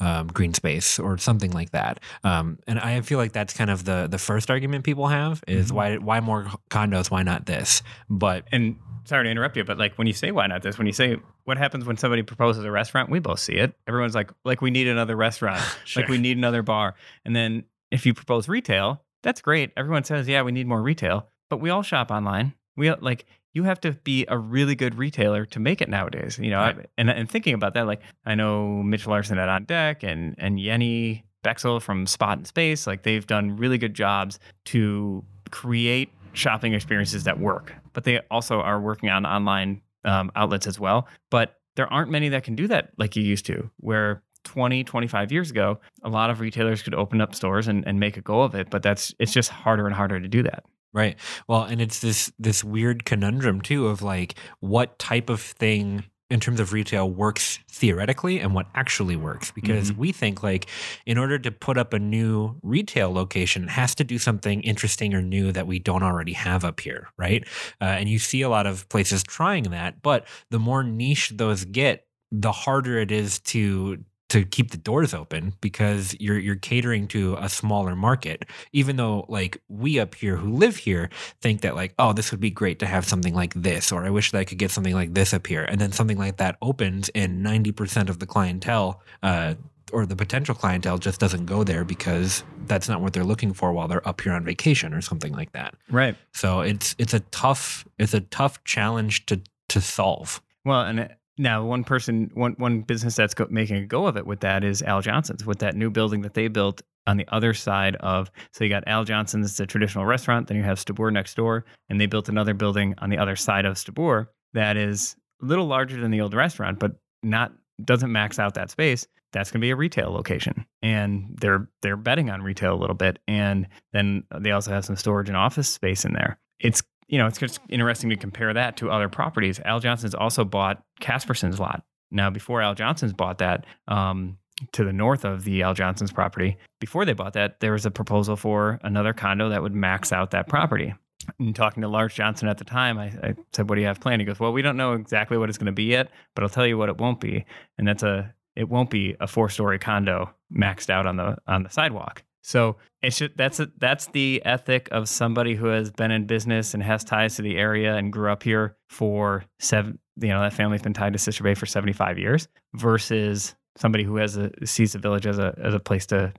um, 0.00 0.26
green 0.28 0.52
space 0.54 0.98
or 0.98 1.16
something 1.18 1.52
like 1.52 1.70
that? 1.70 2.00
Um, 2.24 2.58
and 2.66 2.78
I 2.80 3.00
feel 3.02 3.18
like 3.18 3.32
that's 3.32 3.54
kind 3.54 3.70
of 3.70 3.84
the 3.84 4.08
the 4.10 4.18
first 4.18 4.50
argument 4.50 4.84
people 4.84 5.06
have 5.08 5.42
is 5.46 5.70
Mhm. 5.70 5.74
why 5.74 5.96
why 5.98 6.20
more 6.20 6.46
condos? 6.70 7.10
Why 7.10 7.22
not 7.22 7.46
this? 7.46 7.82
But 8.10 8.46
And 8.52 8.76
sorry 9.04 9.24
to 9.24 9.30
interrupt 9.30 9.56
you, 9.56 9.64
but 9.64 9.78
like 9.78 9.96
when 9.96 10.06
you 10.06 10.12
say 10.12 10.30
why 10.30 10.46
not 10.46 10.62
this, 10.62 10.76
when 10.78 10.86
you 10.86 10.92
say 10.92 11.16
what 11.44 11.56
happens 11.58 11.84
when 11.84 11.96
somebody 11.96 12.22
proposes 12.22 12.64
a 12.64 12.70
restaurant, 12.70 13.10
we 13.10 13.18
both 13.20 13.38
see 13.38 13.54
it. 13.54 13.74
Everyone's 13.86 14.14
like, 14.14 14.30
like 14.44 14.60
we 14.60 14.70
need 14.70 14.88
another 14.88 15.14
restaurant, 15.16 15.60
like 15.96 16.08
we 16.08 16.18
need 16.18 16.36
another 16.36 16.62
bar. 16.62 16.94
And 17.24 17.36
then 17.36 17.64
if 17.90 18.06
you 18.06 18.14
propose 18.14 18.48
retail, 18.48 19.02
that's 19.22 19.40
great. 19.40 19.70
Everyone 19.76 20.04
says, 20.04 20.26
yeah, 20.26 20.42
we 20.42 20.52
need 20.52 20.66
more 20.66 20.82
retail, 20.82 21.28
but 21.54 21.60
we 21.60 21.70
all 21.70 21.82
shop 21.84 22.10
online. 22.10 22.52
We 22.76 22.92
like 22.94 23.26
you 23.52 23.62
have 23.62 23.80
to 23.82 23.92
be 23.92 24.24
a 24.26 24.36
really 24.36 24.74
good 24.74 24.96
retailer 24.96 25.46
to 25.46 25.60
make 25.60 25.80
it 25.80 25.88
nowadays. 25.88 26.36
You 26.42 26.50
know, 26.50 26.58
Right. 26.58 26.78
I- 26.80 26.84
and 26.98 27.08
and 27.10 27.30
thinking 27.30 27.54
about 27.54 27.74
that, 27.74 27.86
like 27.86 28.00
I 28.26 28.34
know 28.34 28.82
Mitch 28.82 29.06
Larson 29.06 29.38
at 29.38 29.48
On 29.48 29.64
Deck 29.64 30.02
and 30.02 30.34
and 30.38 30.58
Yenny 30.58 31.22
Bexel 31.44 31.78
from 31.78 32.06
Spot 32.08 32.38
and 32.38 32.46
Space, 32.46 32.86
like 32.88 33.04
they've 33.04 33.24
done 33.26 33.56
really 33.56 33.78
good 33.78 33.94
jobs 33.94 34.40
to 34.66 35.24
create 35.52 36.10
shopping 36.32 36.72
experiences 36.74 37.22
that 37.24 37.38
work. 37.38 37.72
But 37.92 38.02
they 38.02 38.18
also 38.32 38.60
are 38.60 38.80
working 38.80 39.08
on 39.10 39.24
online 39.24 39.80
um, 40.04 40.32
outlets 40.34 40.66
as 40.66 40.80
well. 40.80 41.06
But 41.30 41.54
there 41.76 41.86
aren't 41.92 42.10
many 42.10 42.30
that 42.30 42.42
can 42.42 42.56
do 42.56 42.66
that 42.68 42.90
like 42.98 43.14
you 43.14 43.22
used 43.22 43.46
to, 43.46 43.70
where 43.78 44.22
20, 44.44 44.82
25 44.84 45.30
years 45.32 45.50
ago, 45.52 45.78
a 46.02 46.08
lot 46.08 46.30
of 46.30 46.40
retailers 46.40 46.82
could 46.82 46.94
open 46.94 47.20
up 47.20 47.34
stores 47.34 47.68
and, 47.68 47.86
and 47.86 48.00
make 48.00 48.16
a 48.16 48.20
go 48.20 48.42
of 48.42 48.54
it. 48.56 48.68
But 48.70 48.82
that's 48.82 49.14
it's 49.20 49.32
just 49.32 49.50
harder 49.50 49.86
and 49.86 49.94
harder 49.94 50.18
to 50.18 50.28
do 50.28 50.42
that. 50.42 50.64
Right. 50.94 51.16
Well, 51.48 51.64
and 51.64 51.80
it's 51.82 51.98
this 52.00 52.32
this 52.38 52.62
weird 52.64 53.04
conundrum 53.04 53.60
too 53.60 53.88
of 53.88 54.00
like 54.00 54.36
what 54.60 54.98
type 54.98 55.28
of 55.28 55.40
thing 55.40 56.04
in 56.30 56.40
terms 56.40 56.60
of 56.60 56.72
retail 56.72 57.10
works 57.10 57.58
theoretically 57.70 58.38
and 58.40 58.54
what 58.54 58.66
actually 58.74 59.16
works 59.16 59.50
because 59.50 59.90
Mhm. 59.92 59.96
we 59.98 60.12
think 60.12 60.42
like 60.42 60.66
in 61.04 61.18
order 61.18 61.38
to 61.38 61.50
put 61.50 61.76
up 61.76 61.92
a 61.92 61.98
new 61.98 62.56
retail 62.62 63.12
location 63.12 63.64
it 63.64 63.70
has 63.70 63.94
to 63.96 64.04
do 64.04 64.18
something 64.18 64.62
interesting 64.62 65.12
or 65.14 65.20
new 65.20 65.52
that 65.52 65.66
we 65.66 65.78
don't 65.78 66.02
already 66.02 66.32
have 66.32 66.64
up 66.64 66.80
here 66.80 67.08
right 67.18 67.44
uh, 67.80 67.84
and 67.84 68.08
you 68.08 68.18
see 68.18 68.40
a 68.42 68.48
lot 68.48 68.66
of 68.66 68.88
places 68.88 69.22
trying 69.22 69.64
that 69.64 70.00
but 70.00 70.26
the 70.50 70.58
more 70.58 70.82
niche 70.82 71.30
those 71.34 71.64
get 71.66 72.06
the 72.32 72.52
harder 72.52 72.98
it 72.98 73.12
is 73.12 73.38
to 73.40 73.98
to 74.30 74.44
keep 74.44 74.70
the 74.70 74.76
doors 74.78 75.12
open 75.14 75.52
because 75.60 76.16
you're 76.18 76.38
you're 76.38 76.56
catering 76.56 77.06
to 77.06 77.36
a 77.38 77.48
smaller 77.48 77.94
market 77.94 78.44
even 78.72 78.96
though 78.96 79.24
like 79.28 79.58
we 79.68 79.98
up 80.00 80.14
here 80.14 80.36
who 80.36 80.50
live 80.52 80.76
here 80.76 81.10
think 81.40 81.60
that 81.60 81.74
like 81.74 81.94
oh 81.98 82.12
this 82.12 82.30
would 82.30 82.40
be 82.40 82.50
great 82.50 82.78
to 82.78 82.86
have 82.86 83.04
something 83.04 83.34
like 83.34 83.52
this 83.54 83.92
or 83.92 84.04
i 84.04 84.10
wish 84.10 84.30
that 84.32 84.38
i 84.38 84.44
could 84.44 84.58
get 84.58 84.70
something 84.70 84.94
like 84.94 85.12
this 85.14 85.32
up 85.34 85.46
here. 85.46 85.64
And 85.64 85.80
then 85.80 85.92
something 85.92 86.18
like 86.18 86.38
that 86.38 86.56
opens 86.62 87.10
and 87.14 87.44
90% 87.44 88.08
of 88.08 88.18
the 88.18 88.26
clientele 88.26 89.02
uh, 89.22 89.54
or 89.92 90.06
the 90.06 90.16
potential 90.16 90.54
clientele 90.54 90.98
just 90.98 91.20
doesn't 91.20 91.46
go 91.46 91.62
there 91.62 91.84
because 91.84 92.42
that's 92.66 92.88
not 92.88 93.00
what 93.00 93.12
they're 93.12 93.24
looking 93.24 93.52
for 93.52 93.72
while 93.72 93.86
they're 93.88 94.06
up 94.08 94.20
here 94.22 94.32
on 94.32 94.44
vacation 94.44 94.92
or 94.94 95.00
something 95.00 95.32
like 95.32 95.52
that. 95.52 95.74
Right. 95.90 96.16
so 96.32 96.60
it's 96.60 96.94
it's 96.98 97.14
a 97.14 97.20
tough 97.20 97.86
it's 97.98 98.14
a 98.14 98.20
tough 98.20 98.64
challenge 98.64 99.26
to 99.26 99.40
to 99.68 99.80
solve. 99.80 100.40
Well, 100.64 100.80
and 100.82 101.00
it- 101.00 101.18
now 101.38 101.64
one 101.64 101.84
person, 101.84 102.30
one 102.34 102.54
one 102.58 102.82
business 102.82 103.16
that's 103.16 103.34
go, 103.34 103.46
making 103.50 103.76
a 103.76 103.86
go 103.86 104.06
of 104.06 104.16
it 104.16 104.26
with 104.26 104.40
that 104.40 104.64
is 104.64 104.82
Al 104.82 105.00
Johnson's 105.00 105.44
with 105.44 105.58
that 105.58 105.74
new 105.74 105.90
building 105.90 106.22
that 106.22 106.34
they 106.34 106.48
built 106.48 106.82
on 107.06 107.16
the 107.16 107.26
other 107.28 107.54
side 107.54 107.96
of. 107.96 108.30
So 108.52 108.64
you 108.64 108.70
got 108.70 108.84
Al 108.86 109.04
Johnson's, 109.04 109.50
it's 109.50 109.60
a 109.60 109.66
traditional 109.66 110.06
restaurant. 110.06 110.46
Then 110.48 110.56
you 110.56 110.62
have 110.62 110.78
Stabur 110.78 111.12
next 111.12 111.34
door, 111.34 111.64
and 111.88 112.00
they 112.00 112.06
built 112.06 112.28
another 112.28 112.54
building 112.54 112.94
on 112.98 113.10
the 113.10 113.18
other 113.18 113.36
side 113.36 113.64
of 113.64 113.76
Stabur 113.76 114.28
that 114.52 114.76
is 114.76 115.16
a 115.42 115.46
little 115.46 115.66
larger 115.66 116.00
than 116.00 116.10
the 116.10 116.20
old 116.20 116.34
restaurant, 116.34 116.78
but 116.78 116.92
not 117.22 117.52
doesn't 117.84 118.12
max 118.12 118.38
out 118.38 118.54
that 118.54 118.70
space. 118.70 119.06
That's 119.32 119.50
going 119.50 119.60
to 119.60 119.64
be 119.64 119.70
a 119.70 119.76
retail 119.76 120.12
location, 120.12 120.64
and 120.80 121.36
they're 121.40 121.68
they're 121.82 121.96
betting 121.96 122.30
on 122.30 122.42
retail 122.42 122.74
a 122.74 122.78
little 122.78 122.94
bit, 122.94 123.18
and 123.26 123.66
then 123.92 124.22
they 124.38 124.52
also 124.52 124.70
have 124.70 124.84
some 124.84 124.96
storage 124.96 125.28
and 125.28 125.36
office 125.36 125.68
space 125.68 126.04
in 126.04 126.12
there. 126.12 126.38
It's 126.60 126.82
you 127.08 127.18
know, 127.18 127.26
it's 127.26 127.38
just 127.38 127.60
interesting 127.68 128.10
to 128.10 128.16
compare 128.16 128.52
that 128.54 128.76
to 128.78 128.90
other 128.90 129.08
properties. 129.08 129.60
Al 129.64 129.80
Johnson's 129.80 130.14
also 130.14 130.44
bought 130.44 130.82
Casperson's 131.00 131.60
lot. 131.60 131.82
Now, 132.10 132.30
before 132.30 132.62
Al 132.62 132.74
Johnson's 132.74 133.12
bought 133.12 133.38
that, 133.38 133.66
um, 133.88 134.38
to 134.72 134.84
the 134.84 134.92
north 134.92 135.24
of 135.24 135.44
the 135.44 135.62
Al 135.62 135.74
Johnson's 135.74 136.12
property, 136.12 136.56
before 136.80 137.04
they 137.04 137.12
bought 137.12 137.32
that, 137.32 137.60
there 137.60 137.72
was 137.72 137.86
a 137.86 137.90
proposal 137.90 138.36
for 138.36 138.78
another 138.82 139.12
condo 139.12 139.48
that 139.48 139.62
would 139.62 139.74
max 139.74 140.12
out 140.12 140.30
that 140.30 140.48
property. 140.48 140.94
And 141.38 141.56
talking 141.56 141.80
to 141.82 141.88
Lars 141.88 142.14
Johnson 142.14 142.48
at 142.48 142.58
the 142.58 142.64
time, 142.64 142.98
I, 142.98 143.06
I 143.22 143.34
said, 143.52 143.68
"What 143.68 143.76
do 143.76 143.80
you 143.80 143.86
have 143.86 144.00
planned?" 144.00 144.20
He 144.20 144.26
goes, 144.26 144.38
"Well, 144.38 144.52
we 144.52 144.62
don't 144.62 144.76
know 144.76 144.92
exactly 144.92 145.38
what 145.38 145.48
it's 145.48 145.58
going 145.58 145.66
to 145.66 145.72
be 145.72 145.84
yet, 145.84 146.10
but 146.34 146.44
I'll 146.44 146.50
tell 146.50 146.66
you 146.66 146.76
what 146.76 146.88
it 146.88 146.98
won't 146.98 147.20
be, 147.20 147.44
and 147.78 147.88
that's 147.88 148.02
a 148.02 148.34
it 148.54 148.68
won't 148.68 148.90
be 148.90 149.16
a 149.20 149.26
four 149.26 149.48
story 149.48 149.78
condo 149.78 150.30
maxed 150.52 150.90
out 150.90 151.06
on 151.06 151.16
the 151.16 151.38
on 151.46 151.62
the 151.62 151.70
sidewalk." 151.70 152.22
So 152.44 152.76
it's 153.02 153.18
just, 153.18 153.36
that's 153.38 153.58
a, 153.58 153.68
that's 153.78 154.06
the 154.08 154.42
ethic 154.44 154.88
of 154.92 155.08
somebody 155.08 155.54
who 155.54 155.66
has 155.66 155.90
been 155.90 156.10
in 156.10 156.26
business 156.26 156.74
and 156.74 156.82
has 156.82 157.02
ties 157.02 157.36
to 157.36 157.42
the 157.42 157.56
area 157.56 157.96
and 157.96 158.12
grew 158.12 158.30
up 158.30 158.42
here 158.42 158.76
for 158.90 159.44
seven. 159.58 159.98
You 160.20 160.28
know 160.28 160.40
that 160.42 160.52
family's 160.52 160.82
been 160.82 160.92
tied 160.92 161.14
to 161.14 161.18
Sister 161.18 161.42
Bay 161.42 161.54
for 161.54 161.66
seventy 161.66 161.92
five 161.94 162.18
years 162.18 162.46
versus 162.74 163.54
somebody 163.76 164.04
who 164.04 164.16
has 164.16 164.36
a 164.36 164.50
sees 164.64 164.92
the 164.92 164.98
village 164.98 165.26
as 165.26 165.38
a 165.38 165.58
as 165.60 165.74
a 165.74 165.80
place 165.80 166.06
to 166.06 166.32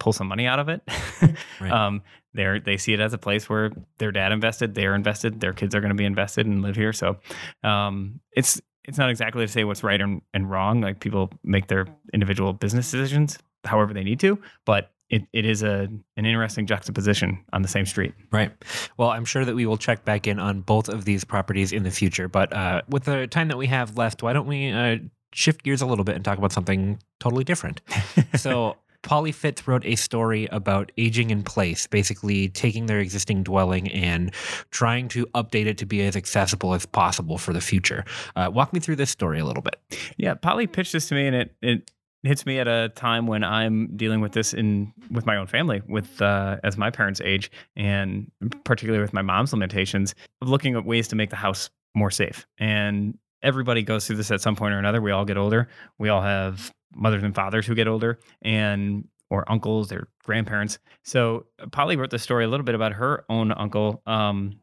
pull 0.00 0.12
some 0.12 0.26
money 0.26 0.46
out 0.46 0.58
of 0.58 0.68
it. 0.68 0.82
Right. 1.60 1.70
um, 1.70 2.02
they 2.34 2.58
they 2.58 2.76
see 2.76 2.92
it 2.92 2.98
as 3.00 3.14
a 3.14 3.18
place 3.18 3.48
where 3.48 3.70
their 3.98 4.10
dad 4.10 4.32
invested, 4.32 4.74
they're 4.74 4.96
invested, 4.96 5.38
their 5.40 5.52
kids 5.52 5.74
are 5.76 5.80
going 5.80 5.90
to 5.90 5.94
be 5.94 6.04
invested 6.04 6.44
and 6.44 6.60
live 6.60 6.74
here. 6.74 6.92
So 6.92 7.18
um, 7.62 8.20
it's 8.32 8.60
it's 8.84 8.98
not 8.98 9.10
exactly 9.10 9.46
to 9.46 9.52
say 9.52 9.62
what's 9.62 9.84
right 9.84 10.00
and, 10.00 10.22
and 10.34 10.50
wrong. 10.50 10.80
Like 10.80 10.98
people 10.98 11.30
make 11.44 11.68
their 11.68 11.86
individual 12.12 12.52
business 12.52 12.90
decisions 12.90 13.38
however 13.64 13.94
they 13.94 14.02
need 14.02 14.18
to, 14.20 14.38
but 14.66 14.90
it, 15.12 15.28
it 15.32 15.44
is 15.44 15.62
a 15.62 15.88
an 16.16 16.26
interesting 16.26 16.66
juxtaposition 16.66 17.38
on 17.52 17.62
the 17.62 17.68
same 17.68 17.86
street. 17.86 18.14
Right. 18.32 18.50
Well, 18.96 19.10
I'm 19.10 19.26
sure 19.26 19.44
that 19.44 19.54
we 19.54 19.66
will 19.66 19.76
check 19.76 20.04
back 20.04 20.26
in 20.26 20.40
on 20.40 20.62
both 20.62 20.88
of 20.88 21.04
these 21.04 21.22
properties 21.22 21.70
in 21.70 21.84
the 21.84 21.90
future. 21.90 22.28
But 22.28 22.52
uh, 22.52 22.82
with 22.88 23.04
the 23.04 23.26
time 23.26 23.48
that 23.48 23.58
we 23.58 23.66
have 23.66 23.96
left, 23.96 24.22
why 24.22 24.32
don't 24.32 24.46
we 24.46 24.70
uh, 24.70 24.96
shift 25.34 25.62
gears 25.62 25.82
a 25.82 25.86
little 25.86 26.04
bit 26.04 26.16
and 26.16 26.24
talk 26.24 26.38
about 26.38 26.50
something 26.50 26.98
totally 27.20 27.44
different? 27.44 27.82
so, 28.34 28.76
Polly 29.02 29.32
Fitz 29.32 29.66
wrote 29.66 29.84
a 29.84 29.96
story 29.96 30.46
about 30.46 30.92
aging 30.96 31.30
in 31.30 31.42
place, 31.42 31.86
basically 31.88 32.48
taking 32.48 32.86
their 32.86 33.00
existing 33.00 33.42
dwelling 33.42 33.90
and 33.90 34.32
trying 34.70 35.08
to 35.08 35.26
update 35.34 35.66
it 35.66 35.76
to 35.78 35.86
be 35.86 36.00
as 36.02 36.16
accessible 36.16 36.72
as 36.72 36.86
possible 36.86 37.36
for 37.36 37.52
the 37.52 37.60
future. 37.60 38.04
Uh, 38.36 38.48
walk 38.52 38.72
me 38.72 38.78
through 38.78 38.96
this 38.96 39.10
story 39.10 39.40
a 39.40 39.44
little 39.44 39.62
bit. 39.62 39.76
Yeah, 40.16 40.34
Polly 40.34 40.68
pitched 40.68 40.92
this 40.92 41.08
to 41.08 41.16
me, 41.16 41.26
and 41.26 41.36
it 41.36 41.54
it 41.60 41.90
hits 42.22 42.46
me 42.46 42.58
at 42.58 42.68
a 42.68 42.90
time 42.90 43.26
when 43.26 43.42
I'm 43.42 43.96
dealing 43.96 44.20
with 44.20 44.32
this 44.32 44.54
in 44.54 44.92
with 45.10 45.26
my 45.26 45.36
own 45.36 45.46
family, 45.46 45.82
with 45.88 46.22
uh, 46.22 46.58
as 46.62 46.76
my 46.76 46.90
parents 46.90 47.20
age, 47.20 47.50
and 47.76 48.30
particularly 48.64 49.00
with 49.00 49.12
my 49.12 49.22
mom's 49.22 49.52
limitations 49.52 50.14
of 50.40 50.48
looking 50.48 50.76
at 50.76 50.84
ways 50.84 51.08
to 51.08 51.16
make 51.16 51.30
the 51.30 51.36
house 51.36 51.70
more 51.94 52.10
safe. 52.10 52.46
And 52.58 53.18
everybody 53.42 53.82
goes 53.82 54.06
through 54.06 54.16
this 54.16 54.30
at 54.30 54.40
some 54.40 54.56
point 54.56 54.74
or 54.74 54.78
another. 54.78 55.00
We 55.00 55.10
all 55.10 55.24
get 55.24 55.36
older. 55.36 55.68
We 55.98 56.08
all 56.08 56.22
have 56.22 56.72
mothers 56.94 57.22
and 57.22 57.34
fathers 57.34 57.66
who 57.66 57.74
get 57.74 57.88
older, 57.88 58.18
and 58.42 59.08
or 59.30 59.50
uncles 59.50 59.90
or 59.90 60.08
grandparents. 60.24 60.78
So 61.04 61.46
Polly 61.72 61.96
wrote 61.96 62.10
the 62.10 62.18
story 62.18 62.44
a 62.44 62.48
little 62.48 62.64
bit 62.64 62.74
about 62.74 62.92
her 62.92 63.24
own 63.30 63.50
uncle, 63.50 64.02
um, 64.06 64.60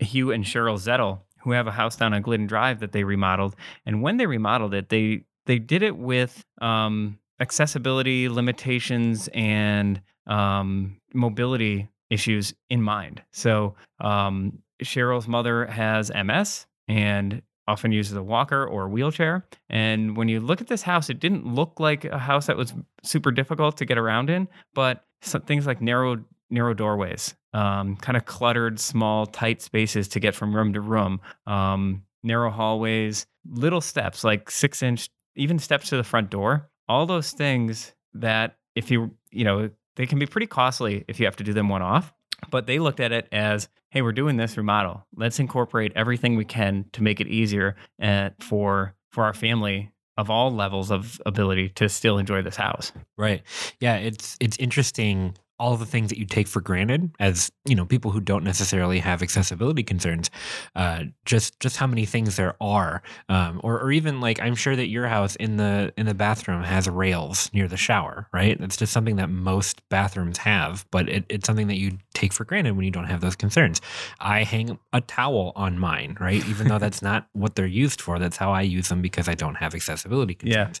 Hugh 0.00 0.32
and 0.32 0.44
Cheryl 0.44 0.74
Zettel, 0.74 1.20
who 1.42 1.52
have 1.52 1.68
a 1.68 1.70
house 1.70 1.96
down 1.96 2.12
on 2.12 2.20
Glidden 2.20 2.48
Drive 2.48 2.80
that 2.80 2.90
they 2.90 3.04
remodeled. 3.04 3.54
And 3.86 4.02
when 4.02 4.16
they 4.16 4.26
remodeled 4.26 4.74
it, 4.74 4.88
they 4.88 5.26
they 5.50 5.58
did 5.58 5.82
it 5.82 5.96
with 5.96 6.44
um, 6.60 7.18
accessibility 7.40 8.28
limitations 8.28 9.28
and 9.34 10.00
um, 10.28 10.96
mobility 11.12 11.88
issues 12.08 12.54
in 12.68 12.80
mind. 12.80 13.20
So 13.32 13.74
um, 13.98 14.60
Cheryl's 14.80 15.26
mother 15.26 15.66
has 15.66 16.12
MS 16.14 16.66
and 16.86 17.42
often 17.66 17.90
uses 17.90 18.16
a 18.16 18.22
walker 18.22 18.64
or 18.64 18.84
a 18.84 18.88
wheelchair. 18.88 19.44
And 19.68 20.16
when 20.16 20.28
you 20.28 20.38
look 20.38 20.60
at 20.60 20.68
this 20.68 20.82
house, 20.82 21.10
it 21.10 21.18
didn't 21.18 21.44
look 21.44 21.80
like 21.80 22.04
a 22.04 22.18
house 22.18 22.46
that 22.46 22.56
was 22.56 22.72
super 23.02 23.32
difficult 23.32 23.76
to 23.78 23.84
get 23.84 23.98
around 23.98 24.30
in, 24.30 24.46
but 24.72 25.04
things 25.46 25.66
like 25.66 25.82
narrow 25.82 26.24
narrow 26.48 26.74
doorways, 26.74 27.34
um, 27.54 27.96
kind 27.96 28.16
of 28.16 28.24
cluttered, 28.24 28.78
small, 28.78 29.26
tight 29.26 29.62
spaces 29.62 30.06
to 30.08 30.20
get 30.20 30.34
from 30.34 30.54
room 30.54 30.72
to 30.74 30.80
room, 30.80 31.20
um, 31.48 32.02
narrow 32.22 32.50
hallways, 32.50 33.26
little 33.48 33.80
steps 33.80 34.24
like 34.24 34.48
six 34.50 34.82
inch, 34.82 35.08
even 35.36 35.58
steps 35.58 35.88
to 35.90 35.96
the 35.96 36.04
front 36.04 36.30
door. 36.30 36.68
All 36.88 37.06
those 37.06 37.32
things 37.32 37.92
that 38.14 38.56
if 38.74 38.90
you 38.90 39.14
you 39.30 39.44
know 39.44 39.70
they 39.96 40.06
can 40.06 40.18
be 40.18 40.26
pretty 40.26 40.46
costly 40.46 41.04
if 41.08 41.20
you 41.20 41.26
have 41.26 41.36
to 41.36 41.44
do 41.44 41.52
them 41.52 41.68
one 41.68 41.82
off. 41.82 42.12
But 42.50 42.66
they 42.66 42.78
looked 42.78 43.00
at 43.00 43.12
it 43.12 43.28
as, 43.32 43.68
hey, 43.90 44.00
we're 44.00 44.12
doing 44.12 44.38
this 44.38 44.56
remodel. 44.56 45.06
Let's 45.14 45.38
incorporate 45.38 45.92
everything 45.94 46.36
we 46.36 46.46
can 46.46 46.86
to 46.92 47.02
make 47.02 47.20
it 47.20 47.26
easier 47.28 47.76
uh, 48.00 48.30
for 48.40 48.94
for 49.10 49.24
our 49.24 49.34
family 49.34 49.90
of 50.16 50.30
all 50.30 50.54
levels 50.54 50.90
of 50.90 51.20
ability 51.26 51.70
to 51.70 51.88
still 51.88 52.18
enjoy 52.18 52.42
this 52.42 52.56
house. 52.56 52.92
Right. 53.18 53.42
Yeah, 53.80 53.96
it's 53.96 54.36
it's 54.40 54.56
interesting 54.58 55.36
all 55.60 55.76
the 55.76 55.86
things 55.86 56.08
that 56.08 56.18
you 56.18 56.26
take 56.26 56.48
for 56.48 56.60
granted 56.60 57.10
as 57.20 57.52
you 57.64 57.74
know 57.74 57.84
people 57.84 58.10
who 58.10 58.20
don't 58.20 58.42
necessarily 58.42 58.98
have 58.98 59.22
accessibility 59.22 59.82
concerns 59.82 60.30
uh, 60.74 61.04
just 61.24 61.60
just 61.60 61.76
how 61.76 61.86
many 61.86 62.04
things 62.06 62.36
there 62.36 62.56
are 62.60 63.02
um, 63.28 63.60
or, 63.62 63.78
or 63.80 63.92
even 63.92 64.20
like 64.20 64.40
i'm 64.40 64.54
sure 64.54 64.74
that 64.74 64.88
your 64.88 65.06
house 65.06 65.36
in 65.36 65.56
the 65.56 65.92
in 65.96 66.06
the 66.06 66.14
bathroom 66.14 66.62
has 66.62 66.88
rails 66.88 67.50
near 67.52 67.68
the 67.68 67.76
shower 67.76 68.26
right? 68.32 68.58
It's 68.60 68.76
just 68.76 68.92
something 68.92 69.16
that 69.16 69.28
most 69.28 69.86
bathrooms 69.88 70.38
have 70.38 70.86
but 70.90 71.08
it, 71.08 71.24
it's 71.28 71.46
something 71.46 71.68
that 71.68 71.76
you 71.76 71.98
take 72.14 72.32
for 72.32 72.44
granted 72.44 72.76
when 72.76 72.84
you 72.84 72.90
don't 72.90 73.04
have 73.04 73.20
those 73.20 73.36
concerns. 73.36 73.80
I 74.18 74.44
hang 74.44 74.78
a 74.92 75.00
towel 75.00 75.52
on 75.56 75.78
mine 75.78 76.16
right? 76.20 76.46
Even 76.48 76.68
though 76.68 76.78
that's 76.78 77.02
not 77.02 77.28
what 77.32 77.54
they're 77.54 77.66
used 77.66 78.00
for 78.00 78.18
that's 78.18 78.36
how 78.36 78.52
i 78.52 78.62
use 78.62 78.88
them 78.88 79.02
because 79.02 79.28
i 79.28 79.34
don't 79.34 79.56
have 79.56 79.74
accessibility 79.74 80.34
concerns. 80.34 80.80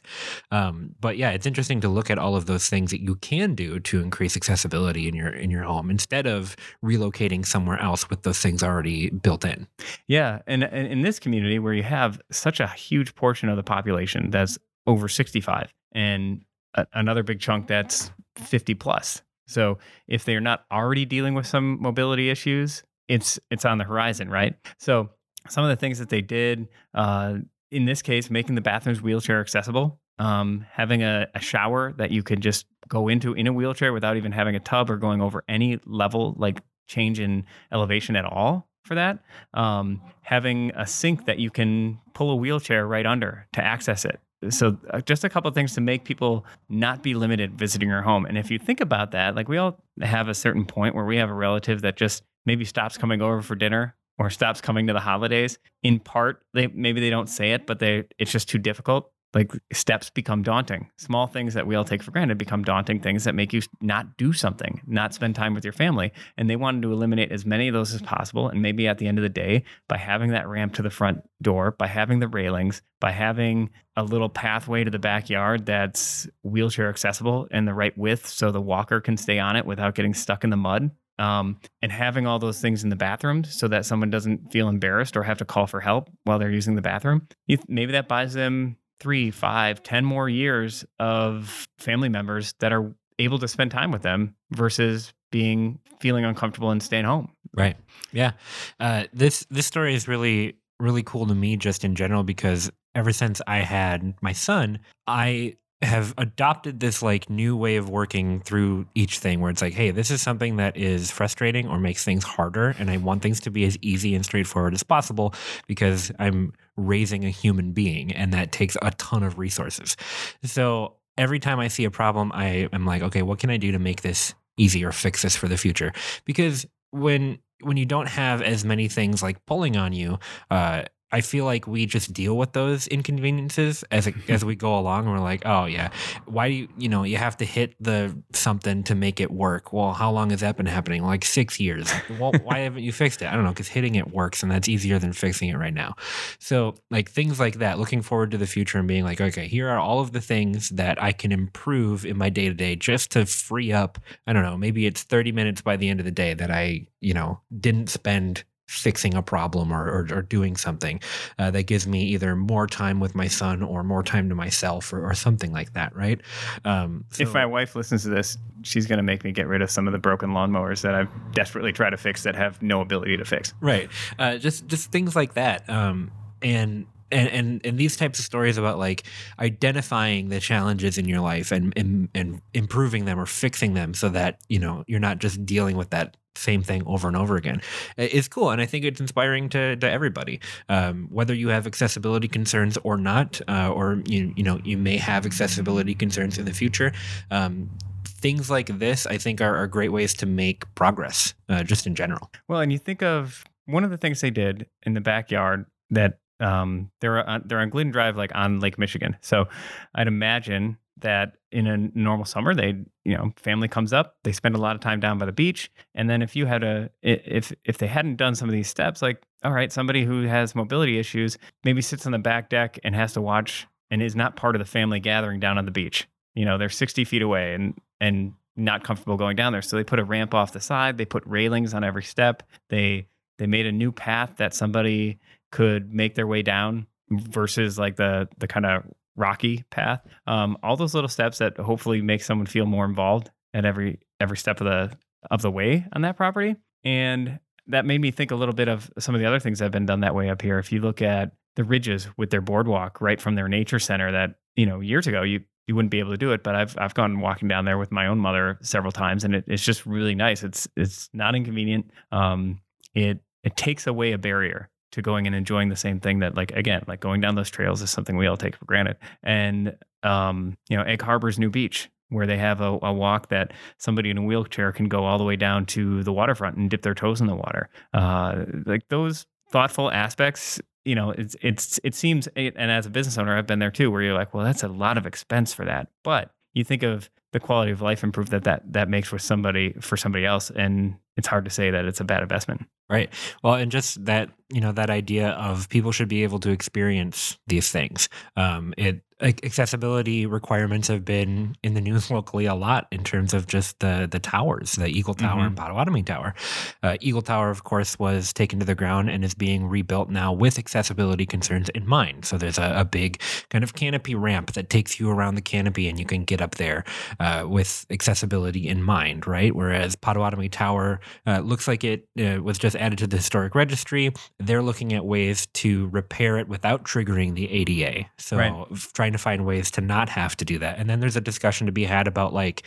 Yeah. 0.50 0.66
Um, 0.66 0.94
but 1.00 1.16
yeah 1.16 1.30
it's 1.30 1.46
interesting 1.46 1.80
to 1.82 1.88
look 1.88 2.10
at 2.10 2.18
all 2.18 2.36
of 2.36 2.46
those 2.46 2.68
things 2.68 2.90
that 2.90 3.02
you 3.02 3.16
can 3.16 3.54
do 3.54 3.80
to 3.80 4.00
increase 4.00 4.36
accessibility 4.36 4.69
accessibility 4.70 5.08
in 5.08 5.14
your 5.14 5.28
in 5.28 5.50
your 5.50 5.62
home 5.62 5.90
instead 5.90 6.26
of 6.26 6.56
relocating 6.84 7.44
somewhere 7.44 7.78
else 7.80 8.08
with 8.10 8.22
those 8.22 8.38
things 8.38 8.62
already 8.62 9.10
built 9.10 9.44
in. 9.44 9.66
Yeah, 10.06 10.40
and, 10.46 10.64
and 10.64 10.86
in 10.86 11.02
this 11.02 11.18
community 11.18 11.58
where 11.58 11.74
you 11.74 11.82
have 11.82 12.20
such 12.30 12.60
a 12.60 12.66
huge 12.68 13.14
portion 13.14 13.48
of 13.48 13.56
the 13.56 13.62
population 13.62 14.30
that's 14.30 14.58
over 14.86 15.08
65 15.08 15.72
and 15.92 16.42
a, 16.74 16.86
another 16.94 17.22
big 17.22 17.40
chunk 17.40 17.66
that's 17.66 18.10
50 18.36 18.74
plus. 18.74 19.22
So 19.46 19.78
if 20.06 20.24
they're 20.24 20.40
not 20.40 20.64
already 20.70 21.04
dealing 21.04 21.34
with 21.34 21.46
some 21.46 21.80
mobility 21.80 22.30
issues, 22.30 22.82
it's 23.08 23.38
it's 23.50 23.64
on 23.64 23.78
the 23.78 23.84
horizon, 23.84 24.28
right? 24.30 24.54
So 24.78 25.10
some 25.48 25.64
of 25.64 25.70
the 25.70 25.76
things 25.76 25.98
that 25.98 26.10
they 26.10 26.22
did 26.22 26.68
uh, 26.94 27.38
in 27.70 27.84
this 27.84 28.02
case, 28.02 28.30
making 28.30 28.56
the 28.56 28.60
bathrooms 28.60 29.00
wheelchair 29.00 29.40
accessible 29.40 30.00
um, 30.20 30.66
having 30.70 31.02
a, 31.02 31.26
a, 31.34 31.40
shower 31.40 31.94
that 31.96 32.10
you 32.10 32.22
can 32.22 32.42
just 32.42 32.66
go 32.86 33.08
into 33.08 33.32
in 33.32 33.46
a 33.46 33.52
wheelchair 33.52 33.90
without 33.90 34.18
even 34.18 34.32
having 34.32 34.54
a 34.54 34.60
tub 34.60 34.90
or 34.90 34.98
going 34.98 35.22
over 35.22 35.42
any 35.48 35.80
level 35.86 36.34
like 36.36 36.60
change 36.86 37.18
in 37.18 37.46
elevation 37.72 38.16
at 38.16 38.26
all 38.26 38.68
for 38.84 38.94
that. 38.96 39.20
Um, 39.54 40.02
having 40.20 40.72
a 40.76 40.86
sink 40.86 41.24
that 41.24 41.38
you 41.38 41.50
can 41.50 41.98
pull 42.12 42.30
a 42.30 42.36
wheelchair 42.36 42.86
right 42.86 43.06
under 43.06 43.46
to 43.54 43.64
access 43.64 44.04
it. 44.04 44.20
So 44.50 44.76
uh, 44.90 45.00
just 45.00 45.24
a 45.24 45.30
couple 45.30 45.50
things 45.52 45.74
to 45.74 45.80
make 45.80 46.04
people 46.04 46.44
not 46.68 47.02
be 47.02 47.14
limited 47.14 47.58
visiting 47.58 47.88
your 47.88 48.02
home. 48.02 48.26
And 48.26 48.36
if 48.36 48.50
you 48.50 48.58
think 48.58 48.82
about 48.82 49.12
that 49.12 49.34
like 49.34 49.48
we 49.48 49.56
all 49.56 49.78
have 50.02 50.28
a 50.28 50.34
certain 50.34 50.66
point 50.66 50.94
where 50.94 51.06
we 51.06 51.16
have 51.16 51.30
a 51.30 51.34
relative 51.34 51.80
that 51.80 51.96
just 51.96 52.22
maybe 52.44 52.66
stops 52.66 52.98
coming 52.98 53.22
over 53.22 53.40
for 53.40 53.54
dinner 53.54 53.96
or 54.18 54.28
stops 54.28 54.60
coming 54.60 54.86
to 54.86 54.92
the 54.92 55.00
holidays. 55.00 55.58
In 55.82 55.98
part 55.98 56.42
they 56.52 56.66
maybe 56.66 57.00
they 57.00 57.10
don't 57.10 57.28
say 57.28 57.52
it 57.52 57.66
but 57.66 57.78
they 57.78 58.04
it's 58.18 58.32
just 58.32 58.50
too 58.50 58.58
difficult 58.58 59.10
like 59.34 59.52
steps 59.72 60.10
become 60.10 60.42
daunting. 60.42 60.90
Small 60.96 61.26
things 61.26 61.54
that 61.54 61.66
we 61.66 61.74
all 61.74 61.84
take 61.84 62.02
for 62.02 62.10
granted 62.10 62.38
become 62.38 62.64
daunting 62.64 63.00
things 63.00 63.24
that 63.24 63.34
make 63.34 63.52
you 63.52 63.62
not 63.80 64.16
do 64.16 64.32
something, 64.32 64.80
not 64.86 65.14
spend 65.14 65.36
time 65.36 65.54
with 65.54 65.64
your 65.64 65.72
family. 65.72 66.12
And 66.36 66.50
they 66.50 66.56
wanted 66.56 66.82
to 66.82 66.92
eliminate 66.92 67.30
as 67.30 67.46
many 67.46 67.68
of 67.68 67.74
those 67.74 67.94
as 67.94 68.02
possible. 68.02 68.48
And 68.48 68.60
maybe 68.60 68.88
at 68.88 68.98
the 68.98 69.06
end 69.06 69.18
of 69.18 69.22
the 69.22 69.28
day, 69.28 69.64
by 69.88 69.98
having 69.98 70.30
that 70.30 70.48
ramp 70.48 70.74
to 70.74 70.82
the 70.82 70.90
front 70.90 71.22
door, 71.40 71.72
by 71.78 71.86
having 71.86 72.18
the 72.18 72.28
railings, 72.28 72.82
by 73.00 73.12
having 73.12 73.70
a 73.96 74.02
little 74.02 74.28
pathway 74.28 74.82
to 74.82 74.90
the 74.90 74.98
backyard 74.98 75.66
that's 75.66 76.28
wheelchair 76.42 76.88
accessible 76.88 77.46
and 77.50 77.68
the 77.68 77.74
right 77.74 77.96
width 77.96 78.26
so 78.26 78.50
the 78.50 78.60
walker 78.60 79.00
can 79.00 79.16
stay 79.16 79.38
on 79.38 79.56
it 79.56 79.66
without 79.66 79.94
getting 79.94 80.14
stuck 80.14 80.44
in 80.44 80.50
the 80.50 80.56
mud. 80.56 80.90
Um, 81.18 81.60
and 81.82 81.92
having 81.92 82.26
all 82.26 82.38
those 82.38 82.62
things 82.62 82.82
in 82.82 82.88
the 82.88 82.96
bathroom 82.96 83.44
so 83.44 83.68
that 83.68 83.84
someone 83.84 84.08
doesn't 84.08 84.50
feel 84.50 84.70
embarrassed 84.70 85.18
or 85.18 85.22
have 85.22 85.36
to 85.38 85.44
call 85.44 85.66
for 85.66 85.78
help 85.78 86.08
while 86.24 86.38
they're 86.38 86.50
using 86.50 86.76
the 86.76 86.82
bathroom. 86.82 87.28
maybe 87.68 87.92
that 87.92 88.08
buys 88.08 88.32
them 88.32 88.78
three, 89.00 89.30
five, 89.30 89.82
ten 89.82 90.04
more 90.04 90.28
years 90.28 90.84
of 90.98 91.66
family 91.78 92.08
members 92.08 92.54
that 92.60 92.72
are 92.72 92.94
able 93.18 93.38
to 93.38 93.48
spend 93.48 93.70
time 93.70 93.90
with 93.90 94.02
them 94.02 94.34
versus 94.52 95.12
being 95.32 95.78
feeling 96.00 96.24
uncomfortable 96.24 96.70
and 96.70 96.82
staying 96.82 97.04
home. 97.04 97.30
Right. 97.54 97.76
Yeah. 98.12 98.32
Uh, 98.78 99.04
this 99.12 99.46
this 99.50 99.66
story 99.66 99.94
is 99.94 100.06
really 100.06 100.56
really 100.78 101.02
cool 101.02 101.26
to 101.26 101.34
me 101.34 101.56
just 101.56 101.84
in 101.84 101.94
general 101.94 102.22
because 102.22 102.70
ever 102.94 103.12
since 103.12 103.40
I 103.46 103.58
had 103.58 104.14
my 104.22 104.32
son, 104.32 104.80
I 105.06 105.56
have 105.82 106.12
adopted 106.18 106.78
this 106.80 107.02
like 107.02 107.30
new 107.30 107.56
way 107.56 107.76
of 107.76 107.88
working 107.88 108.40
through 108.40 108.86
each 108.94 109.18
thing 109.18 109.40
where 109.40 109.50
it's 109.50 109.62
like, 109.62 109.72
hey, 109.72 109.90
this 109.90 110.10
is 110.10 110.20
something 110.20 110.56
that 110.56 110.76
is 110.76 111.10
frustrating 111.10 111.66
or 111.68 111.78
makes 111.78 112.04
things 112.04 112.22
harder. 112.22 112.74
And 112.78 112.90
I 112.90 112.98
want 112.98 113.22
things 113.22 113.40
to 113.40 113.50
be 113.50 113.64
as 113.64 113.78
easy 113.80 114.14
and 114.14 114.24
straightforward 114.24 114.74
as 114.74 114.82
possible 114.82 115.34
because 115.66 116.12
I'm 116.18 116.52
raising 116.76 117.24
a 117.24 117.30
human 117.30 117.72
being 117.72 118.12
and 118.12 118.32
that 118.34 118.52
takes 118.52 118.76
a 118.82 118.90
ton 118.92 119.22
of 119.22 119.38
resources. 119.38 119.96
So 120.44 120.96
every 121.16 121.38
time 121.38 121.58
I 121.58 121.68
see 121.68 121.84
a 121.84 121.90
problem, 121.90 122.30
I 122.34 122.68
am 122.72 122.84
like, 122.84 123.02
okay, 123.02 123.22
what 123.22 123.38
can 123.38 123.48
I 123.48 123.56
do 123.56 123.72
to 123.72 123.78
make 123.78 124.02
this 124.02 124.34
easy 124.58 124.84
or 124.84 124.92
fix 124.92 125.22
this 125.22 125.34
for 125.34 125.48
the 125.48 125.56
future? 125.56 125.92
Because 126.26 126.66
when 126.90 127.38
when 127.62 127.76
you 127.76 127.84
don't 127.84 128.08
have 128.08 128.40
as 128.40 128.64
many 128.64 128.88
things 128.88 129.22
like 129.22 129.44
pulling 129.44 129.76
on 129.76 129.92
you, 129.92 130.18
uh, 130.50 130.82
I 131.12 131.20
feel 131.20 131.44
like 131.44 131.66
we 131.66 131.86
just 131.86 132.12
deal 132.12 132.36
with 132.36 132.52
those 132.52 132.86
inconveniences 132.86 133.84
as 133.90 134.06
it, 134.06 134.14
as 134.28 134.44
we 134.44 134.54
go 134.54 134.78
along. 134.78 135.06
And 135.06 135.12
we're 135.12 135.20
like, 135.20 135.42
oh 135.44 135.64
yeah, 135.64 135.90
why 136.26 136.48
do 136.48 136.54
you 136.54 136.68
you 136.78 136.88
know 136.88 137.02
you 137.02 137.16
have 137.16 137.36
to 137.38 137.44
hit 137.44 137.74
the 137.80 138.16
something 138.32 138.84
to 138.84 138.94
make 138.94 139.20
it 139.20 139.30
work? 139.30 139.72
Well, 139.72 139.92
how 139.92 140.10
long 140.10 140.30
has 140.30 140.40
that 140.40 140.56
been 140.56 140.66
happening? 140.66 141.02
Like 141.02 141.24
six 141.24 141.58
years. 141.58 141.90
well, 142.18 142.32
why 142.42 142.58
haven't 142.60 142.82
you 142.82 142.92
fixed 142.92 143.22
it? 143.22 143.26
I 143.26 143.34
don't 143.34 143.44
know, 143.44 143.50
because 143.50 143.68
hitting 143.68 143.96
it 143.96 144.12
works, 144.12 144.42
and 144.42 144.50
that's 144.50 144.68
easier 144.68 144.98
than 144.98 145.12
fixing 145.12 145.48
it 145.48 145.56
right 145.56 145.74
now. 145.74 145.94
So 146.38 146.74
like 146.90 147.10
things 147.10 147.40
like 147.40 147.56
that, 147.58 147.78
looking 147.78 148.02
forward 148.02 148.30
to 148.32 148.38
the 148.38 148.46
future 148.46 148.78
and 148.78 148.86
being 148.86 149.04
like, 149.04 149.20
okay, 149.20 149.48
here 149.48 149.68
are 149.68 149.78
all 149.78 150.00
of 150.00 150.12
the 150.12 150.20
things 150.20 150.70
that 150.70 151.02
I 151.02 151.12
can 151.12 151.32
improve 151.32 152.06
in 152.06 152.16
my 152.16 152.28
day 152.30 152.48
to 152.48 152.54
day 152.54 152.76
just 152.76 153.10
to 153.12 153.26
free 153.26 153.72
up. 153.72 153.98
I 154.26 154.32
don't 154.32 154.42
know, 154.42 154.56
maybe 154.56 154.86
it's 154.86 155.02
thirty 155.02 155.32
minutes 155.32 155.60
by 155.60 155.76
the 155.76 155.88
end 155.88 156.00
of 156.00 156.06
the 156.06 156.12
day 156.12 156.34
that 156.34 156.50
I 156.50 156.86
you 157.00 157.14
know 157.14 157.40
didn't 157.58 157.88
spend 157.88 158.44
fixing 158.70 159.14
a 159.14 159.22
problem 159.22 159.72
or, 159.72 159.84
or, 159.84 160.06
or 160.12 160.22
doing 160.22 160.56
something 160.56 161.00
uh, 161.40 161.50
that 161.50 161.64
gives 161.64 161.88
me 161.88 162.04
either 162.04 162.36
more 162.36 162.68
time 162.68 163.00
with 163.00 163.16
my 163.16 163.26
son 163.26 163.64
or 163.64 163.82
more 163.82 164.02
time 164.02 164.28
to 164.28 164.34
myself 164.34 164.92
or, 164.92 165.04
or 165.04 165.12
something 165.12 165.52
like 165.52 165.72
that, 165.72 165.94
right? 165.96 166.20
Um, 166.64 167.04
so, 167.10 167.24
if 167.24 167.34
my 167.34 167.44
wife 167.44 167.74
listens 167.74 168.04
to 168.04 168.10
this, 168.10 168.38
she's 168.62 168.86
going 168.86 168.98
to 168.98 169.02
make 169.02 169.24
me 169.24 169.32
get 169.32 169.48
rid 169.48 169.60
of 169.60 169.72
some 169.72 169.88
of 169.88 169.92
the 169.92 169.98
broken 169.98 170.30
lawnmowers 170.30 170.82
that 170.82 170.94
I've 170.94 171.10
desperately 171.32 171.72
tried 171.72 171.90
to 171.90 171.96
fix 171.96 172.22
that 172.22 172.36
have 172.36 172.62
no 172.62 172.80
ability 172.80 173.16
to 173.16 173.24
fix. 173.24 173.54
Right. 173.60 173.90
Uh, 174.20 174.38
just 174.38 174.68
just 174.68 174.92
things 174.92 175.16
like 175.16 175.34
that. 175.34 175.68
Um, 175.68 176.12
and 176.40 176.86
and, 177.12 177.28
and 177.28 177.66
and 177.66 177.78
these 177.78 177.96
types 177.96 178.20
of 178.20 178.24
stories 178.24 178.56
about 178.56 178.78
like 178.78 179.02
identifying 179.40 180.28
the 180.28 180.38
challenges 180.38 180.96
in 180.96 181.08
your 181.08 181.20
life 181.20 181.50
and, 181.50 181.72
and 181.76 182.08
and 182.14 182.40
improving 182.54 183.04
them 183.04 183.18
or 183.18 183.26
fixing 183.26 183.74
them 183.74 183.94
so 183.94 184.08
that 184.10 184.38
you 184.48 184.60
know 184.60 184.84
you're 184.86 185.00
not 185.00 185.18
just 185.18 185.44
dealing 185.44 185.76
with 185.76 185.90
that 185.90 186.16
same 186.36 186.62
thing 186.62 186.82
over 186.86 187.08
and 187.08 187.16
over 187.16 187.36
again. 187.36 187.60
Is 187.96 188.28
cool 188.28 188.50
and 188.50 188.60
i 188.60 188.66
think 188.66 188.84
it's 188.84 189.00
inspiring 189.00 189.48
to, 189.50 189.76
to 189.76 189.90
everybody. 189.90 190.40
Um, 190.68 191.08
whether 191.10 191.34
you 191.34 191.48
have 191.48 191.66
accessibility 191.66 192.28
concerns 192.28 192.78
or 192.82 192.96
not 192.96 193.40
uh, 193.48 193.70
or 193.70 194.02
you, 194.06 194.32
you 194.36 194.42
know 194.42 194.60
you 194.64 194.76
may 194.76 194.96
have 194.96 195.26
accessibility 195.26 195.94
concerns 195.94 196.38
in 196.38 196.44
the 196.44 196.52
future 196.52 196.92
um, 197.30 197.70
things 198.04 198.50
like 198.50 198.66
this 198.78 199.06
i 199.06 199.16
think 199.16 199.40
are, 199.40 199.56
are 199.56 199.66
great 199.66 199.92
ways 199.92 200.12
to 200.14 200.26
make 200.26 200.72
progress 200.74 201.34
uh, 201.48 201.62
just 201.62 201.86
in 201.86 201.94
general. 201.94 202.30
Well 202.48 202.60
and 202.60 202.72
you 202.72 202.78
think 202.78 203.02
of 203.02 203.44
one 203.66 203.84
of 203.84 203.90
the 203.90 203.96
things 203.96 204.20
they 204.20 204.30
did 204.30 204.66
in 204.84 204.94
the 204.94 205.00
backyard 205.00 205.66
that 205.90 206.18
um, 206.40 206.90
they're 207.00 207.28
on, 207.28 207.42
they're 207.44 207.60
on 207.60 207.68
Glidden 207.70 207.92
Drive, 207.92 208.16
like 208.16 208.32
on 208.34 208.60
Lake 208.60 208.78
Michigan. 208.78 209.16
So 209.20 209.46
I'd 209.94 210.08
imagine 210.08 210.78
that 211.00 211.36
in 211.52 211.66
a 211.66 211.76
normal 211.76 212.24
summer, 212.24 212.54
they 212.54 212.76
you 213.04 213.16
know 213.16 213.32
family 213.36 213.68
comes 213.68 213.92
up, 213.92 214.16
they 214.24 214.32
spend 214.32 214.54
a 214.54 214.58
lot 214.58 214.74
of 214.74 214.80
time 214.80 215.00
down 215.00 215.18
by 215.18 215.26
the 215.26 215.32
beach, 215.32 215.70
and 215.94 216.08
then 216.08 216.22
if 216.22 216.36
you 216.36 216.46
had 216.46 216.62
a 216.62 216.90
if 217.02 217.52
if 217.64 217.78
they 217.78 217.86
hadn't 217.86 218.16
done 218.16 218.34
some 218.34 218.48
of 218.48 218.52
these 218.52 218.68
steps, 218.68 219.02
like 219.02 219.22
all 219.42 219.52
right, 219.52 219.72
somebody 219.72 220.04
who 220.04 220.22
has 220.24 220.54
mobility 220.54 220.98
issues 220.98 221.38
maybe 221.64 221.80
sits 221.82 222.06
on 222.06 222.12
the 222.12 222.18
back 222.18 222.50
deck 222.50 222.78
and 222.84 222.94
has 222.94 223.12
to 223.14 223.20
watch 223.20 223.66
and 223.90 224.02
is 224.02 224.14
not 224.14 224.36
part 224.36 224.54
of 224.54 224.60
the 224.60 224.66
family 224.66 225.00
gathering 225.00 225.40
down 225.40 225.58
on 225.58 225.64
the 225.64 225.70
beach. 225.70 226.08
You 226.34 226.44
know, 226.44 226.58
they're 226.58 226.68
60 226.68 227.04
feet 227.04 227.22
away 227.22 227.54
and 227.54 227.74
and 228.00 228.34
not 228.56 228.84
comfortable 228.84 229.16
going 229.16 229.36
down 229.36 229.52
there. 229.52 229.62
So 229.62 229.76
they 229.76 229.84
put 229.84 229.98
a 229.98 230.04
ramp 230.04 230.34
off 230.34 230.52
the 230.52 230.60
side, 230.60 230.98
they 230.98 231.04
put 231.04 231.24
railings 231.26 231.74
on 231.74 231.84
every 231.84 232.04
step. 232.04 232.42
They 232.68 233.06
they 233.38 233.46
made 233.46 233.66
a 233.66 233.72
new 233.72 233.90
path 233.90 234.34
that 234.36 234.54
somebody 234.54 235.18
could 235.50 235.92
make 235.92 236.14
their 236.14 236.26
way 236.26 236.42
down 236.42 236.86
versus 237.10 237.78
like 237.78 237.96
the 237.96 238.28
the 238.38 238.46
kind 238.46 238.66
of 238.66 238.84
rocky 239.16 239.64
path. 239.70 240.00
Um, 240.26 240.56
all 240.62 240.76
those 240.76 240.94
little 240.94 241.08
steps 241.08 241.38
that 241.38 241.58
hopefully 241.58 242.02
make 242.02 242.22
someone 242.22 242.46
feel 242.46 242.66
more 242.66 242.84
involved 242.84 243.30
at 243.54 243.64
every 243.64 244.00
every 244.20 244.36
step 244.36 244.60
of 244.60 244.66
the 244.66 244.96
of 245.30 245.42
the 245.42 245.50
way 245.50 245.86
on 245.92 246.02
that 246.02 246.16
property. 246.16 246.56
And 246.84 247.38
that 247.66 247.84
made 247.84 248.00
me 248.00 248.10
think 248.10 248.30
a 248.30 248.36
little 248.36 248.54
bit 248.54 248.68
of 248.68 248.90
some 248.98 249.14
of 249.14 249.20
the 249.20 249.26
other 249.26 249.38
things 249.38 249.58
that 249.58 249.66
have 249.66 249.72
been 249.72 249.86
done 249.86 250.00
that 250.00 250.14
way 250.14 250.30
up 250.30 250.42
here. 250.42 250.58
If 250.58 250.72
you 250.72 250.80
look 250.80 251.02
at 251.02 251.32
the 251.56 251.64
ridges 251.64 252.08
with 252.16 252.30
their 252.30 252.40
boardwalk 252.40 253.00
right 253.00 253.20
from 253.20 253.34
their 253.34 253.48
nature 253.48 253.78
center 253.78 254.12
that, 254.12 254.36
you 254.56 254.66
know, 254.66 254.80
years 254.80 255.06
ago 255.06 255.22
you 255.22 255.40
you 255.66 255.76
wouldn't 255.76 255.90
be 255.90 256.00
able 256.00 256.10
to 256.10 256.16
do 256.16 256.32
it, 256.32 256.42
but 256.42 256.54
I've 256.54 256.76
I've 256.78 256.94
gone 256.94 257.20
walking 257.20 257.48
down 257.48 257.64
there 257.64 257.78
with 257.78 257.92
my 257.92 258.06
own 258.06 258.18
mother 258.18 258.58
several 258.62 258.92
times 258.92 259.24
and 259.24 259.34
it, 259.34 259.44
it's 259.46 259.64
just 259.64 259.86
really 259.86 260.14
nice. 260.14 260.42
It's 260.42 260.68
it's 260.76 261.08
not 261.12 261.34
inconvenient. 261.34 261.90
Um 262.12 262.60
it 262.94 263.20
it 263.44 263.56
takes 263.56 263.86
away 263.86 264.12
a 264.12 264.18
barrier 264.18 264.68
to 264.92 265.02
going 265.02 265.26
and 265.26 265.34
enjoying 265.34 265.68
the 265.68 265.76
same 265.76 266.00
thing 266.00 266.20
that 266.20 266.34
like 266.34 266.52
again 266.52 266.82
like 266.86 267.00
going 267.00 267.20
down 267.20 267.34
those 267.34 267.50
trails 267.50 267.82
is 267.82 267.90
something 267.90 268.16
we 268.16 268.26
all 268.26 268.36
take 268.36 268.56
for 268.56 268.64
granted. 268.64 268.96
And 269.22 269.76
um 270.02 270.56
you 270.68 270.76
know 270.76 270.82
egg 270.82 271.02
harbor's 271.02 271.38
new 271.38 271.50
beach 271.50 271.90
where 272.08 272.26
they 272.26 272.38
have 272.38 272.60
a, 272.60 272.78
a, 272.82 272.92
walk 272.92 273.28
that 273.28 273.52
somebody 273.78 274.10
in 274.10 274.18
a 274.18 274.22
wheelchair 274.22 274.72
can 274.72 274.88
go 274.88 275.04
all 275.04 275.16
the 275.16 275.22
way 275.24 275.36
down 275.36 275.64
to 275.64 276.02
the 276.02 276.12
waterfront 276.12 276.56
and 276.56 276.68
dip 276.68 276.82
their 276.82 276.94
toes 276.94 277.20
in 277.20 277.26
the 277.26 277.36
water. 277.36 277.68
Uh 277.92 278.44
like 278.66 278.88
those 278.88 279.26
thoughtful 279.50 279.90
aspects 279.90 280.60
you 280.84 280.94
know 280.94 281.10
it's 281.10 281.36
it's 281.42 281.78
it 281.84 281.94
seems 281.94 282.26
and 282.36 282.70
as 282.70 282.86
a 282.86 282.90
business 282.90 283.18
owner 283.18 283.36
i've 283.36 283.46
been 283.46 283.58
there 283.58 283.70
too 283.70 283.90
where 283.90 284.00
you're 284.00 284.14
like 284.14 284.32
well 284.32 284.44
that's 284.44 284.62
a 284.62 284.68
lot 284.68 284.96
of 284.96 285.06
expense 285.06 285.52
for 285.52 285.64
that. 285.64 285.88
But 286.02 286.30
you 286.54 286.64
think 286.64 286.82
of 286.82 287.10
the 287.32 287.40
quality 287.40 287.70
of 287.70 287.80
life 287.80 288.02
improvement 288.02 288.44
that 288.44 288.62
that 288.62 288.72
that 288.72 288.88
makes 288.88 289.12
with 289.12 289.22
somebody 289.22 289.74
for 289.80 289.96
somebody 289.96 290.24
else. 290.26 290.50
And 290.50 290.96
it's 291.16 291.26
hard 291.26 291.44
to 291.44 291.50
say 291.50 291.70
that 291.70 291.84
it's 291.84 292.00
a 292.00 292.04
bad 292.04 292.22
investment 292.22 292.66
right 292.88 293.12
well 293.42 293.54
and 293.54 293.70
just 293.70 294.04
that 294.04 294.30
you 294.50 294.60
know 294.60 294.72
that 294.72 294.90
idea 294.90 295.30
of 295.30 295.68
people 295.68 295.92
should 295.92 296.08
be 296.08 296.22
able 296.22 296.38
to 296.38 296.50
experience 296.50 297.38
these 297.46 297.70
things 297.70 298.08
um, 298.36 298.74
it 298.76 299.02
accessibility 299.22 300.26
requirements 300.26 300.88
have 300.88 301.04
been 301.04 301.54
in 301.62 301.74
the 301.74 301.80
news 301.80 302.10
locally 302.10 302.46
a 302.46 302.54
lot 302.54 302.86
in 302.90 303.04
terms 303.04 303.34
of 303.34 303.46
just 303.46 303.78
the 303.80 304.08
the 304.10 304.18
towers, 304.18 304.72
the 304.72 304.86
Eagle 304.86 305.14
Tower 305.14 305.38
mm-hmm. 305.38 305.46
and 305.48 305.56
Potawatomi 305.56 306.02
Tower. 306.02 306.34
Uh, 306.82 306.96
Eagle 307.00 307.22
Tower, 307.22 307.50
of 307.50 307.64
course, 307.64 307.98
was 307.98 308.32
taken 308.32 308.58
to 308.60 308.66
the 308.66 308.74
ground 308.74 309.10
and 309.10 309.24
is 309.24 309.34
being 309.34 309.66
rebuilt 309.66 310.10
now 310.10 310.32
with 310.32 310.58
accessibility 310.58 311.26
concerns 311.26 311.68
in 311.70 311.86
mind. 311.86 312.24
So 312.24 312.38
there's 312.38 312.58
a, 312.58 312.72
a 312.76 312.84
big 312.84 313.20
kind 313.50 313.64
of 313.64 313.74
canopy 313.74 314.14
ramp 314.14 314.52
that 314.52 314.70
takes 314.70 314.98
you 314.98 315.10
around 315.10 315.34
the 315.34 315.42
canopy, 315.42 315.88
and 315.88 315.98
you 315.98 316.04
can 316.04 316.24
get 316.24 316.40
up 316.40 316.56
there 316.56 316.84
uh, 317.18 317.44
with 317.46 317.86
accessibility 317.90 318.68
in 318.68 318.82
mind, 318.82 319.26
right? 319.26 319.54
Whereas 319.54 319.96
Potawatomi 319.96 320.48
Tower 320.48 320.99
uh, 321.26 321.40
looks 321.40 321.66
like 321.66 321.84
it 321.84 322.08
uh, 322.18 322.42
was 322.42 322.58
just 322.58 322.76
added 322.76 322.98
to 322.98 323.06
the 323.06 323.16
historic 323.16 323.54
registry. 323.54 324.12
They're 324.38 324.62
looking 324.62 324.92
at 324.92 325.04
ways 325.04 325.46
to 325.54 325.88
repair 325.88 326.38
it 326.38 326.48
without 326.48 326.84
triggering 326.84 327.34
the 327.34 327.50
ADA. 327.50 328.08
So 328.18 328.36
right. 328.36 328.66
trying 328.94 329.10
trying 329.10 329.12
to 329.12 329.18
find 329.18 329.46
ways 329.46 329.70
to 329.72 329.80
not 329.80 330.08
have 330.08 330.36
to 330.36 330.44
do 330.44 330.58
that. 330.58 330.78
And 330.78 330.88
then 330.88 331.00
there's 331.00 331.16
a 331.16 331.20
discussion 331.20 331.66
to 331.66 331.72
be 331.72 331.84
had 331.84 332.06
about 332.06 332.32
like, 332.32 332.62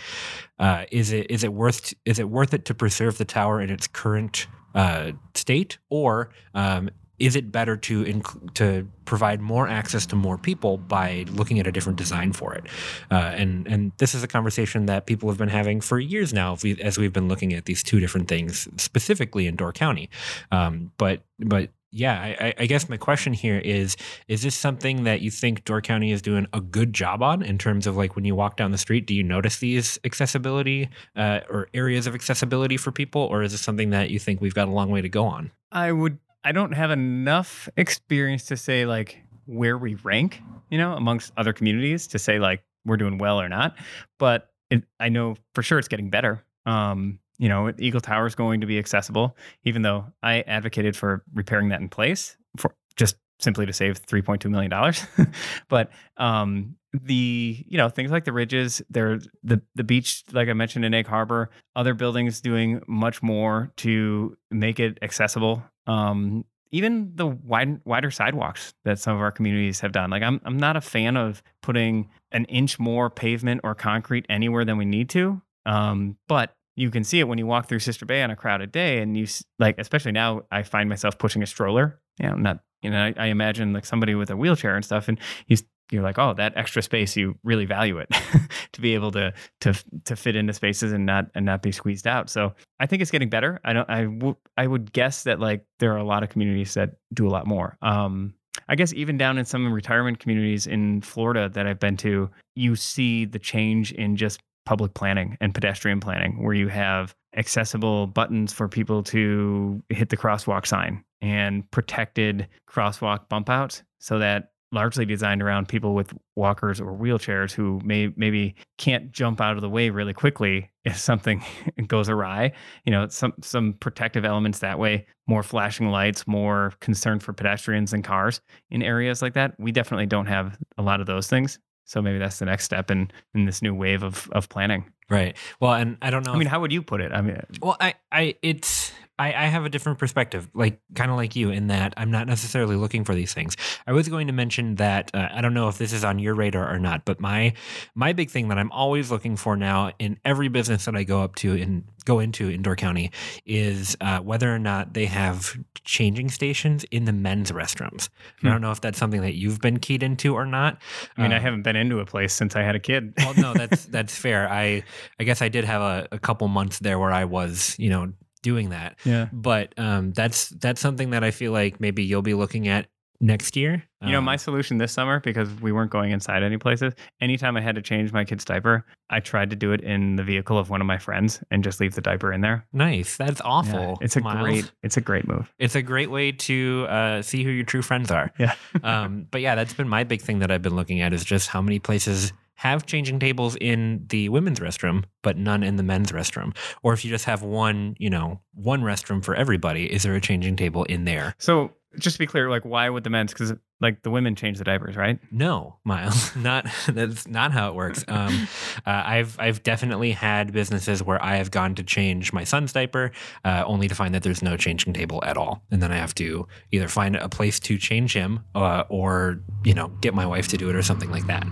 uh, 0.60 0.86
is 0.92 1.12
it 1.12 1.30
is 1.30 1.44
it 1.44 1.54
worth 1.54 1.94
is 2.06 2.20
it 2.20 2.30
worth 2.30 2.54
it 2.54 2.66
to 2.66 2.74
preserve 2.74 3.18
the 3.18 3.26
tower 3.26 3.62
in 3.62 3.70
its 3.70 3.88
current 3.88 4.48
uh, 4.76 5.12
state, 5.36 5.78
or 5.90 6.30
um, 6.54 6.90
is 7.24 7.38
it 7.38 7.53
better 7.53 7.78
to 7.78 8.03
inc- 8.03 8.53
to 8.55 8.86
provide 9.05 9.39
more 9.39 9.65
access 9.65 10.05
to 10.05 10.15
more 10.15 10.38
people 10.38 10.78
by 10.78 11.26
looking 11.32 11.57
at 11.57 11.65
a 11.65 11.71
different 11.71 11.97
design 11.97 12.34
for 12.34 12.53
it? 12.53 12.65
Uh, 13.09 13.15
and 13.15 13.65
and 13.65 13.93
this 13.97 14.13
is 14.13 14.24
a 14.24 14.28
conversation 14.28 14.88
that 14.88 15.05
people 15.05 15.30
have 15.30 15.38
been 15.38 15.47
having 15.47 15.80
for 15.80 15.99
years 15.99 16.34
now, 16.34 16.57
as 16.82 16.97
we've 16.97 17.13
been 17.13 17.30
looking 17.30 17.53
at 17.53 17.63
these 17.63 17.82
two 17.82 18.01
different 18.01 18.28
things 18.28 18.67
specifically 18.76 19.47
in 19.47 19.55
Door 19.55 19.71
County. 19.71 20.09
Um, 20.51 20.91
but 20.97 21.24
but 21.39 21.69
yeah, 21.95 22.36
I, 22.39 22.53
I, 22.57 22.65
guess 22.65 22.89
my 22.89 22.97
question 22.97 23.34
here 23.34 23.59
is: 23.59 23.95
Is 24.28 24.41
this 24.41 24.55
something 24.55 25.03
that 25.03 25.21
you 25.21 25.32
think 25.32 25.63
Door 25.63 25.82
County 25.82 26.11
is 26.11 26.21
doing 26.21 26.47
a 26.51 26.59
good 26.59 26.91
job 26.91 27.21
on 27.21 27.41
in 27.41 27.57
terms 27.57 27.88
of 27.88 27.95
like 27.95 28.15
when 28.17 28.26
you 28.26 28.36
walk 28.36 28.57
down 28.57 28.71
the 28.71 28.78
street, 28.80 29.05
do 29.05 29.13
you 29.13 29.24
notice 29.24 29.59
these 29.59 29.97
accessibility 30.03 30.89
uh, 31.15 31.41
or 31.49 31.69
areas 31.74 32.07
of 32.07 32.15
accessibility 32.15 32.76
for 32.76 32.91
people, 32.91 33.21
or 33.21 33.43
is 33.43 33.51
this 33.51 33.61
something 33.61 33.91
that 33.91 34.09
you 34.09 34.19
think 34.19 34.41
we've 34.41 34.55
got 34.55 34.67
a 34.67 34.71
long 34.71 34.89
way 34.89 35.01
to 35.01 35.09
go 35.09 35.26
on? 35.26 35.51
I 35.71 35.91
would. 35.91 36.17
I 36.44 36.52
don't 36.52 36.74
have 36.74 36.91
enough 36.91 37.70
experience 37.78 38.46
to 38.46 38.58
say 38.58 38.86
like 38.86 39.22
where 39.46 39.78
we 39.78 39.96
rank, 39.96 40.41
you 40.70 40.78
know, 40.78 40.94
amongst 40.94 41.34
other 41.38 41.54
communities 41.54 42.08
to 42.08 42.20
say 42.20 42.39
like 42.39 42.64
we're 42.86 42.98
doing 42.98 43.18
well 43.18 43.39
or 43.39 43.50
not. 43.50 43.76
But 44.20 44.50
it, 44.70 44.84
I 45.00 45.10
know 45.10 45.36
for 45.56 45.64
sure 45.64 45.80
it's 45.80 45.88
getting 45.88 46.10
better. 46.10 46.44
Um, 46.66 47.20
you 47.38 47.50
know, 47.50 47.74
Eagle 47.78 48.02
Tower 48.02 48.26
is 48.26 48.36
going 48.36 48.62
to 48.62 48.68
be 48.68 48.78
accessible, 48.78 49.36
even 49.64 49.82
though 49.82 50.06
I 50.22 50.41
advocated 50.41 50.96
for 50.96 51.24
repairing 51.34 51.70
that 51.70 51.82
in 51.82 51.89
place 51.89 52.38
for 52.58 52.76
just 52.96 53.16
simply 53.44 53.66
to 53.66 53.74
save 53.74 54.06
$3.2 54.06 54.50
million. 54.50 55.32
but 55.70 55.91
um, 56.18 56.76
the, 56.94 57.64
you 57.68 57.78
know, 57.78 57.89
things 57.89 58.12
like 58.12 58.26
the 58.26 58.34
ridges, 58.34 58.82
there, 58.89 59.20
the, 59.44 59.62
the 59.76 59.84
beach, 59.84 60.24
like 60.32 60.50
I 60.50 60.54
mentioned 60.54 60.86
in 60.86 60.94
Egg 60.94 61.08
Harbor, 61.08 61.50
other 61.76 61.94
buildings 61.94 62.41
doing 62.41 62.82
much 62.88 63.22
more 63.22 63.72
to 63.78 64.38
make 64.50 64.80
it 64.80 64.98
accessible. 65.02 65.64
Um, 65.88 66.46
even 66.72 67.12
the 67.16 67.28
wide, 67.28 67.82
wider 67.86 68.10
sidewalks 68.10 68.74
that 68.84 68.98
some 68.98 69.16
of 69.16 69.22
our 69.22 69.32
communities 69.32 69.82
have 69.82 69.91
done. 69.91 70.10
Like 70.10 70.24
I'm, 70.24 70.41
I'm 70.44 70.58
not 70.58 70.76
a 70.76 70.82
fan 70.82 71.18
of 71.18 71.44
putting 71.62 72.10
an 72.32 72.46
inch 72.46 72.80
more 72.80 73.12
pavement 73.12 73.62
or 73.64 73.76
concrete 73.76 74.26
anywhere 74.28 74.66
than 74.66 74.78
we 74.78 74.86
need 74.86 75.10
to. 75.12 75.41
Um, 75.68 76.18
but 76.28 76.56
you 76.76 76.89
can 76.89 77.04
see 77.04 77.20
it 77.20 77.28
when 77.28 77.38
you 77.38 77.46
walk 77.46 77.68
through 77.68 77.80
Sister 77.80 78.06
Bay 78.06 78.24
on 78.24 78.32
a 78.32 78.36
crowded 78.36 78.72
day, 78.72 79.00
and 79.00 79.16
you 79.16 79.28
like, 79.60 79.76
especially 79.78 80.12
now, 80.12 80.41
I 80.52 80.64
find 80.64 80.89
myself 80.89 81.18
pushing 81.18 81.44
a 81.44 81.46
stroller. 81.46 82.00
You 82.20 82.30
know, 82.30 82.36
not 82.36 82.59
you 82.82 82.89
know, 82.89 82.97
I, 83.01 83.14
I 83.18 83.26
imagine 83.28 83.74
like 83.74 83.86
somebody 83.86 84.14
with 84.14 84.30
a 84.30 84.38
wheelchair 84.38 84.76
and 84.76 84.84
stuff, 84.84 85.07
and 85.07 85.20
you 85.47 85.57
you're 85.91 86.03
like, 86.03 86.18
oh, 86.18 86.34
that 86.34 86.53
extra 86.55 86.82
space, 86.82 87.16
you 87.16 87.38
really 87.43 87.66
value 87.66 87.97
it 87.97 88.09
to 88.74 88.82
be 88.82 88.93
able 88.93 89.11
to 89.11 89.34
to 89.61 89.74
to 90.05 90.16
fit 90.16 90.36
into 90.36 90.53
spaces 90.53 90.91
and 90.91 91.05
not 91.05 91.28
and 91.36 91.45
not 91.45 91.61
be 91.61 91.72
squeezed 91.72 92.07
out. 92.07 92.30
So 92.30 92.53
I 92.80 92.86
think 92.86 93.01
it's 93.01 93.11
getting 93.11 93.30
better. 93.30 93.59
I 93.64 93.74
don't. 93.74 93.89
I, 93.89 94.03
w- 94.03 94.36
I 94.57 94.68
would 94.68 94.91
guess 94.91 95.24
that 95.24 95.39
like 95.39 95.66
there 95.80 95.93
are 95.93 95.97
a 95.97 96.03
lot 96.03 96.24
of 96.24 96.30
communities 96.30 96.74
that 96.74 96.91
do 97.14 97.28
a 97.28 97.32
lot 97.32 97.47
more. 97.47 97.78
Um, 97.82 98.34
I 98.70 98.76
guess 98.76 98.93
even 98.93 99.18
down 99.18 99.38
in 99.38 99.45
some 99.45 99.72
retirement 99.72 100.20
communities 100.20 100.68
in 100.68 101.01
Florida 101.01 101.49
that 101.49 101.68
I've 101.68 101.80
been 101.80 101.97
to, 101.97 102.30
you 102.55 102.76
see 102.76 103.26
the 103.26 103.39
change 103.39 103.91
in 103.91 104.16
just 104.16 104.39
public 104.66 104.93
planning 104.93 105.38
and 105.41 105.53
pedestrian 105.53 105.99
planning 105.99 106.41
where 106.43 106.53
you 106.53 106.68
have 106.68 107.14
accessible 107.36 108.07
buttons 108.07 108.53
for 108.53 108.68
people 108.68 109.03
to 109.03 109.82
hit 109.89 110.09
the 110.09 110.18
crosswalk 110.18 110.66
sign 110.66 111.03
and 111.22 111.70
protected 111.72 112.47
crosswalk 112.70 113.28
bump 113.30 113.49
outs 113.49 113.84
so 113.99 114.20
that 114.20 114.49
largely 114.74 115.05
designed 115.05 115.41
around 115.41 115.68
people 115.68 115.93
with 115.93 116.14
walkers 116.36 116.82
or 116.82 116.97
wheelchairs 116.97 117.53
who 117.53 117.80
may 117.84 118.11
maybe 118.16 118.55
can't 118.78 119.11
jump 119.11 119.39
out 119.39 119.55
of 119.55 119.61
the 119.61 119.70
way 119.70 119.89
really 119.91 120.14
quickly 120.14 120.72
if 120.84 120.97
something 120.97 121.43
goes 121.88 122.09
awry. 122.09 122.51
You 122.84 122.91
know 122.91 123.07
some 123.07 123.34
some 123.41 123.74
protective 123.74 124.26
elements 124.26 124.59
that 124.59 124.80
way 124.80 125.05
more 125.28 125.43
flashing 125.43 125.89
lights 125.89 126.28
more 126.28 126.74
concern 126.82 127.20
for 127.20 127.32
pedestrians 127.32 127.93
and 127.93 128.03
cars 128.03 128.41
in 128.70 128.82
areas 128.82 129.22
like 129.22 129.36
that. 129.36 129.53
We 129.59 129.72
definitely 129.72 130.07
don't 130.07 130.26
have 130.26 130.57
a 130.78 130.82
lot 130.82 130.99
of 130.99 131.05
those 131.05 131.28
things 131.28 131.59
so 131.86 132.02
maybe 132.02 132.18
that's 132.18 132.40
the 132.40 132.46
next 132.46 132.66
step 132.66 132.90
in 132.92 133.12
in 133.34 133.46
this 133.46 133.62
new 133.62 133.74
wave 133.74 134.04
of 134.04 134.30
of 134.32 134.50
planning. 134.50 134.86
Right. 135.10 135.38
Well, 135.60 135.74
and 135.74 135.98
I 136.02 136.10
don't 136.10 136.26
know. 136.26 136.34
I 136.34 136.38
mean, 136.38 136.48
how 136.48 136.60
would 136.62 136.72
you 136.72 136.82
put 136.82 137.02
it? 137.02 137.12
I 137.12 137.22
mean, 137.22 137.40
well, 137.62 137.78
I 137.80 137.96
I 138.12 138.36
it's 138.42 138.92
I, 139.24 139.43
I 139.43 139.45
have 139.47 139.65
a 139.65 139.69
different 139.69 139.99
perspective, 139.99 140.49
like 140.53 140.80
kind 140.95 141.09
of 141.11 141.17
like 141.17 141.36
you, 141.36 141.49
in 141.49 141.67
that 141.67 141.93
I'm 141.97 142.11
not 142.11 142.28
necessarily 142.28 142.76
looking 142.76 143.03
for 143.05 143.15
these 143.15 143.34
things. 143.34 143.55
I 143.88 143.91
was 143.93 144.07
going 144.09 144.28
to 144.28 144.34
mention 144.34 144.76
that 144.76 145.11
uh, 145.13 145.30
I 145.32 145.41
don't 145.41 145.53
know 145.53 145.67
if 145.69 145.78
this 145.78 145.93
is 145.93 146.03
on 146.03 146.19
your 146.19 146.36
radar 146.36 146.74
or 146.74 146.80
not, 146.80 147.05
but 147.05 147.19
my 147.19 147.53
my 147.95 148.13
big 148.13 148.30
thing 148.30 148.49
that 148.49 148.57
I'm 148.57 148.71
always 148.71 149.11
looking 149.11 149.36
for 149.38 149.55
now 149.55 149.91
in 149.99 150.19
every 150.26 150.47
business 150.49 150.86
that 150.86 150.95
I 150.95 151.03
go 151.03 151.21
up 151.21 151.36
to 151.38 151.53
in 151.55 151.84
go 152.05 152.19
into 152.19 152.49
in 152.49 152.61
Door 152.61 152.76
County 152.76 153.11
is 153.45 153.95
uh, 154.01 154.19
whether 154.19 154.53
or 154.53 154.59
not 154.59 154.93
they 154.93 155.05
have 155.05 155.55
changing 155.86 156.30
stations 156.30 156.84
in 156.91 157.05
the 157.05 157.13
men's 157.13 157.51
restrooms. 157.51 158.09
Hmm. 158.41 158.47
I 158.47 158.51
don't 158.51 158.61
know 158.61 158.71
if 158.71 158.82
that's 158.82 158.97
something 158.99 159.21
that 159.21 159.36
you've 159.36 159.59
been 159.61 159.80
keyed 159.80 160.03
into 160.03 160.36
or 160.36 160.45
not. 160.45 160.82
I 161.17 161.21
mean, 161.21 161.32
I 161.32 161.38
Uh, 161.38 161.41
haven't 161.41 161.63
been 161.63 161.76
into 161.78 161.99
a 161.99 162.05
place 162.05 162.34
since 162.34 162.55
I 162.55 162.61
had 162.61 162.76
a 162.76 162.80
kid. 162.80 163.13
well, 163.17 163.34
no, 163.36 163.53
that's 163.53 163.86
that's 163.95 164.15
fair. 164.15 164.49
I 164.49 164.84
I 165.19 165.24
guess 165.24 165.41
I 165.41 165.49
did 165.49 165.63
have 165.63 165.82
a, 165.82 166.07
a 166.11 166.19
couple 166.19 166.47
months 166.49 166.80
there 166.80 166.99
where 166.99 167.11
I 167.11 167.26
was, 167.26 167.76
you 167.80 167.89
know, 167.89 168.11
doing 168.44 168.70
that. 168.70 168.98
yeah. 169.04 169.30
But 169.34 169.74
um, 169.80 170.12
that's 170.12 170.50
that's 170.50 170.80
something 170.80 171.10
that 171.10 171.24
I 171.24 171.32
feel 171.32 171.52
like 171.52 171.80
maybe 171.80 172.04
you'll 172.04 172.22
be 172.22 172.36
looking 172.36 172.68
at 172.68 172.86
next 173.20 173.56
year. 173.56 173.82
You 174.02 174.12
know, 174.12 174.18
Um, 174.18 174.26
my 174.26 174.36
solution 174.36 174.80
this 174.80 174.91
summer, 174.91 175.22
because 175.22 175.50
we 175.62 175.72
weren't 175.72 175.89
going 175.91 176.12
inside 176.12 176.44
any 176.44 176.58
places, 176.58 176.94
anytime 177.22 177.56
I 177.56 177.62
had 177.62 177.76
to 177.76 177.82
change 177.82 178.12
my 178.12 178.26
kid's 178.26 178.44
diaper, 178.44 178.86
I 179.10 179.22
tried 179.22 179.50
to 179.52 179.56
do 179.56 179.72
it 179.72 179.80
in 179.80 180.18
the 180.18 180.24
vehicle 180.24 180.58
of 180.58 180.70
one 180.70 180.82
of 180.82 180.88
my 180.88 180.98
friends 180.98 181.41
and 181.50 181.64
just 181.64 181.80
leave 181.80 181.96
the 181.96 182.02
diaper 182.02 182.34
in 182.34 182.41
there. 182.41 182.66
nice. 182.74 183.16
That's 183.16 183.39
awful. 183.46 183.80
Yeah, 183.80 183.96
it's 184.02 184.18
a 184.18 184.22
Miles. 184.22 184.41
great, 184.41 184.72
it's 184.84 184.98
a 184.98 185.02
great 185.02 185.26
move. 185.26 185.54
It's 185.58 185.76
a 185.76 185.82
great 185.82 186.12
way 186.12 186.34
to 186.34 186.86
uh, 186.89 187.22
see 187.22 187.44
who 187.46 187.50
your 187.52 187.64
true 187.64 187.82
friends 187.82 188.12
are. 188.12 188.30
Yeah. 188.38 188.56
um, 188.84 189.26
but 189.32 189.39
yeah, 189.39 189.56
that's 189.56 189.74
been 189.74 189.88
my 189.88 190.04
big 190.04 190.22
thing 190.22 190.39
that 190.39 190.52
I've 190.52 190.62
been 190.62 190.76
looking 190.76 191.00
at 191.00 191.14
is 191.14 191.24
just 191.24 191.48
how 191.48 191.62
many 191.62 191.80
places 191.80 192.34
have 192.64 192.86
changing 192.86 193.20
tables 193.20 193.57
in 193.59 194.05
the 194.07 194.30
women's 194.30 194.61
restroom, 194.61 195.03
but 195.22 195.38
none 195.38 195.64
in 195.64 195.76
the 195.76 195.84
men's 195.84 196.14
restroom. 196.14 196.55
Or 196.82 196.93
if 196.93 197.03
you 197.03 197.11
just 197.11 197.26
have 197.26 197.41
one, 197.41 197.93
you 197.99 198.09
know, 198.09 198.39
one 198.53 198.84
restroom 198.84 199.22
for 199.22 199.36
everybody, 199.36 199.91
is 199.91 200.03
there 200.03 200.16
a 200.16 200.22
changing 200.22 200.55
table 200.55 200.86
in 200.86 201.03
there? 201.03 201.36
So 201.39 201.74
just 201.98 202.16
to 202.16 202.20
be 202.20 202.28
clear, 202.28 202.50
like, 202.50 202.66
why 202.66 202.89
would 202.89 203.04
the 203.04 203.10
men's? 203.10 203.34
Because 203.34 203.54
like 203.84 204.02
the 204.02 204.10
women 204.10 204.34
change 204.36 204.58
the 204.58 204.64
diapers, 204.64 204.96
right? 204.96 205.20
No, 205.30 205.78
Miles, 205.84 206.36
not 206.38 206.66
that's 206.88 207.28
not 207.28 207.52
how 207.52 207.70
it 207.70 207.76
works. 207.76 208.04
Um, 208.08 208.48
uh, 208.88 209.04
I've 209.06 209.39
I've 209.39 209.62
definitely 209.62 210.12
had 210.12 210.54
businesses 210.54 211.04
where 211.04 211.22
I 211.22 211.36
have 211.36 211.52
gone 211.52 211.76
to 211.76 211.84
change 211.84 212.34
my 212.34 212.46
son's 212.46 212.72
diaper, 212.74 213.12
uh, 213.44 213.64
only 213.68 213.88
to 213.89 213.94
find 213.94 214.16
that 214.16 214.24
there's 214.24 214.41
no 214.41 214.58
changing 214.58 214.94
table 214.94 215.22
at 215.26 215.38
all, 215.38 215.64
and 215.70 215.84
then 215.84 215.91
I 215.91 215.98
have 215.98 216.16
to 216.16 216.48
either 216.72 216.88
find 216.88 217.16
a 217.16 217.30
place 217.30 217.60
to 217.62 217.78
change 217.78 218.14
him, 218.14 218.39
uh, 218.56 218.86
or 218.89 219.41
you 219.64 219.74
know 219.74 219.89
get 220.02 220.14
my 220.14 220.26
wife 220.26 220.48
to 220.50 220.58
do 220.58 220.70
it 220.70 220.76
or 220.76 220.82
something 220.82 221.12
like 221.12 221.28
that. 221.28 221.46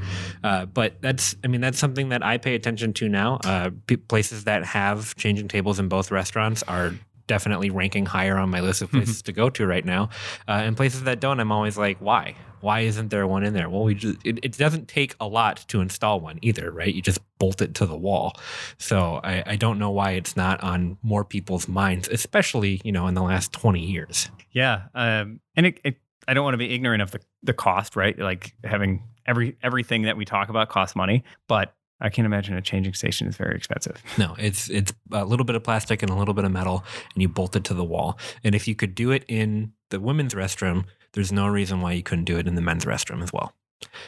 Uh, 0.44 0.66
but 0.66 1.02
that's 1.02 1.36
I 1.44 1.48
mean 1.48 1.62
that's 1.62 1.78
something 1.80 2.10
that 2.10 2.24
I 2.24 2.38
pay 2.38 2.56
attention 2.56 2.94
to 2.94 3.10
now. 3.10 3.39
Uh, 3.44 3.72
p- 3.88 3.98
places 3.98 4.46
that 4.46 4.66
have 4.66 5.16
changing 5.16 5.50
tables 5.50 5.80
in 5.80 5.89
both 5.89 6.12
restaurants 6.12 6.64
are 6.64 6.94
definitely 7.28 7.69
ranking 7.69 8.05
higher 8.05 8.38
on 8.38 8.49
my 8.49 8.59
list 8.59 8.82
of 8.82 8.91
places 8.91 9.22
to 9.24 9.32
go 9.32 9.49
to 9.49 9.65
right 9.65 9.86
now. 9.86 10.09
Uh, 10.47 10.61
and 10.63 10.78
places 10.78 11.03
that 11.03 11.19
don't, 11.19 11.39
I'm 11.39 11.51
always 11.51 11.78
like, 11.78 11.97
why? 11.99 12.36
Why 12.61 12.82
isn't 12.82 13.09
there 13.09 13.26
one 13.26 13.43
in 13.43 13.53
there? 13.53 13.69
Well, 13.69 13.84
we 13.84 13.95
just 13.95 14.17
it, 14.24 14.39
it 14.43 14.57
doesn't 14.57 14.88
take 14.88 15.15
a 15.19 15.28
lot 15.28 15.65
to 15.69 15.82
install 15.82 16.19
one 16.19 16.38
either, 16.41 16.72
right? 16.72 16.93
You 16.93 17.01
just 17.01 17.19
bolt 17.39 17.61
it 17.61 17.74
to 17.76 17.88
the 17.88 17.97
wall. 17.97 18.39
So 18.78 19.19
I, 19.24 19.43
I 19.45 19.55
don't 19.55 19.80
know 19.80 19.89
why 19.89 20.11
it's 20.11 20.38
not 20.38 20.61
on 20.61 20.97
more 21.01 21.26
people's 21.26 21.67
minds, 21.67 22.07
especially 22.07 22.80
you 22.84 22.91
know 22.91 23.07
in 23.07 23.15
the 23.15 23.24
last 23.24 23.51
20 23.51 23.80
years. 23.80 24.30
Yeah. 24.51 24.84
Um, 24.93 25.39
and 25.55 25.65
it, 25.65 25.80
it, 25.84 25.97
I 26.28 26.34
don't 26.34 26.43
want 26.43 26.53
to 26.53 26.59
be 26.59 26.74
ignorant 26.74 27.01
of 27.01 27.11
the, 27.11 27.19
the 27.41 27.53
cost, 27.53 27.95
right? 27.95 28.17
Like 28.17 28.53
having 28.63 29.03
every 29.26 29.57
everything 29.63 30.03
that 30.03 30.17
we 30.17 30.26
talk 30.26 30.49
about 30.49 30.69
costs 30.69 30.95
money, 30.95 31.24
but 31.47 31.74
I 32.02 32.10
can't 32.10 32.26
imagine 32.26 32.56
a 32.56 32.62
changing 32.62 32.93
station 32.93 33.28
is 33.28 33.38
very 33.38 33.56
expensive. 33.56 34.02
No, 34.18 34.36
it's 34.38 34.70
it's 34.70 34.93
a 35.12 35.26
little 35.26 35.45
bit 35.45 35.56
of 35.56 35.64
plastic 35.64 36.02
and 36.02 36.12
a 36.12 36.16
little 36.16 36.34
bit 36.34 36.43
of 36.43 36.52
metal, 36.52 36.84
and 37.14 37.22
you 37.22 37.30
bolt 37.30 37.56
it 37.56 37.64
to 37.66 37.74
the 37.74 37.84
wall. 37.84 38.18
And 38.43 38.56
if 38.56 38.68
you 38.68 38.76
could 38.76 38.95
do 38.95 39.12
it 39.12 39.24
in 39.28 39.74
the 39.89 39.99
women's 39.99 40.34
restroom, 40.34 40.86
there's 41.14 41.32
no 41.32 41.47
reason 41.47 41.82
why 41.82 41.93
you 41.93 42.04
couldn't 42.04 42.26
do 42.26 42.38
it 42.38 42.47
in 42.47 42.56
the 42.56 42.62
men's 42.62 42.86
restroom 42.86 43.22
as 43.22 43.32
well. 43.32 43.54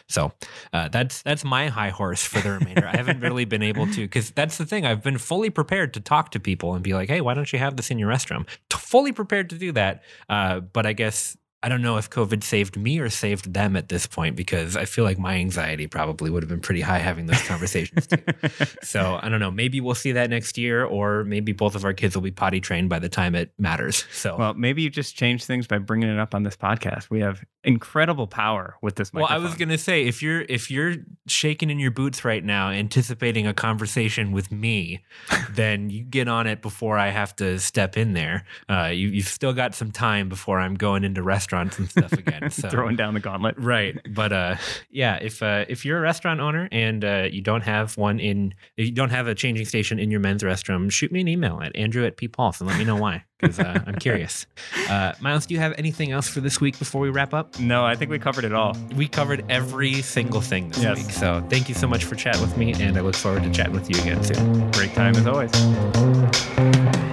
So 0.07 0.33
uh, 0.71 0.89
that's 0.89 1.21
that's 1.21 1.43
my 1.43 1.67
high 1.67 1.89
horse 1.89 2.23
for 2.23 2.39
the 2.39 2.51
remainder. 2.51 2.87
I 2.87 2.95
haven't 2.95 3.19
really 3.21 3.45
been 3.45 3.63
able 3.63 3.87
to 3.87 4.01
because 4.01 4.31
that's 4.31 4.57
the 4.57 4.65
thing. 4.65 4.85
I've 4.85 5.01
been 5.01 5.17
fully 5.17 5.49
prepared 5.49 5.93
to 5.95 5.99
talk 5.99 6.31
to 6.31 6.39
people 6.39 6.75
and 6.75 6.83
be 6.83 6.93
like, 6.93 7.09
"Hey, 7.09 7.21
why 7.21 7.33
don't 7.33 7.51
you 7.51 7.59
have 7.59 7.75
this 7.75 7.89
in 7.89 7.97
your 7.97 8.09
restroom?" 8.09 8.47
T- 8.69 8.77
fully 8.77 9.11
prepared 9.11 9.49
to 9.49 9.57
do 9.57 9.71
that, 9.71 10.03
uh, 10.29 10.59
but 10.59 10.85
I 10.85 10.93
guess 10.93 11.37
I 11.63 11.69
don't 11.69 11.81
know 11.81 11.95
if 11.95 12.09
COVID 12.09 12.43
saved 12.43 12.75
me 12.75 12.99
or 12.99 13.09
saved 13.09 13.53
them 13.53 13.77
at 13.77 13.87
this 13.87 14.05
point 14.05 14.35
because 14.35 14.75
I 14.75 14.83
feel 14.83 15.05
like 15.05 15.17
my 15.17 15.35
anxiety 15.35 15.87
probably 15.87 16.29
would 16.29 16.43
have 16.43 16.49
been 16.49 16.59
pretty 16.59 16.81
high 16.81 16.97
having 16.97 17.25
those 17.25 17.41
conversations 17.43 18.05
too. 18.05 18.17
So 18.83 19.17
I 19.21 19.29
don't 19.29 19.39
know. 19.39 19.49
Maybe 19.49 19.79
we'll 19.79 19.95
see 19.95 20.11
that 20.11 20.29
next 20.29 20.57
year, 20.57 20.83
or 20.83 21.23
maybe 21.23 21.53
both 21.53 21.75
of 21.75 21.85
our 21.85 21.93
kids 21.93 22.15
will 22.15 22.21
be 22.21 22.31
potty 22.31 22.59
trained 22.59 22.89
by 22.89 22.99
the 22.99 23.07
time 23.07 23.33
it 23.33 23.51
matters. 23.57 24.05
So. 24.11 24.35
well, 24.37 24.53
maybe 24.53 24.81
you 24.81 24.89
just 24.89 25.15
change 25.15 25.45
things 25.45 25.67
by 25.67 25.77
bringing 25.77 26.09
it 26.09 26.19
up 26.19 26.35
on 26.35 26.43
this 26.43 26.57
podcast. 26.57 27.09
We 27.09 27.21
have 27.21 27.43
incredible 27.63 28.27
power 28.27 28.75
with 28.81 28.95
this 28.95 29.13
well, 29.13 29.25
I 29.29 29.37
was 29.37 29.55
gonna 29.55 29.77
say 29.77 30.03
if 30.03 30.21
you're 30.21 30.41
if 30.41 30.69
you're 30.69 30.95
shaking 31.27 31.69
in 31.69 31.79
your 31.79 31.91
boots 31.91 32.25
right 32.25 32.43
now, 32.43 32.69
anticipating 32.69 33.47
a 33.47 33.53
conversation 33.53 34.33
with 34.33 34.51
me, 34.51 35.03
then 35.51 35.89
you 35.89 36.03
get 36.03 36.27
on 36.27 36.45
it 36.45 36.61
before 36.61 36.97
I 36.97 37.09
have 37.09 37.35
to 37.37 37.59
step 37.59 37.97
in 37.97 38.13
there. 38.13 38.43
Uh, 38.69 38.91
you 38.93 39.07
you've 39.09 39.27
still 39.27 39.53
got 39.53 39.75
some 39.75 39.91
time 39.91 40.27
before 40.27 40.59
I'm 40.59 40.75
going 40.75 41.03
into 41.03 41.23
restaurants 41.23 41.52
and 41.53 41.89
stuff 41.89 42.11
again. 42.13 42.49
So 42.51 42.69
throwing 42.69 42.95
down 42.95 43.13
the 43.13 43.19
gauntlet. 43.19 43.55
Right, 43.57 43.97
but 44.13 44.33
uh, 44.33 44.55
yeah, 44.89 45.15
if 45.21 45.41
uh, 45.41 45.65
if 45.69 45.85
you're 45.85 45.97
a 45.97 46.01
restaurant 46.01 46.39
owner 46.39 46.67
and 46.71 47.03
uh, 47.05 47.27
you 47.31 47.41
don't 47.41 47.61
have 47.61 47.95
one 47.97 48.19
in, 48.19 48.53
if 48.77 48.85
you 48.85 48.91
don't 48.91 49.09
have 49.11 49.27
a 49.27 49.33
changing 49.35 49.65
station 49.65 49.97
in 49.99 50.11
your 50.11 50.19
men's 50.19 50.43
restroom, 50.43 50.91
shoot 50.91 51.11
me 51.11 51.21
an 51.21 51.27
email 51.27 51.61
at 51.61 51.75
andrew 51.75 52.05
at 52.05 52.17
ppulse 52.17 52.59
and 52.59 52.69
let 52.69 52.77
me 52.77 52.83
know 52.85 52.95
why, 52.97 53.23
because 53.39 53.59
uh, 53.59 53.81
I'm 53.85 53.95
curious. 53.95 54.45
Uh, 54.89 55.13
Miles, 55.21 55.45
do 55.45 55.53
you 55.53 55.59
have 55.59 55.73
anything 55.77 56.11
else 56.11 56.27
for 56.27 56.41
this 56.41 56.59
week 56.59 56.77
before 56.77 56.99
we 57.01 57.09
wrap 57.09 57.33
up? 57.33 57.57
No, 57.59 57.85
I 57.85 57.95
think 57.95 58.11
we 58.11 58.19
covered 58.19 58.43
it 58.43 58.53
all. 58.53 58.75
We 58.95 59.07
covered 59.07 59.45
every 59.49 60.01
single 60.01 60.41
thing 60.41 60.69
this 60.69 60.81
Yes. 60.83 60.97
week, 60.97 61.11
so 61.11 61.43
thank 61.49 61.69
you 61.69 61.75
so 61.75 61.87
much 61.87 62.03
for 62.03 62.15
chatting 62.15 62.41
with 62.41 62.57
me, 62.57 62.73
and 62.73 62.97
I 62.97 63.01
look 63.01 63.15
forward 63.15 63.43
to 63.43 63.49
chatting 63.51 63.73
with 63.73 63.89
you 63.89 63.99
again 64.01 64.23
soon. 64.23 64.69
Great 64.71 64.93
time 64.93 65.15
as 65.15 65.25
always. 65.25 67.12